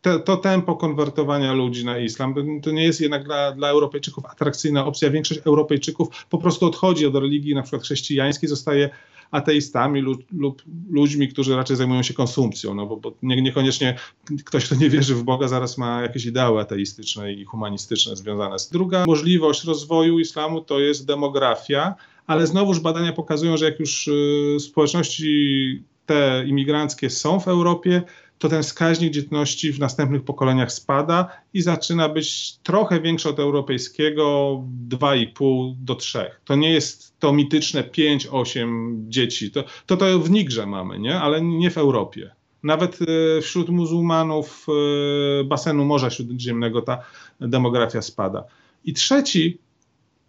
Te, 0.00 0.18
to 0.20 0.36
tempo 0.36 0.76
konwertowania 0.76 1.52
ludzi 1.52 1.84
na 1.84 1.98
islam 1.98 2.34
to 2.62 2.70
nie 2.70 2.84
jest 2.84 3.00
jednak 3.00 3.24
dla, 3.24 3.52
dla 3.52 3.68
Europejczyków 3.68 4.24
atrakcyjna 4.24 4.86
opcja. 4.86 5.10
Większość 5.10 5.40
Europejczyków 5.44 6.26
po 6.30 6.38
prostu 6.38 6.66
odchodzi 6.66 7.06
od 7.06 7.14
religii 7.14 7.54
na 7.54 7.62
przykład 7.62 7.82
chrześcijańskiej, 7.82 8.48
zostaje 8.48 8.90
ateistami 9.30 10.00
lub, 10.00 10.32
lub 10.32 10.62
ludźmi, 10.90 11.28
którzy 11.28 11.56
raczej 11.56 11.76
zajmują 11.76 12.02
się 12.02 12.14
konsumpcją, 12.14 12.74
no 12.74 12.86
bo, 12.86 12.96
bo 12.96 13.12
nie, 13.22 13.42
niekoniecznie 13.42 13.96
ktoś, 14.44 14.66
kto 14.66 14.74
nie 14.74 14.90
wierzy 14.90 15.14
w 15.14 15.22
Boga, 15.22 15.48
zaraz 15.48 15.78
ma 15.78 16.02
jakieś 16.02 16.26
ideały 16.26 16.60
ateistyczne 16.60 17.32
i 17.32 17.44
humanistyczne 17.44 18.16
związane 18.16 18.58
z. 18.58 18.70
Druga 18.70 19.04
możliwość 19.06 19.64
rozwoju 19.64 20.18
islamu 20.18 20.60
to 20.60 20.80
jest 20.80 21.06
demografia, 21.06 21.94
ale 22.26 22.46
znowuż 22.46 22.80
badania 22.80 23.12
pokazują, 23.12 23.56
że 23.56 23.64
jak 23.64 23.80
już 23.80 24.08
y, 24.08 24.56
społeczności 24.60 25.82
te 26.06 26.44
imigranckie 26.46 27.10
są 27.10 27.40
w 27.40 27.48
Europie, 27.48 28.02
to 28.38 28.48
ten 28.48 28.62
wskaźnik 28.62 29.12
dzietności 29.12 29.72
w 29.72 29.78
następnych 29.78 30.24
pokoleniach 30.24 30.72
spada 30.72 31.28
i 31.54 31.62
zaczyna 31.62 32.08
być 32.08 32.56
trochę 32.62 33.00
większy 33.00 33.28
od 33.28 33.38
europejskiego 33.38 34.56
2,5 34.88 35.74
do 35.78 35.94
3. 35.94 36.30
To 36.44 36.56
nie 36.56 36.72
jest 36.72 37.18
to 37.18 37.32
mityczne 37.32 37.82
5-8 37.82 38.94
dzieci. 39.08 39.50
To, 39.50 39.64
to 39.86 39.96
to 39.96 40.18
w 40.18 40.30
Nigrze 40.30 40.66
mamy, 40.66 40.98
nie? 40.98 41.20
ale 41.20 41.42
nie 41.42 41.70
w 41.70 41.78
Europie. 41.78 42.30
Nawet 42.62 42.98
e, 43.02 43.40
wśród 43.40 43.68
muzułmanów 43.68 44.66
e, 44.68 45.44
basenu 45.44 45.84
Morza 45.84 46.10
Śródziemnego 46.10 46.82
ta 46.82 46.98
demografia 47.40 48.02
spada. 48.02 48.44
I 48.84 48.92
trzeci 48.92 49.58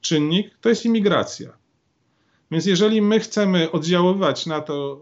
czynnik 0.01 0.57
to 0.61 0.69
jest 0.69 0.85
imigracja. 0.85 1.57
Więc 2.51 2.65
jeżeli 2.65 3.01
my 3.01 3.19
chcemy 3.19 3.71
oddziaływać 3.71 4.45
na 4.45 4.61
to, 4.61 5.01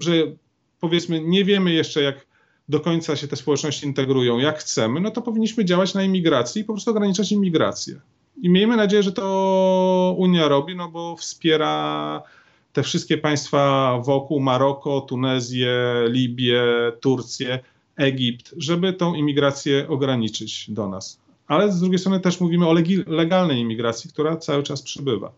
że 0.00 0.12
powiedzmy 0.84 1.20
nie 1.20 1.44
wiemy 1.44 1.72
jeszcze, 1.72 2.02
jak 2.02 2.26
do 2.68 2.80
końca 2.80 3.16
się 3.16 3.28
te 3.28 3.36
społeczności 3.36 3.86
integrują, 3.86 4.38
jak 4.38 4.58
chcemy, 4.58 5.00
no 5.00 5.10
to 5.10 5.22
powinniśmy 5.22 5.64
działać 5.64 5.94
na 5.94 6.02
imigracji 6.02 6.62
i 6.62 6.64
po 6.64 6.72
prostu 6.72 6.90
ograniczać 6.90 7.32
imigrację. 7.32 8.00
I 8.42 8.50
miejmy 8.50 8.76
nadzieję, 8.76 9.02
że 9.02 9.12
to 9.12 10.14
Unia 10.18 10.48
robi, 10.48 10.76
no 10.76 10.88
bo 10.88 11.16
wspiera 11.16 12.22
te 12.72 12.82
wszystkie 12.82 13.18
państwa 13.18 13.92
wokół, 14.04 14.40
Maroko, 14.40 15.00
Tunezję, 15.00 15.84
Libię, 16.08 16.62
Turcję, 17.00 17.58
Egipt, 17.96 18.54
żeby 18.56 18.92
tą 18.92 19.14
imigrację 19.14 19.88
ograniczyć 19.88 20.70
do 20.70 20.88
nas. 20.88 21.20
Ale 21.46 21.72
z 21.72 21.80
drugiej 21.80 21.98
strony 21.98 22.20
też 22.20 22.40
mówimy 22.40 22.68
o 22.68 22.74
legalnej 23.06 23.58
imigracji, 23.58 24.10
która 24.10 24.36
cały 24.36 24.62
czas 24.62 24.82
przybywa. 24.82 25.32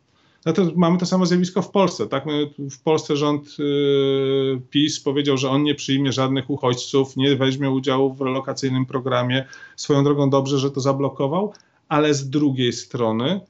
No 0.46 0.52
to 0.52 0.62
mamy 0.76 0.98
to 0.98 1.06
samo 1.06 1.26
zjawisko 1.26 1.62
w 1.62 1.70
Polsce. 1.70 2.06
Tak? 2.06 2.24
W 2.58 2.82
Polsce 2.82 3.16
rząd 3.16 3.58
yy, 3.58 4.60
PiS 4.70 5.00
powiedział, 5.00 5.36
że 5.36 5.50
on 5.50 5.62
nie 5.62 5.74
przyjmie 5.74 6.12
żadnych 6.12 6.50
uchodźców, 6.50 7.16
nie 7.16 7.36
weźmie 7.36 7.70
udziału 7.70 8.14
w 8.14 8.20
relokacyjnym 8.20 8.86
programie. 8.86 9.44
Swoją 9.76 10.04
drogą 10.04 10.30
dobrze, 10.30 10.58
że 10.58 10.70
to 10.70 10.80
zablokował, 10.80 11.52
ale 11.88 12.14
z 12.14 12.30
drugiej 12.30 12.72
strony 12.72 13.40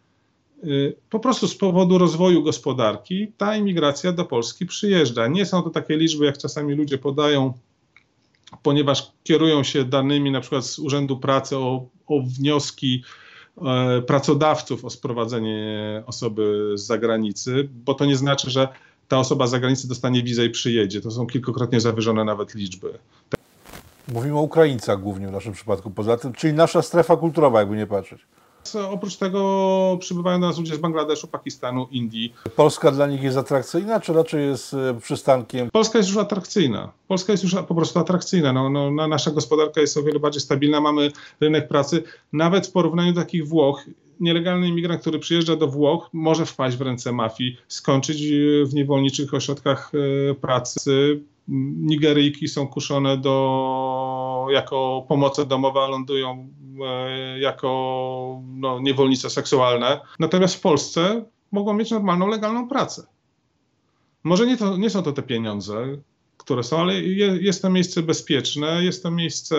yy, 0.62 0.96
po 1.10 1.20
prostu 1.20 1.48
z 1.48 1.56
powodu 1.56 1.98
rozwoju 1.98 2.42
gospodarki 2.42 3.32
ta 3.36 3.56
imigracja 3.56 4.12
do 4.12 4.24
Polski 4.24 4.66
przyjeżdża. 4.66 5.26
Nie 5.26 5.46
są 5.46 5.62
to 5.62 5.70
takie 5.70 5.96
liczby, 5.96 6.24
jak 6.24 6.38
czasami 6.38 6.74
ludzie 6.74 6.98
podają, 6.98 7.52
ponieważ 8.62 9.12
kierują 9.24 9.62
się 9.62 9.84
danymi 9.84 10.30
na 10.30 10.40
przykład 10.40 10.66
z 10.66 10.78
Urzędu 10.78 11.16
Pracy 11.16 11.56
o, 11.56 11.86
o 12.06 12.20
wnioski 12.22 13.02
pracodawców 14.06 14.84
o 14.84 14.90
sprowadzenie 14.90 16.02
osoby 16.06 16.72
z 16.74 16.86
zagranicy, 16.86 17.68
bo 17.84 17.94
to 17.94 18.04
nie 18.04 18.16
znaczy, 18.16 18.50
że 18.50 18.68
ta 19.08 19.18
osoba 19.18 19.46
z 19.46 19.50
zagranicy 19.50 19.88
dostanie 19.88 20.22
wizę 20.22 20.44
i 20.44 20.50
przyjedzie. 20.50 21.00
To 21.00 21.10
są 21.10 21.26
kilkukrotnie 21.26 21.80
zawyżone 21.80 22.24
nawet 22.24 22.54
liczby. 22.54 22.98
Mówimy 24.08 24.38
o 24.38 24.42
Ukraińcach 24.42 25.00
głównie 25.00 25.28
w 25.28 25.32
naszym 25.32 25.52
przypadku, 25.52 25.90
poza 25.90 26.16
tym, 26.16 26.32
czyli 26.32 26.52
nasza 26.52 26.82
strefa 26.82 27.16
kulturowa, 27.16 27.60
jakby 27.60 27.76
nie 27.76 27.86
patrzeć. 27.86 28.20
Oprócz 28.74 29.16
tego 29.16 29.96
przybywają 30.00 30.40
do 30.40 30.46
nas 30.46 30.58
ludzie 30.58 30.74
z 30.74 30.78
Bangladeszu, 30.78 31.28
Pakistanu, 31.28 31.86
Indii. 31.90 32.34
Polska 32.56 32.90
dla 32.90 33.06
nich 33.06 33.22
jest 33.22 33.36
atrakcyjna, 33.36 34.00
czy 34.00 34.12
raczej 34.12 34.46
jest 34.46 34.74
e, 34.74 35.00
przystankiem? 35.00 35.70
Polska 35.72 35.98
jest 35.98 36.10
już 36.10 36.18
atrakcyjna. 36.18 36.92
Polska 37.08 37.32
jest 37.32 37.44
już 37.44 37.54
po 37.54 37.74
prostu 37.74 37.98
atrakcyjna. 37.98 38.52
No, 38.52 38.70
no, 38.70 39.08
nasza 39.08 39.30
gospodarka 39.30 39.80
jest 39.80 39.96
o 39.96 40.02
wiele 40.02 40.20
bardziej 40.20 40.40
stabilna, 40.40 40.80
mamy 40.80 41.10
rynek 41.40 41.68
pracy. 41.68 42.02
Nawet 42.32 42.66
w 42.66 42.72
porównaniu 42.72 43.12
do 43.12 43.20
takich 43.20 43.48
Włoch, 43.48 43.84
nielegalny 44.20 44.68
imigrant, 44.68 45.00
który 45.00 45.18
przyjeżdża 45.18 45.56
do 45.56 45.66
Włoch, 45.68 46.08
może 46.12 46.46
wpaść 46.46 46.76
w 46.76 46.80
ręce 46.80 47.12
mafii, 47.12 47.56
skończyć 47.68 48.22
w 48.64 48.74
niewolniczych 48.74 49.34
ośrodkach 49.34 49.92
e, 50.30 50.34
pracy. 50.34 51.20
Nigeryjki 51.48 52.48
są 52.48 52.68
kuszone 52.68 53.18
do, 53.18 54.46
jako 54.50 55.04
pomoce 55.08 55.46
domowe, 55.46 55.80
a 55.80 55.88
lądują 55.88 56.48
E, 56.84 57.38
jako 57.38 58.42
no, 58.46 58.80
niewolnice 58.80 59.30
seksualne. 59.30 60.00
Natomiast 60.18 60.54
w 60.54 60.60
Polsce 60.60 61.24
mogą 61.52 61.74
mieć 61.74 61.90
normalną, 61.90 62.28
legalną 62.28 62.68
pracę. 62.68 63.06
Może 64.24 64.46
nie, 64.46 64.56
to, 64.56 64.76
nie 64.76 64.90
są 64.90 65.02
to 65.02 65.12
te 65.12 65.22
pieniądze, 65.22 65.86
które 66.36 66.62
są, 66.62 66.80
ale 66.80 66.94
je, 66.94 67.38
jest 67.40 67.62
to 67.62 67.70
miejsce 67.70 68.02
bezpieczne, 68.02 68.84
jest 68.84 69.02
to 69.02 69.10
miejsce, 69.10 69.56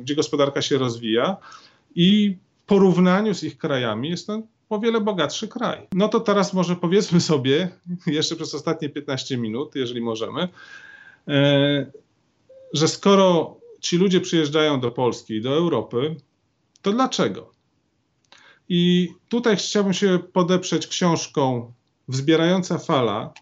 gdzie 0.00 0.14
gospodarka 0.14 0.62
się 0.62 0.78
rozwija 0.78 1.36
i 1.94 2.36
w 2.62 2.66
porównaniu 2.66 3.34
z 3.34 3.44
ich 3.44 3.58
krajami 3.58 4.10
jest 4.10 4.26
to 4.26 4.42
o 4.68 4.80
wiele 4.80 5.00
bogatszy 5.00 5.48
kraj. 5.48 5.86
No 5.92 6.08
to 6.08 6.20
teraz 6.20 6.54
może 6.54 6.76
powiedzmy 6.76 7.20
sobie, 7.20 7.68
jeszcze 8.06 8.36
przez 8.36 8.54
ostatnie 8.54 8.88
15 8.88 9.36
minut, 9.36 9.74
jeżeli 9.74 10.00
możemy, 10.00 10.48
e, 11.28 11.90
że 12.72 12.88
skoro 12.88 13.56
ci 13.80 13.96
ludzie 13.96 14.20
przyjeżdżają 14.20 14.80
do 14.80 14.90
Polski 14.90 15.34
i 15.34 15.42
do 15.42 15.54
Europy, 15.54 16.16
to 16.82 16.92
dlaczego? 16.92 17.52
I 18.68 19.08
tutaj 19.28 19.56
chciałbym 19.56 19.92
się 19.92 20.18
podeprzeć 20.32 20.86
książką 20.86 21.72
Wzbierająca 22.08 22.78
fala 22.78 23.32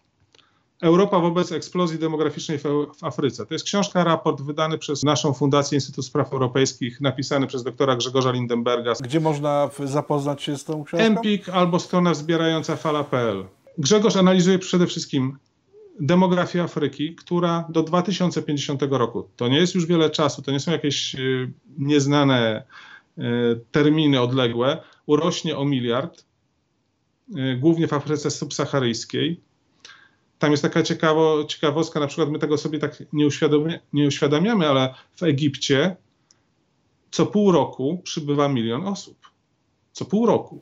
Europa 0.81 1.19
wobec 1.19 1.53
eksplozji 1.53 1.99
demograficznej 1.99 2.59
w 2.59 3.05
Afryce. 3.05 3.47
To 3.47 3.55
jest 3.55 3.65
książka, 3.65 4.05
raport 4.05 4.43
wydany 4.43 4.79
przez 4.79 5.03
naszą 5.03 5.33
Fundację 5.33 5.77
Instytut 5.77 6.07
Spraw 6.07 6.33
Europejskich, 6.33 7.01
napisany 7.01 7.47
przez 7.47 7.63
doktora 7.63 7.97
Grzegorza 7.97 8.31
Lindenberga. 8.31 8.93
Gdzie 9.01 9.21
można 9.21 9.71
zapoznać 9.85 10.43
się 10.43 10.59
z 10.59 10.65
tą 10.65 10.85
książką? 10.85 11.07
Empik 11.07 11.49
albo 11.49 11.81
strona 11.81 12.11
wzbierająca 12.11 12.77
fala.pl. 12.77 13.45
Grzegorz 13.79 14.17
analizuje 14.17 14.59
przede 14.59 14.87
wszystkim 14.87 15.39
demografię 16.01 16.63
Afryki, 16.63 17.15
która 17.15 17.67
do 17.69 17.83
2050 17.83 18.83
roku, 18.91 19.29
to 19.37 19.49
nie 19.49 19.59
jest 19.59 19.75
już 19.75 19.87
wiele 19.87 20.11
czasu, 20.11 20.43
to 20.43 20.53
nie 20.53 20.61
są 20.61 20.73
jakieś 20.73 21.15
y, 21.15 21.53
nieznane 21.79 22.63
y, 23.19 23.23
terminy 23.71 24.21
odległe, 24.21 24.83
urośnie 25.07 25.57
o 25.57 25.65
miliard, 25.65 26.25
y, 27.37 27.57
głównie 27.57 27.89
w 27.89 27.93
Afryce 27.93 28.31
subsaharyjskiej. 28.31 29.41
Tam 30.39 30.51
jest 30.51 30.63
taka 30.63 30.83
ciekawo, 30.83 31.45
ciekawostka, 31.45 32.01
na 32.01 32.07
przykład 32.07 32.31
my 32.31 32.39
tego 32.39 32.59
sobie 32.59 32.79
tak 32.79 33.03
nie, 33.13 33.27
uświadomia, 33.27 33.79
nie 33.93 34.07
uświadamiamy, 34.07 34.69
ale 34.69 34.95
w 35.17 35.23
Egipcie 35.23 35.97
co 37.11 37.27
pół 37.27 37.53
roku 37.53 38.01
przybywa 38.05 38.49
milion 38.49 38.87
osób. 38.87 39.19
Co 39.93 40.05
pół 40.05 40.27
roku. 40.27 40.61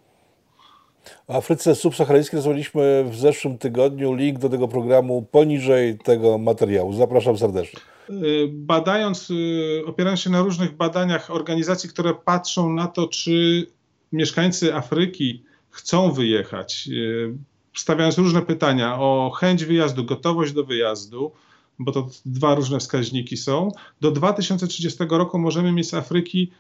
O 1.29 1.37
Afryce 1.37 1.75
subsaharyjskiej 1.75 2.37
rozmawialiśmy 2.37 3.05
w 3.11 3.17
zeszłym 3.17 3.59
tygodniu. 3.59 4.15
Link 4.15 4.39
do 4.39 4.49
tego 4.49 4.69
programu 4.69 5.29
poniżej 5.31 5.99
tego 5.99 6.39
materiału. 6.39 6.93
Zapraszam 6.93 7.39
serdecznie. 7.39 7.81
Y, 8.11 8.49
badając, 8.53 9.31
y, 9.31 9.83
opierając 9.87 10.21
się 10.21 10.31
na 10.31 10.43
różnych 10.43 10.77
badaniach 10.77 11.31
organizacji, 11.31 11.89
które 11.89 12.15
patrzą 12.15 12.73
na 12.73 12.87
to, 12.87 13.09
czy 13.09 13.67
mieszkańcy 14.13 14.75
Afryki 14.75 15.45
chcą 15.71 16.13
wyjechać, 16.13 16.89
y, 16.93 17.35
stawiając 17.75 18.19
różne 18.19 18.43
pytania 18.43 19.01
o 19.01 19.31
chęć 19.31 19.65
wyjazdu, 19.65 20.05
gotowość 20.05 20.53
do 20.53 20.65
wyjazdu, 20.65 21.33
bo 21.79 21.93
to 21.93 22.09
dwa 22.27 22.55
różne 22.55 22.79
wskaźniki 22.79 23.37
są, 23.37 23.69
do 24.01 24.11
2030 24.11 24.99
roku 25.11 25.39
możemy 25.39 25.73
mieć 25.73 25.89
z 25.89 25.95
Afryki 25.95 26.51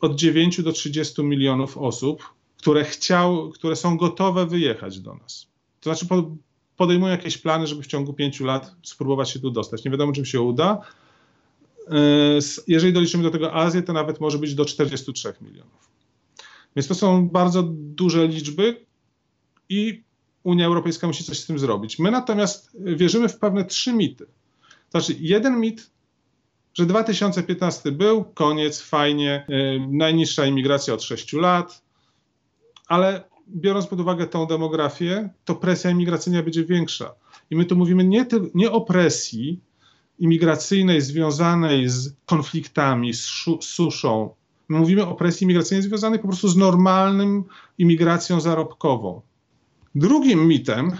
od 0.00 0.14
9 0.14 0.62
do 0.62 0.72
30 0.72 1.22
milionów 1.22 1.78
osób 1.78 2.36
które, 2.66 2.84
chciał, 2.84 3.50
które 3.50 3.76
są 3.76 3.96
gotowe 3.96 4.46
wyjechać 4.46 5.00
do 5.00 5.14
nas. 5.14 5.46
To 5.80 5.94
znaczy 5.94 6.06
podejmują 6.76 7.12
jakieś 7.12 7.38
plany, 7.38 7.66
żeby 7.66 7.82
w 7.82 7.86
ciągu 7.86 8.12
pięciu 8.12 8.44
lat 8.44 8.74
spróbować 8.82 9.30
się 9.30 9.40
tu 9.40 9.50
dostać. 9.50 9.84
Nie 9.84 9.90
wiadomo, 9.90 10.12
czym 10.12 10.24
się 10.24 10.40
uda. 10.40 10.80
E, 11.88 11.94
jeżeli 12.66 12.92
doliczymy 12.92 13.22
do 13.22 13.30
tego 13.30 13.54
Azję, 13.54 13.82
to 13.82 13.92
nawet 13.92 14.20
może 14.20 14.38
być 14.38 14.54
do 14.54 14.64
43 14.64 15.32
milionów. 15.40 15.90
Więc 16.76 16.88
to 16.88 16.94
są 16.94 17.28
bardzo 17.28 17.62
duże 17.72 18.28
liczby 18.28 18.86
i 19.68 20.02
Unia 20.46 20.66
Europejska 20.66 21.06
musi 21.06 21.24
coś 21.24 21.38
z 21.38 21.46
tym 21.46 21.58
zrobić. 21.58 21.98
My 21.98 22.10
natomiast 22.10 22.76
wierzymy 22.80 23.28
w 23.28 23.38
pewne 23.38 23.64
trzy 23.64 23.92
mity. 23.92 24.26
Znaczy, 24.90 25.16
jeden 25.20 25.60
mit, 25.60 25.90
że 26.74 26.86
2015 26.86 27.92
był, 27.92 28.24
koniec, 28.24 28.80
fajnie, 28.80 29.46
yy, 29.48 29.86
najniższa 29.90 30.46
imigracja 30.46 30.94
od 30.94 31.02
6 31.02 31.32
lat, 31.32 31.82
ale 32.88 33.24
biorąc 33.48 33.86
pod 33.86 34.00
uwagę 34.00 34.26
tą 34.26 34.46
demografię, 34.46 35.28
to 35.44 35.54
presja 35.54 35.90
imigracyjna 35.90 36.42
będzie 36.42 36.64
większa. 36.64 37.14
I 37.50 37.56
my 37.56 37.64
tu 37.64 37.76
mówimy 37.76 38.04
nie, 38.04 38.26
nie 38.54 38.70
o 38.70 38.80
presji 38.80 39.60
imigracyjnej 40.18 41.00
związanej 41.00 41.88
z 41.88 42.14
konfliktami, 42.26 43.14
z, 43.14 43.44
z 43.60 43.64
suszą. 43.64 44.34
My 44.68 44.78
mówimy 44.78 45.06
o 45.06 45.14
presji 45.14 45.44
imigracyjnej 45.44 45.82
związanej 45.82 46.18
po 46.18 46.28
prostu 46.28 46.48
z 46.48 46.56
normalnym 46.56 47.44
imigracją 47.78 48.40
zarobkową. 48.40 49.22
Drugim 49.96 50.48
mitem 50.48 50.92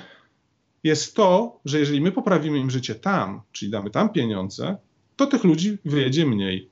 jest 0.84 1.14
to, 1.14 1.60
że 1.64 1.78
jeżeli 1.78 2.00
my 2.00 2.12
poprawimy 2.12 2.58
im 2.58 2.70
życie 2.70 2.94
tam, 2.94 3.40
czyli 3.52 3.70
damy 3.70 3.90
tam 3.90 4.08
pieniądze, 4.08 4.76
to 5.16 5.26
tych 5.26 5.44
ludzi 5.44 5.78
wyjedzie 5.84 6.26
mniej. 6.26 6.70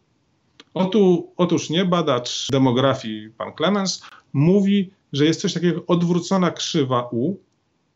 Otu, 0.74 1.32
otóż 1.36 1.70
nie 1.70 1.84
badacz 1.84 2.50
demografii 2.50 3.30
pan 3.30 3.52
Clemens 3.56 4.02
mówi, 4.32 4.90
że 5.12 5.24
jest 5.24 5.40
coś 5.40 5.52
takiego 5.52 5.74
jak 5.74 5.90
odwrócona 5.90 6.50
krzywa 6.50 7.08
U 7.12 7.36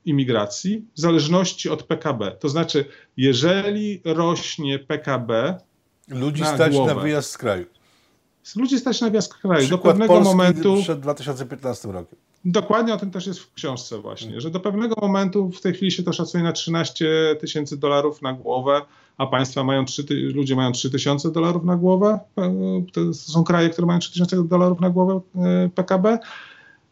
imigracji 0.04 0.84
w 0.94 1.00
zależności 1.00 1.70
od 1.70 1.82
PKB. 1.82 2.36
To 2.40 2.48
znaczy, 2.48 2.84
jeżeli 3.16 4.00
rośnie 4.04 4.78
PKB. 4.78 5.58
Ludzi 6.08 6.42
na 6.42 6.54
stać 6.54 6.72
głowę, 6.72 6.94
na 6.94 7.00
wyjazd 7.00 7.30
z 7.30 7.38
kraju. 7.38 7.66
Ludzi 8.56 8.78
stać 8.78 9.00
na 9.00 9.10
wyjazd 9.10 9.30
z 9.30 9.34
kraju. 9.34 9.66
Przykład 9.66 9.80
do 9.80 9.88
pewnego 9.88 10.14
Polski 10.14 10.36
momentu. 10.36 10.76
Przed 10.82 11.00
2015 11.00 11.92
rokiem. 11.92 12.18
Dokładnie 12.50 12.94
o 12.94 12.96
tym 12.96 13.10
też 13.10 13.26
jest 13.26 13.40
w 13.40 13.52
książce, 13.52 13.98
właśnie, 13.98 14.40
że 14.40 14.50
do 14.50 14.60
pewnego 14.60 14.94
momentu 15.02 15.50
w 15.50 15.60
tej 15.60 15.74
chwili 15.74 15.90
się 15.90 16.02
to 16.02 16.12
szacuje 16.12 16.44
na 16.44 16.52
13 16.52 17.36
tysięcy 17.40 17.76
dolarów 17.76 18.22
na 18.22 18.32
głowę, 18.32 18.82
a 19.16 19.26
państwa 19.26 19.64
mają 19.64 19.84
3, 19.84 20.04
ludzie 20.34 20.56
mają 20.56 20.72
3 20.72 20.90
tysiące 20.90 21.32
dolarów 21.32 21.64
na 21.64 21.76
głowę. 21.76 22.18
E, 22.38 22.84
to 22.92 23.14
są 23.14 23.44
kraje, 23.44 23.70
które 23.70 23.86
mają 23.86 23.98
3 23.98 24.12
tysiące 24.12 24.44
dolarów 24.44 24.80
na 24.80 24.90
głowę 24.90 25.20
e, 25.36 25.70
PKB 25.74 26.18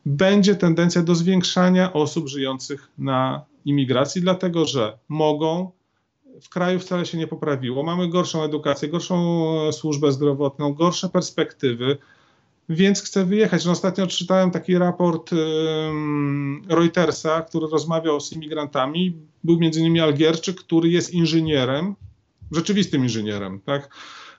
będzie 0.07 0.55
tendencja 0.55 1.03
do 1.03 1.15
zwiększania 1.15 1.93
osób 1.93 2.29
żyjących 2.29 2.89
na 2.99 3.45
imigracji, 3.65 4.23
dlatego 4.23 4.65
że 4.65 4.99
mogą, 5.09 5.71
w 6.43 6.49
kraju 6.49 6.79
wcale 6.79 7.07
się 7.07 7.19
nie 7.19 7.27
poprawiło, 7.27 7.83
mamy 7.83 8.09
gorszą 8.09 8.43
edukację, 8.43 8.89
gorszą 8.89 9.73
służbę 9.73 10.13
zdrowotną, 10.13 10.75
gorsze 10.75 11.09
perspektywy. 11.09 11.99
Więc 12.69 13.03
chce 13.03 13.25
wyjechać. 13.25 13.65
No, 13.65 13.71
ostatnio 13.73 14.07
czytałem 14.07 14.51
taki 14.51 14.79
raport 14.79 15.31
Reutersa, 16.69 17.43
który 17.43 17.67
rozmawiał 17.67 18.21
z 18.21 18.33
imigrantami. 18.33 19.17
Był 19.45 19.59
między 19.59 19.81
innymi 19.81 20.01
Algierczyk, 20.01 20.57
który 20.57 20.89
jest 20.89 21.15
inżynierem, 21.15 21.95
rzeczywistym 22.53 23.03
inżynierem, 23.03 23.61
tak? 23.61 23.89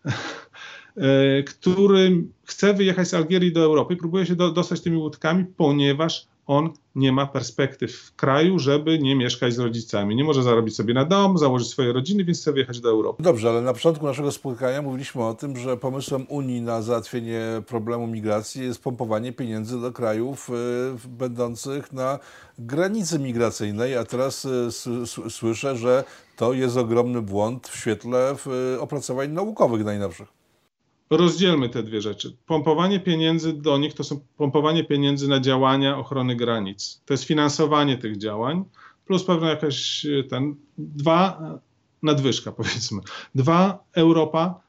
E, 0.98 1.44
który 1.44 2.24
chce 2.44 2.74
wyjechać 2.74 3.08
z 3.08 3.14
Algierii 3.14 3.52
do 3.52 3.62
Europy, 3.62 3.96
próbuje 3.96 4.26
się 4.26 4.36
do, 4.36 4.52
dostać 4.52 4.82
tymi 4.82 4.98
łódkami, 4.98 5.46
ponieważ 5.58 6.28
on 6.48 6.70
nie 6.96 7.12
ma 7.12 7.26
perspektyw 7.26 7.96
w 7.96 8.16
kraju, 8.16 8.60
żeby 8.60 9.00
nie 9.00 9.16
mieszkać 9.16 9.54
z 9.54 9.60
rodzicami. 9.60 10.16
Nie 10.16 10.24
może 10.24 10.44
zarobić 10.44 10.76
sobie 10.76 10.94
na 10.94 11.06
dom, 11.06 11.38
założyć 11.38 11.68
swojej 11.68 11.94
rodziny, 11.94 12.24
więc 12.24 12.42
chce 12.42 12.54
wyjechać 12.54 12.80
do 12.80 12.90
Europy. 12.90 13.24
Dobrze, 13.24 13.50
ale 13.50 13.62
na 13.62 13.74
początku 13.74 14.06
naszego 14.06 14.32
spotkania 14.32 14.82
mówiliśmy 14.82 15.24
o 15.24 15.34
tym, 15.34 15.58
że 15.58 15.78
pomysłem 15.78 16.26
Unii 16.30 16.62
na 16.62 16.82
załatwienie 16.82 17.42
problemu 17.68 18.08
migracji 18.08 18.64
jest 18.64 18.84
pompowanie 18.84 19.34
pieniędzy 19.34 19.82
do 19.82 19.92
krajów 19.92 20.50
y, 20.50 21.08
będących 21.10 21.94
na 21.94 22.20
granicy 22.60 23.20
migracyjnej, 23.20 23.98
a 23.98 24.04
teraz 24.04 24.46
y, 24.46 24.70
słyszę, 25.30 25.78
że 25.78 26.04
to 26.36 26.54
jest 26.54 26.78
ogromny 26.78 27.22
błąd 27.22 27.68
w 27.68 27.78
świetle 27.78 28.36
y, 28.76 28.82
opracowań 28.82 29.32
naukowych 29.32 29.86
najnowszych 29.86 30.37
rozdzielmy 31.10 31.70
te 31.70 31.84
dwie 31.84 32.02
rzeczy. 32.02 32.36
Pompowanie 32.46 33.00
pieniędzy 33.00 33.54
do 33.54 33.78
nich 33.78 33.94
to 33.94 34.04
są 34.04 34.20
pompowanie 34.38 34.84
pieniędzy 34.84 35.28
na 35.28 35.40
działania 35.40 35.98
ochrony 35.98 36.36
granic. 36.36 37.02
To 37.06 37.14
jest 37.14 37.24
finansowanie 37.24 37.98
tych 37.98 38.18
działań, 38.18 38.64
plus 39.06 39.24
pewna 39.24 39.50
jakaś 39.50 40.06
e, 40.06 40.24
ten, 40.24 40.56
dwa, 40.78 41.42
nadwyżka 42.04 42.52
powiedzmy. 42.62 43.02
Dwa, 43.36 43.84
Europa 43.94 44.68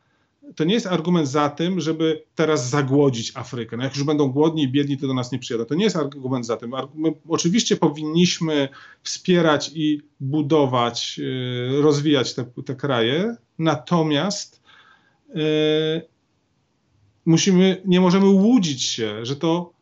to 0.56 0.64
nie 0.64 0.74
jest 0.74 0.86
argument 0.86 1.28
za 1.28 1.50
tym, 1.50 1.80
żeby 1.80 2.24
teraz 2.34 2.68
zagłodzić 2.68 3.32
Afrykę. 3.34 3.76
No 3.76 3.84
jak 3.84 3.96
już 3.96 4.04
będą 4.04 4.28
głodni 4.28 4.62
i 4.62 4.68
biedni, 4.68 4.98
to 4.98 5.06
do 5.06 5.14
nas 5.14 5.32
nie 5.32 5.38
przyjadą. 5.38 5.64
To 5.64 5.74
nie 5.74 5.84
jest 5.84 5.96
argument 5.96 6.46
za 6.46 6.56
tym. 6.56 6.74
My 6.94 7.12
oczywiście 7.28 7.76
powinniśmy 7.76 8.68
wspierać 9.02 9.70
i 9.74 10.02
budować, 10.20 11.20
e, 11.78 11.82
rozwijać 11.82 12.34
te, 12.34 12.44
te 12.44 12.74
kraje, 12.74 13.36
natomiast 13.58 14.62
musimy, 17.28 17.82
nie 17.84 18.00
możemy 18.00 18.26
łudzić 18.26 18.82
się, 18.82 19.26
że 19.26 19.36
to 19.36 19.72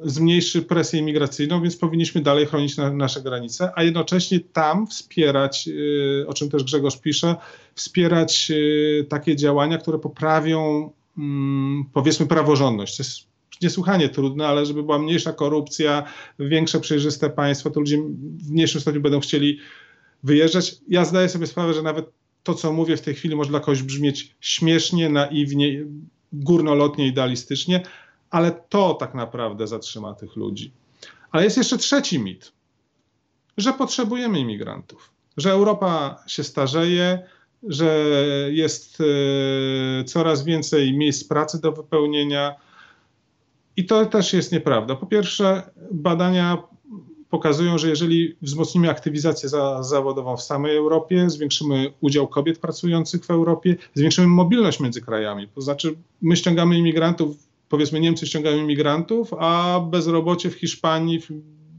zmniejszy 0.00 0.62
presję 0.62 1.00
imigracyjną, 1.00 1.62
więc 1.62 1.76
powinniśmy 1.76 2.20
dalej 2.20 2.46
chronić 2.46 2.76
na, 2.76 2.92
nasze 2.92 3.22
granice, 3.22 3.72
a 3.74 3.82
jednocześnie 3.82 4.40
tam 4.40 4.86
wspierać, 4.86 5.68
y, 5.68 6.24
o 6.28 6.34
czym 6.34 6.50
też 6.50 6.64
Grzegorz 6.64 7.00
pisze, 7.00 7.36
wspierać 7.74 8.50
y, 8.50 9.06
takie 9.08 9.36
działania, 9.36 9.78
które 9.78 9.98
poprawią, 9.98 10.90
mm, 11.18 11.84
powiedzmy, 11.92 12.26
praworządność. 12.26 12.96
To 12.96 13.02
jest 13.02 13.18
niesłychanie 13.62 14.08
trudne, 14.08 14.46
ale 14.46 14.66
żeby 14.66 14.82
była 14.82 14.98
mniejsza 14.98 15.32
korupcja, 15.32 16.04
większe 16.38 16.80
przejrzyste 16.80 17.30
państwo, 17.30 17.70
to 17.70 17.80
ludzie 17.80 17.98
w 18.38 18.50
mniejszym 18.50 18.80
stopniu 18.80 19.00
będą 19.00 19.20
chcieli 19.20 19.58
wyjeżdżać. 20.22 20.76
Ja 20.88 21.04
zdaję 21.04 21.28
sobie 21.28 21.46
sprawę, 21.46 21.74
że 21.74 21.82
nawet 21.82 22.06
to, 22.42 22.54
co 22.54 22.72
mówię 22.72 22.96
w 22.96 23.00
tej 23.00 23.14
chwili, 23.14 23.36
może 23.36 23.50
dla 23.50 23.60
kogoś 23.60 23.82
brzmieć 23.82 24.36
śmiesznie, 24.40 25.08
naiwnie, 25.08 25.84
górnolotnie, 26.34 27.06
idealistycznie, 27.06 27.82
ale 28.30 28.52
to 28.68 28.94
tak 28.94 29.14
naprawdę 29.14 29.66
zatrzyma 29.66 30.14
tych 30.14 30.36
ludzi. 30.36 30.72
Ale 31.30 31.44
jest 31.44 31.56
jeszcze 31.56 31.78
trzeci 31.78 32.18
mit, 32.18 32.52
że 33.56 33.72
potrzebujemy 33.72 34.38
imigrantów, 34.40 35.10
że 35.36 35.50
Europa 35.50 36.22
się 36.26 36.44
starzeje, 36.44 37.22
że 37.62 38.04
jest 38.50 38.98
e, 39.00 40.04
coraz 40.04 40.44
więcej 40.44 40.96
miejsc 40.96 41.28
pracy 41.28 41.60
do 41.60 41.72
wypełnienia. 41.72 42.54
I 43.76 43.86
to 43.86 44.06
też 44.06 44.32
jest 44.32 44.52
nieprawda. 44.52 44.96
Po 44.96 45.06
pierwsze, 45.06 45.70
badania 45.90 46.62
pokazują, 47.30 47.78
że 47.78 47.88
jeżeli 47.88 48.36
wzmocnimy 48.42 48.90
aktywizację 48.90 49.48
za, 49.48 49.82
zawodową 49.82 50.36
w 50.36 50.42
samej 50.42 50.76
Europie, 50.76 51.30
zwiększymy 51.30 51.92
udział 52.00 52.28
kobiet 52.28 52.58
pracujących 52.58 53.24
w 53.24 53.30
Europie, 53.30 53.76
zwiększymy 53.94 54.26
mobilność 54.26 54.80
między 54.80 55.00
krajami. 55.00 55.48
To 55.48 55.60
znaczy, 55.60 55.94
my 56.22 56.36
ściągamy 56.36 56.78
imigrantów, 56.78 57.36
powiedzmy 57.68 58.00
Niemcy 58.00 58.26
ściągają 58.26 58.62
imigrantów, 58.62 59.34
a 59.38 59.80
bezrobocie 59.90 60.50
w 60.50 60.54
Hiszpanii 60.54 61.20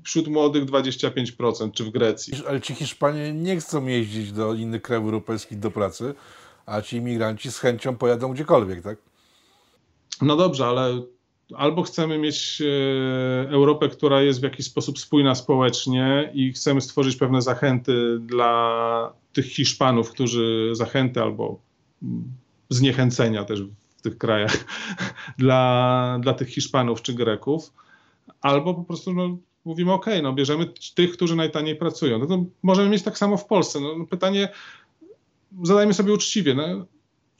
wśród 0.04 0.28
młodych 0.28 0.66
25%, 0.66 1.72
czy 1.72 1.84
w 1.84 1.90
Grecji. 1.90 2.34
Ale 2.48 2.62
ci 2.62 2.76
Hiszpanie 2.76 3.34
nie 3.34 3.58
chcą 3.58 3.86
jeździć 3.86 4.32
do 4.32 4.54
innych 4.54 4.82
krajów 4.82 5.06
europejskich 5.06 5.60
do 5.60 5.72
pracy, 5.72 6.14
a 6.66 6.82
ci 6.82 6.98
imigranci 6.98 7.52
z 7.52 7.60
chęcią 7.60 7.98
pojadą 7.98 8.34
gdziekolwiek, 8.34 8.82
tak? 8.82 8.98
No 10.22 10.36
dobrze, 10.36 10.66
ale 10.66 11.02
albo 11.54 11.84
chcemy 11.84 12.18
mieć 12.18 12.62
e, 12.62 13.50
Europę, 13.50 13.90
która 13.90 14.22
jest 14.22 14.40
w 14.40 14.44
jakiś 14.44 14.66
sposób 14.66 15.00
spójna 15.00 15.36
społecznie 15.36 16.32
i 16.34 16.54
chcemy 16.54 16.82
stworzyć 16.82 17.16
pewne 17.16 17.42
zachęty 17.42 18.18
dla 18.20 19.14
tych 19.34 19.46
Hiszpanów, 19.46 20.12
którzy 20.12 20.70
zachęty 20.74 21.22
albo 21.22 21.60
zniechęcenia 22.70 23.44
też 23.44 23.64
w 23.98 24.02
tych 24.02 24.18
krajach 24.18 24.66
dla, 25.38 26.20
dla 26.22 26.34
tych 26.34 26.50
Hiszpanów 26.50 27.02
czy 27.02 27.14
Greków, 27.14 27.74
albo 28.42 28.74
po 28.74 28.84
prostu 28.84 29.14
no, 29.14 29.38
mówimy, 29.66 29.94
ok, 29.94 30.06
no 30.24 30.34
bierzemy 30.34 30.74
tych, 30.96 31.12
którzy 31.12 31.36
najtaniej 31.36 31.76
pracują. 31.76 32.20
No 32.20 32.26
to 32.26 32.46
możemy 32.64 32.90
mieć 32.90 33.04
tak 33.04 33.18
samo 33.18 33.38
w 33.38 33.46
Polsce. 33.46 33.80
No, 33.80 33.98
no 33.98 34.06
pytanie, 34.06 34.50
zadajmy 35.64 35.94
sobie 35.94 36.14
uczciwie, 36.14 36.54
no, 36.54 36.86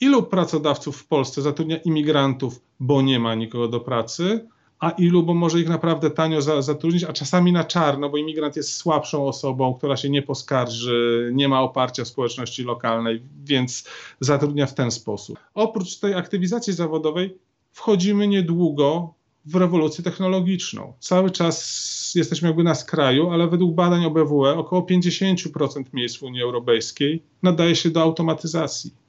ilu 0.00 0.22
pracodawców 0.22 0.96
w 0.96 1.06
Polsce 1.06 1.42
zatrudnia 1.42 1.76
imigrantów, 1.76 2.60
bo 2.80 3.02
nie 3.02 3.18
ma 3.18 3.34
nikogo 3.34 3.68
do 3.68 3.80
pracy, 3.80 4.48
a 4.78 4.90
ilu, 4.90 5.22
bo 5.22 5.34
może 5.34 5.60
ich 5.60 5.68
naprawdę 5.68 6.10
tanio 6.10 6.42
za, 6.42 6.62
zatrudnić, 6.62 7.04
a 7.04 7.12
czasami 7.12 7.52
na 7.52 7.64
czarno, 7.64 8.10
bo 8.10 8.16
imigrant 8.16 8.56
jest 8.56 8.76
słabszą 8.76 9.26
osobą, 9.26 9.74
która 9.74 9.96
się 9.96 10.10
nie 10.10 10.22
poskarży, 10.22 11.30
nie 11.34 11.48
ma 11.48 11.62
oparcia 11.62 12.04
społeczności 12.04 12.62
lokalnej, 12.62 13.22
więc 13.44 13.88
zatrudnia 14.20 14.66
w 14.66 14.74
ten 14.74 14.90
sposób. 14.90 15.38
Oprócz 15.54 15.98
tej 15.98 16.14
aktywizacji 16.14 16.72
zawodowej 16.72 17.38
wchodzimy 17.72 18.28
niedługo 18.28 19.14
w 19.46 19.54
rewolucję 19.54 20.04
technologiczną. 20.04 20.92
Cały 21.00 21.30
czas 21.30 22.12
jesteśmy 22.14 22.48
jakby 22.48 22.62
na 22.62 22.74
skraju, 22.74 23.30
ale 23.30 23.48
według 23.48 23.74
badań 23.74 24.04
OBWE 24.04 24.54
około 24.56 24.82
50% 24.82 25.84
miejsc 25.92 26.16
w 26.16 26.22
Unii 26.22 26.42
Europejskiej 26.42 27.22
nadaje 27.42 27.76
się 27.76 27.90
do 27.90 28.02
automatyzacji. 28.02 29.05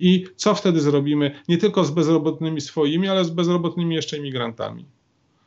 I 0.00 0.24
co 0.36 0.54
wtedy 0.54 0.80
zrobimy 0.80 1.42
nie 1.48 1.58
tylko 1.58 1.84
z 1.84 1.90
bezrobotnymi 1.90 2.60
swoimi, 2.60 3.08
ale 3.08 3.24
z 3.24 3.30
bezrobotnymi 3.30 3.94
jeszcze 3.94 4.18
imigrantami? 4.18 4.84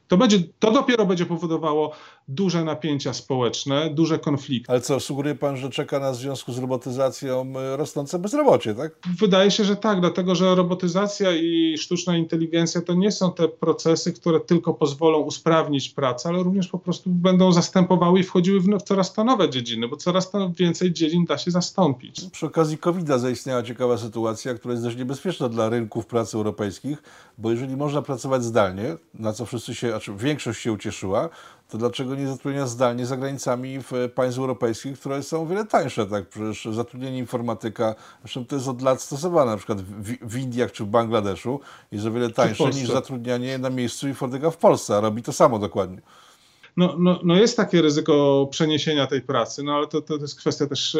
To, 0.08 0.18
będzie, 0.18 0.39
to 0.60 0.72
dopiero 0.72 1.06
będzie 1.06 1.26
powodowało 1.26 1.91
duże 2.36 2.64
napięcia 2.64 3.14
społeczne, 3.14 3.90
duże 3.90 4.20
konflikty. 4.20 4.72
Ale 4.72 4.82
co, 4.82 5.00
sugeruje 5.00 5.36
pan, 5.36 5.58
że 5.58 5.70
czeka 5.70 6.00
nas 6.00 6.18
w 6.18 6.22
związku 6.22 6.54
z 6.54 6.58
robotyzacją 6.58 7.54
e, 7.58 7.78
rosnące 7.78 8.20
bezrobocie, 8.20 8.76
tak? 8.76 8.92
Wydaje 9.20 9.52
się, 9.52 9.64
że 9.64 9.76
tak, 9.76 10.00
dlatego 10.00 10.36
że 10.36 10.56
robotyzacja 10.56 11.32
i 11.32 11.78
sztuczna 11.78 12.18
inteligencja 12.18 12.82
to 12.82 12.94
nie 12.94 13.12
są 13.12 13.32
te 13.32 13.48
procesy, 13.48 14.14
które 14.14 14.40
tylko 14.40 14.74
pozwolą 14.74 15.20
usprawnić 15.20 15.90
pracę, 15.90 16.30
ale 16.30 16.44
również 16.44 16.68
po 16.68 16.80
prostu 16.80 17.10
będą 17.10 17.52
zastępowały 17.52 18.20
i 18.20 18.24
wchodziły 18.24 18.60
w 18.60 18.82
coraz 18.84 19.14
to 19.14 19.24
nowe 19.24 19.50
dziedziny, 19.50 19.88
bo 19.88 19.98
coraz 19.98 20.32
to 20.32 20.52
więcej 20.58 20.94
dziedzin 20.94 21.26
da 21.26 21.38
się 21.38 21.52
zastąpić. 21.52 22.22
Przy 22.32 22.46
okazji 22.46 22.78
COVID-a 22.78 23.18
zaistniała 23.18 23.64
ciekawa 23.64 23.98
sytuacja, 23.98 24.54
która 24.54 24.72
jest 24.72 24.84
dość 24.84 24.98
niebezpieczna 24.98 25.50
dla 25.50 25.70
rynków 25.70 26.06
pracy 26.06 26.38
europejskich, 26.38 27.04
bo 27.38 27.52
jeżeli 27.52 27.78
można 27.78 28.02
pracować 28.02 28.44
zdalnie, 28.44 28.96
na 29.14 29.34
co 29.34 29.46
wszyscy 29.46 29.76
się, 29.76 29.90
znaczy 29.90 30.14
większość 30.18 30.62
się 30.62 30.72
ucieszyła, 30.72 31.30
to 31.72 31.78
dlaczego 31.78 32.15
nie 32.15 32.28
zatrudnia 32.28 32.67
zdalnie 32.67 33.05
za 33.05 33.17
granicami 33.17 33.80
w 33.80 33.91
państw 34.15 34.39
europejskich, 34.39 34.99
które 34.99 35.24
są 35.24 35.41
o 35.41 35.45
wiele 35.45 35.65
tańsze, 35.65 36.05
tak? 36.05 36.30
Przecież 36.30 36.67
zatrudnienie 36.76 37.17
informatyka, 37.17 37.95
zresztą 38.22 38.45
to 38.45 38.55
jest 38.55 38.67
od 38.67 38.82
lat 38.82 39.01
stosowane, 39.01 39.51
na 39.51 39.57
przykład 39.57 39.82
w, 39.82 40.34
w 40.34 40.38
Indiach 40.38 40.72
czy 40.72 40.84
w 40.84 40.88
Bangladeszu 40.88 41.59
jest 41.91 42.05
o 42.05 42.11
wiele 42.11 42.30
tańsze 42.30 42.63
niż 42.63 42.88
zatrudnianie 42.88 43.57
na 43.57 43.69
miejscu 43.69 44.07
informatyka 44.07 44.51
w 44.51 44.57
Polsce, 44.57 44.97
a 44.97 44.99
robi 44.99 45.24
to 45.24 45.34
samo 45.34 45.59
dokładnie. 45.59 46.01
No, 46.78 46.95
no, 46.99 47.19
no 47.24 47.36
jest 47.36 47.57
takie 47.57 47.82
ryzyko 47.82 48.47
przeniesienia 48.51 49.07
tej 49.07 49.22
pracy, 49.22 49.63
no 49.63 49.74
ale 49.76 49.88
to, 49.88 50.01
to 50.01 50.15
jest 50.15 50.39
kwestia 50.39 50.67
też 50.67 50.95
e, 50.95 50.99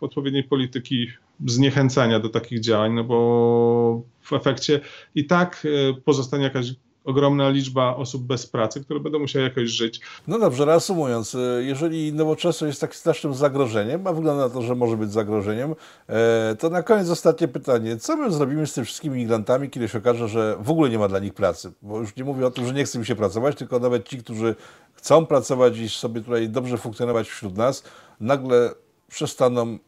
odpowiedniej 0.00 0.44
polityki 0.44 1.06
zniechęcania 1.46 2.20
do 2.20 2.28
takich 2.28 2.60
działań, 2.60 2.92
no 2.92 3.04
bo 3.04 4.02
w 4.22 4.32
efekcie 4.32 4.80
i 5.14 5.24
tak 5.24 5.66
e, 5.90 6.00
pozostanie 6.00 6.44
jakaś 6.44 6.74
ogromna 7.08 7.50
liczba 7.50 7.96
osób 7.96 8.22
bez 8.22 8.46
pracy, 8.46 8.84
które 8.84 9.00
będą 9.00 9.18
musiały 9.18 9.44
jakoś 9.44 9.70
żyć. 9.70 10.00
No 10.26 10.38
dobrze, 10.38 10.64
reasumując, 10.64 11.34
e, 11.34 11.38
jeżeli 11.62 12.12
nowoczesność 12.12 12.70
jest 12.70 12.80
tak 12.80 12.96
strasznym 12.96 13.34
zagrożeniem, 13.34 14.06
a 14.06 14.12
wygląda 14.12 14.48
na 14.48 14.54
to, 14.54 14.62
że 14.62 14.74
może 14.74 14.96
być 14.96 15.12
zagrożeniem, 15.12 15.74
e, 16.08 16.56
to 16.58 16.70
na 16.70 16.82
koniec 16.82 17.10
ostatnie 17.10 17.48
pytanie. 17.48 17.96
Co 17.96 18.16
my 18.16 18.32
zrobimy 18.32 18.66
z 18.66 18.74
tymi 18.74 18.84
wszystkimi 18.84 19.16
migrantami, 19.16 19.70
kiedy 19.70 19.88
się 19.88 19.98
okaże, 19.98 20.28
że 20.28 20.56
w 20.60 20.70
ogóle 20.70 20.90
nie 20.90 20.98
ma 20.98 21.08
dla 21.08 21.18
nich 21.18 21.34
pracy? 21.34 21.72
Bo 21.82 22.00
już 22.00 22.16
nie 22.16 22.24
mówię 22.24 22.46
o 22.46 22.50
tym, 22.50 22.66
że 22.66 22.72
nie 22.72 22.84
chce 22.84 22.98
mi 22.98 23.06
się 23.06 23.16
pracować, 23.16 23.56
tylko 23.56 23.78
nawet 23.78 24.08
ci, 24.08 24.18
którzy 24.18 24.54
chcą 24.94 25.26
pracować 25.26 25.78
i 25.78 25.88
sobie 25.88 26.20
tutaj 26.20 26.48
dobrze 26.48 26.78
funkcjonować 26.78 27.28
wśród 27.28 27.56
nas, 27.56 27.82
nagle 28.20 28.74
przestaną 29.08 29.78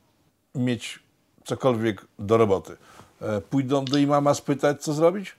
mieć 0.54 0.98
cokolwiek 1.44 2.06
do 2.18 2.36
roboty. 2.36 2.76
E, 3.20 3.40
pójdą 3.40 3.84
do 3.84 3.98
imama 3.98 4.34
spytać, 4.34 4.82
co 4.82 4.92
zrobić? 4.92 5.36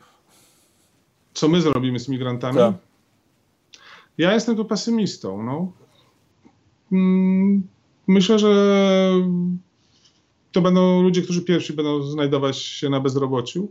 Co 1.33 1.47
my 1.47 1.61
zrobimy 1.61 1.99
z 1.99 2.09
migrantami? 2.09 2.57
Tak. 2.57 2.73
Ja 4.17 4.33
jestem 4.33 4.55
tu 4.55 4.65
pesymistą. 4.65 5.43
No. 5.43 5.71
Mm, 6.91 7.63
Myślę, 8.07 8.39
że 8.39 8.51
to 10.51 10.61
będą 10.61 11.01
ludzie, 11.01 11.21
którzy 11.21 11.41
pierwsi 11.41 11.73
będą 11.73 12.03
znajdować 12.03 12.57
się 12.57 12.89
na 12.89 12.99
bezrobociu. 12.99 13.67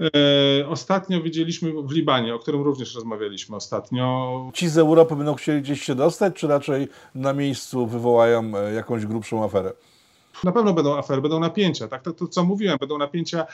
E, 0.00 0.68
Ostatnio 0.68 1.22
widzieliśmy 1.22 1.72
w 1.82 1.92
Libanie, 1.92 2.34
o 2.34 2.38
którym 2.38 2.62
również 2.62 2.94
rozmawialiśmy 2.94 3.56
ostatnio. 3.56 4.50
Ci 4.54 4.68
z 4.68 4.78
Europy 4.78 5.16
będą 5.16 5.34
chcieli 5.34 5.62
gdzieś 5.62 5.82
się 5.82 5.94
dostać, 5.94 6.34
czy 6.34 6.46
raczej 6.46 6.88
na 7.14 7.32
miejscu 7.32 7.86
wywołają 7.86 8.52
e, 8.56 8.74
jakąś 8.74 9.06
grubszą 9.06 9.44
aferę? 9.44 9.72
Na 10.44 10.52
pewno 10.52 10.72
będą 10.74 10.96
afery, 10.98 11.22
będą 11.22 11.40
napięcia. 11.40 11.88
Tak, 11.88 12.02
to, 12.02 12.12
to 12.12 12.28
co 12.28 12.44
mówiłem, 12.44 12.78
będą 12.80 12.98
napięcia 12.98 13.46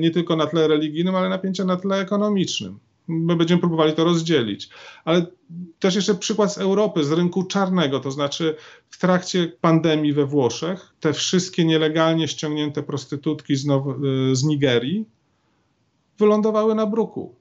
nie 0.00 0.10
tylko 0.10 0.36
na 0.36 0.46
tle 0.46 0.68
religijnym, 0.68 1.14
ale 1.14 1.28
napięcia 1.28 1.64
na 1.64 1.76
tle 1.76 2.00
ekonomicznym. 2.00 2.78
My 3.08 3.36
będziemy 3.36 3.60
próbowali 3.60 3.92
to 3.92 4.04
rozdzielić. 4.04 4.68
Ale 5.04 5.26
też 5.78 5.94
jeszcze 5.94 6.14
przykład 6.14 6.52
z 6.52 6.58
Europy, 6.58 7.04
z 7.04 7.12
rynku 7.12 7.44
czarnego, 7.44 8.00
to 8.00 8.10
znaczy 8.10 8.56
w 8.90 8.98
trakcie 8.98 9.52
pandemii 9.60 10.12
we 10.12 10.26
Włoszech 10.26 10.92
te 11.00 11.12
wszystkie 11.12 11.64
nielegalnie 11.64 12.28
ściągnięte 12.28 12.82
prostytutki 12.82 13.56
z, 13.56 13.66
Now- 13.66 13.94
e, 14.30 14.36
z 14.36 14.44
Nigerii 14.44 15.04
wylądowały 16.18 16.74
na 16.74 16.86
bruku. 16.86 17.34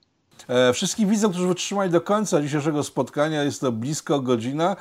E, 0.48 0.74
Wszystkich 0.74 1.08
widzów, 1.08 1.32
którzy 1.32 1.48
wytrzymali 1.48 1.92
do 1.92 2.02
końca 2.02 2.42
dzisiejszego 2.42 2.84
spotkania, 2.84 3.44
jest 3.44 3.62
to 3.62 3.72
blisko 3.72 4.20
godzina. 4.20 4.76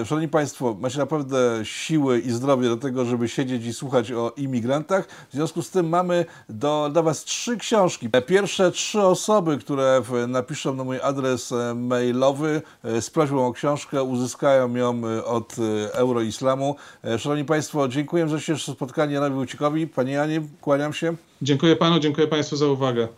E, 0.00 0.04
Szanowni 0.04 0.28
Państwo, 0.28 0.76
macie 0.80 0.98
naprawdę 0.98 1.38
siły 1.62 2.18
i 2.18 2.30
zdrowie 2.30 2.68
do 2.68 2.76
tego, 2.76 3.04
żeby 3.04 3.28
siedzieć 3.28 3.66
i 3.66 3.72
słuchać 3.72 4.12
o 4.12 4.32
imigrantach. 4.36 5.08
W 5.30 5.32
związku 5.34 5.62
z 5.62 5.70
tym 5.70 5.88
mamy 5.88 6.24
do, 6.48 6.90
dla 6.92 7.02
Was 7.02 7.24
trzy 7.24 7.56
książki. 7.56 8.08
E, 8.12 8.22
Pierwsze 8.22 8.70
trzy 8.70 9.02
osoby, 9.02 9.58
które 9.58 10.02
napiszą 10.28 10.74
na 10.74 10.84
mój 10.84 11.00
adres 11.00 11.54
mailowy 11.74 12.62
z 13.00 13.10
prośbą 13.10 13.46
o 13.46 13.52
książkę, 13.52 14.02
uzyskają 14.02 14.74
ją 14.74 15.02
od 15.24 15.56
Euroislamu. 15.92 16.76
Szanowni 17.18 17.44
Państwo, 17.44 17.88
dziękuję 17.88 18.28
za 18.28 18.38
dzisiejsze 18.38 18.72
spotkanie 18.72 19.14
Janowi 19.14 19.36
Ucikowi. 19.36 19.86
Panie 19.86 20.12
Janie, 20.12 20.40
kłaniam 20.60 20.92
się. 20.92 21.16
Dziękuję 21.42 21.76
panu, 21.76 21.98
dziękuję 21.98 22.26
państwu 22.26 22.56
za 22.56 22.66
uwagę. 22.66 23.08